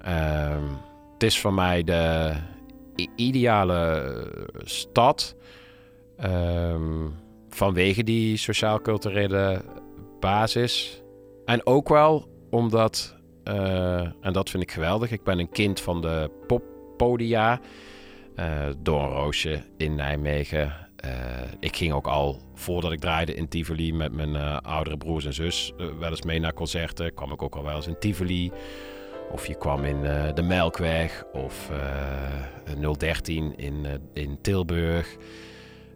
Um, 0.07 0.77
het 1.13 1.23
is 1.23 1.39
voor 1.39 1.53
mij 1.53 1.83
de 1.83 2.33
ideale 3.15 4.13
stad. 4.63 5.35
Um, 6.25 7.15
vanwege 7.49 8.03
die 8.03 8.37
sociaal-culturele 8.37 9.61
basis. 10.19 11.01
En 11.45 11.65
ook 11.65 11.89
wel 11.89 12.29
omdat, 12.49 13.15
en 13.43 14.31
dat 14.31 14.49
vind 14.49 14.63
ik 14.63 14.71
geweldig, 14.71 15.11
ik 15.11 15.23
ben 15.23 15.39
een 15.39 15.49
kind 15.49 15.79
van 15.79 16.01
de 16.01 16.31
poppodia. 16.47 17.59
Uh, 18.41 18.69
Doornroosje 18.77 19.63
in 19.77 19.95
Nijmegen. 19.95 20.73
Uh, 21.05 21.11
ik 21.59 21.75
ging 21.75 21.93
ook 21.93 22.07
al 22.07 22.41
voordat 22.53 22.91
ik 22.91 22.99
draaide 22.99 23.33
in 23.33 23.47
Tivoli 23.47 23.93
met 23.93 24.11
mijn 24.11 24.29
uh, 24.29 24.57
oudere 24.57 24.97
broers 24.97 25.25
en 25.25 25.33
zus 25.33 25.73
wel 25.99 26.09
eens 26.09 26.21
mee 26.21 26.39
naar 26.39 26.53
concerten. 26.53 27.13
Kwam 27.13 27.31
ik 27.31 27.41
ook 27.41 27.55
al 27.55 27.63
wel 27.63 27.75
eens 27.75 27.87
in 27.87 27.99
Tivoli. 27.99 28.51
Of 29.31 29.47
je 29.47 29.55
kwam 29.55 29.83
in 29.83 30.01
de 30.33 30.41
Melkweg 30.41 31.23
of 31.33 31.71
013 32.97 33.57
in, 33.57 33.85
in 34.13 34.41
Tilburg. 34.41 35.15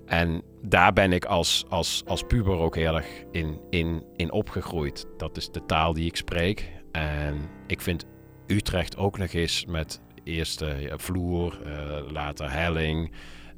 En 0.06 0.42
daar 0.62 0.94
ben 0.94 1.14
ik 1.14 1.26
als, 1.26 1.66
als, 1.70 2.04
als 2.06 2.24
puber 2.24 2.58
ook 2.58 2.76
heel 2.76 2.96
erg 2.96 3.24
in, 3.32 3.60
in, 3.70 4.04
in 4.16 4.32
opgegroeid. 4.32 5.06
Dat 5.18 5.38
is 5.38 5.50
de 5.52 5.66
taal 5.66 5.94
die 5.94 6.06
ik 6.06 6.16
spreek. 6.16 6.72
En 6.92 7.36
ik 7.68 7.82
vind 7.82 8.06
Utrecht 8.48 8.98
ook 8.98 9.18
nog 9.18 9.34
eens 9.34 9.66
met 9.66 10.02
eerste 10.26 10.76
ja, 10.80 10.98
vloer, 10.98 11.60
uh, 11.66 12.12
later 12.12 12.52
helling, 12.52 13.12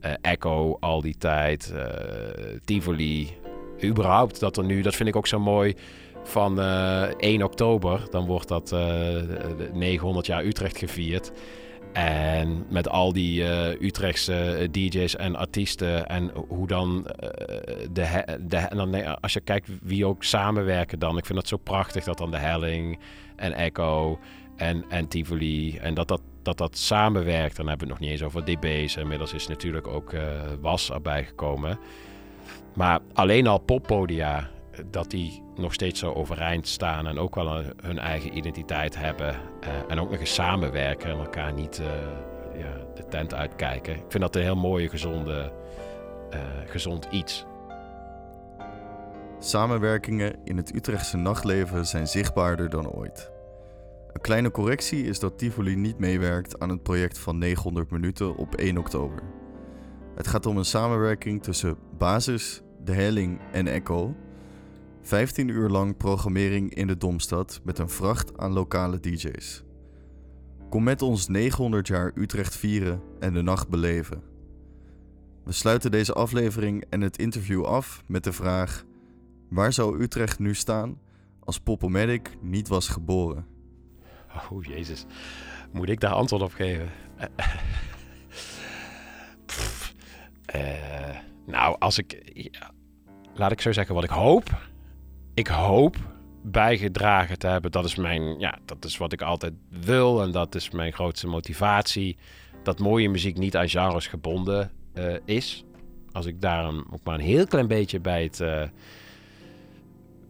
uh, 0.05 0.11
echo 0.21 0.77
al 0.79 1.01
die 1.01 1.17
tijd, 1.17 1.73
uh, 1.73 1.83
Tivoli. 2.65 3.29
Überhaupt 3.83 4.39
dat 4.39 4.57
er 4.57 4.63
nu, 4.63 4.81
dat 4.81 4.95
vind 4.95 5.09
ik 5.09 5.15
ook 5.15 5.27
zo 5.27 5.39
mooi, 5.39 5.75
van 6.23 6.59
1 6.59 7.43
oktober, 7.43 8.07
dan 8.09 8.25
wordt 8.25 8.47
dat 8.47 8.75
900 9.73 10.25
jaar 10.25 10.45
Utrecht 10.45 10.77
gevierd. 10.77 11.31
En 11.93 12.65
met 12.69 12.89
al 12.89 13.13
die 13.13 13.41
uh, 13.41 13.81
Utrechtse 13.81 14.67
DJ's 14.71 15.15
en 15.15 15.35
artiesten 15.35 16.07
en 16.07 16.31
hoe 16.47 16.67
dan 16.67 17.07
de 17.91 18.01
en 18.49 18.77
dan 18.77 19.19
als 19.21 19.33
je 19.33 19.39
kijkt 19.39 19.69
wie 19.81 20.05
ook 20.05 20.23
samenwerken 20.23 20.99
dan. 20.99 21.17
Ik 21.17 21.25
vind 21.25 21.39
dat 21.39 21.47
zo 21.47 21.57
prachtig 21.57 22.03
dat 22.03 22.17
dan 22.17 22.31
de 22.31 22.37
Helling 22.37 22.99
en 23.35 23.53
Echo 23.53 24.19
en, 24.57 25.07
Tivoli 25.07 25.77
en 25.77 25.93
dat 25.93 26.07
dat, 26.07 26.21
dat 26.41 26.57
dat 26.57 26.77
samenwerkt. 26.77 27.55
Dan 27.55 27.67
hebben 27.67 27.87
we 27.87 27.93
het 27.93 28.01
nog 28.01 28.09
niet 28.09 28.19
eens 28.19 28.27
over 28.27 28.45
DB's. 28.45 28.95
Inmiddels 28.95 29.33
is 29.33 29.47
natuurlijk 29.47 29.87
ook 29.87 30.13
uh, 30.13 30.21
Was 30.61 30.91
erbij 30.91 31.23
gekomen. 31.23 31.79
Maar 32.73 32.99
alleen 33.13 33.47
al 33.47 33.57
poppodia 33.57 34.49
dat 34.91 35.09
die 35.09 35.41
nog 35.55 35.73
steeds 35.73 35.99
zo 35.99 36.13
overeind 36.13 36.67
staan 36.67 37.07
en 37.07 37.19
ook 37.19 37.35
wel 37.35 37.57
een, 37.57 37.73
hun 37.81 37.99
eigen 37.99 38.37
identiteit 38.37 38.97
hebben. 38.97 39.35
En 39.87 39.99
ook 39.99 40.09
nog 40.09 40.19
eens 40.19 40.33
samenwerken 40.33 41.09
en 41.09 41.17
elkaar 41.17 41.53
niet 41.53 41.81
ja, 42.57 42.85
de 42.95 43.05
tent 43.09 43.33
uitkijken. 43.33 43.93
Ik 43.93 44.05
vind 44.07 44.23
dat 44.23 44.35
een 44.35 44.41
heel 44.41 44.55
mooie, 44.55 44.89
gezonde, 44.89 45.51
gezond 46.65 47.07
iets. 47.11 47.45
Samenwerkingen 49.39 50.35
in 50.43 50.57
het 50.57 50.75
Utrechtse 50.75 51.17
nachtleven 51.17 51.85
zijn 51.85 52.07
zichtbaarder 52.07 52.69
dan 52.69 52.89
ooit. 52.89 53.31
Een 54.17 54.23
kleine 54.23 54.51
correctie 54.51 55.03
is 55.03 55.19
dat 55.19 55.37
Tivoli 55.37 55.75
niet 55.75 55.99
meewerkt 55.99 56.59
aan 56.59 56.69
het 56.69 56.83
project 56.83 57.19
van 57.19 57.37
900 57.37 57.91
minuten 57.91 58.35
op 58.35 58.55
1 58.55 58.77
oktober. 58.77 59.23
Het 60.15 60.27
gaat 60.27 60.45
om 60.45 60.57
een 60.57 60.65
samenwerking 60.65 61.43
tussen 61.43 61.77
Basis, 61.97 62.61
De 62.83 62.91
Helling 62.91 63.39
en 63.51 63.67
Echo 63.67 64.15
15 65.01 65.47
uur 65.47 65.69
lang 65.69 65.97
programmering 65.97 66.73
in 66.73 66.87
de 66.87 66.97
Domstad 66.97 67.61
met 67.63 67.79
een 67.79 67.89
vracht 67.89 68.37
aan 68.37 68.51
lokale 68.51 68.99
DJ's. 68.99 69.63
Kom 70.69 70.83
met 70.83 71.01
ons 71.01 71.27
900 71.27 71.87
jaar 71.87 72.11
Utrecht 72.15 72.55
vieren 72.55 73.01
en 73.19 73.33
de 73.33 73.41
nacht 73.41 73.69
beleven. 73.69 74.23
We 75.43 75.51
sluiten 75.51 75.91
deze 75.91 76.13
aflevering 76.13 76.85
en 76.89 77.01
het 77.01 77.17
interview 77.17 77.63
af 77.63 78.03
met 78.07 78.23
de 78.23 78.33
vraag: 78.33 78.85
waar 79.49 79.73
zou 79.73 80.01
Utrecht 80.01 80.39
nu 80.39 80.55
staan 80.55 80.99
als 81.39 81.59
Popomatic 81.59 82.37
niet 82.41 82.67
was 82.67 82.87
geboren? 82.87 83.56
Oh 84.51 84.63
jezus, 84.63 85.05
moet 85.71 85.89
ik 85.89 85.99
daar 85.99 86.13
antwoord 86.13 86.41
op 86.41 86.53
geven? 86.53 86.89
uh, 90.55 91.17
nou, 91.45 91.75
als 91.79 91.97
ik. 91.97 92.35
Laat 93.33 93.51
ik 93.51 93.61
zo 93.61 93.71
zeggen 93.71 93.95
wat 93.95 94.03
ik 94.03 94.09
hoop 94.09 94.49
ik 95.37 95.47
hoop 95.47 95.95
bijgedragen 96.43 97.39
te 97.39 97.47
hebben. 97.47 97.71
Dat 97.71 97.85
is 97.85 97.95
mijn, 97.95 98.39
ja, 98.39 98.57
dat 98.65 98.85
is 98.85 98.97
wat 98.97 99.13
ik 99.13 99.21
altijd 99.21 99.53
wil 99.69 100.21
en 100.21 100.31
dat 100.31 100.55
is 100.55 100.69
mijn 100.69 100.93
grootste 100.93 101.27
motivatie. 101.27 102.17
Dat 102.63 102.79
mooie 102.79 103.09
muziek 103.09 103.37
niet 103.37 103.55
aan 103.55 103.69
genres 103.69 104.07
gebonden 104.07 104.71
uh, 104.93 105.15
is. 105.25 105.65
Als 106.11 106.25
ik 106.25 106.41
daarom 106.41 106.85
ook 106.91 107.03
maar 107.03 107.13
een 107.13 107.19
heel 107.19 107.47
klein 107.47 107.67
beetje 107.67 107.99
bij 107.99 108.23
het 108.23 108.39
uh, 108.39 108.61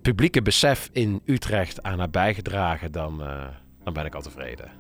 publieke 0.02 0.42
besef 0.42 0.90
in 0.92 1.22
Utrecht 1.26 1.84
aan 1.84 2.00
heb 2.00 2.12
bijgedragen, 2.12 2.92
dan, 2.92 3.22
dan 3.88 3.96
ben 3.96 4.06
ik 4.06 4.16
al 4.16 4.22
tevreden. 4.22 4.72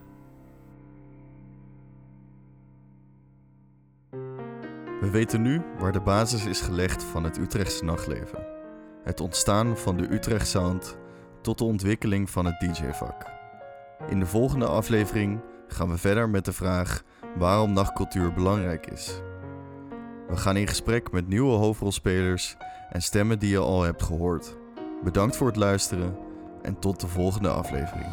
We 4.09 4.97
We 5.07 5.09
weten 5.09 5.41
nu 5.41 5.61
waar 5.79 5.91
de 5.91 6.01
basis 6.01 6.45
is 6.45 6.61
gelegd 6.61 7.03
van 7.03 7.23
het 7.23 7.37
Utrechtse 7.37 7.83
nachtleven. 7.83 8.45
Het 9.03 9.19
ontstaan 9.19 9.77
van 9.77 9.97
de 9.97 10.13
Utrecht 10.13 10.47
Sound 10.47 10.97
tot 11.41 11.57
de 11.57 11.63
ontwikkeling 11.63 12.29
van 12.29 12.45
het 12.45 12.59
DJ-vak. 12.59 13.25
In 14.09 14.19
de 14.19 14.25
volgende 14.25 14.65
aflevering 14.65 15.39
gaan 15.67 15.89
we 15.89 15.97
verder 15.97 16.29
met 16.29 16.45
de 16.45 16.53
vraag 16.53 17.03
waarom 17.37 17.73
nachtcultuur 17.73 18.33
belangrijk 18.33 18.87
is. 18.87 19.21
We 20.27 20.37
gaan 20.37 20.57
in 20.57 20.67
gesprek 20.67 21.11
met 21.11 21.27
nieuwe 21.27 21.57
hoofdrolspelers 21.57 22.55
en 22.89 23.01
stemmen 23.01 23.39
die 23.39 23.49
je 23.49 23.59
al 23.59 23.81
hebt 23.81 24.03
gehoord. 24.03 24.57
Bedankt 25.03 25.35
voor 25.35 25.47
het 25.47 25.55
luisteren 25.55 26.17
en 26.61 26.79
tot 26.79 26.99
de 26.99 27.07
volgende 27.07 27.49
aflevering. 27.49 28.05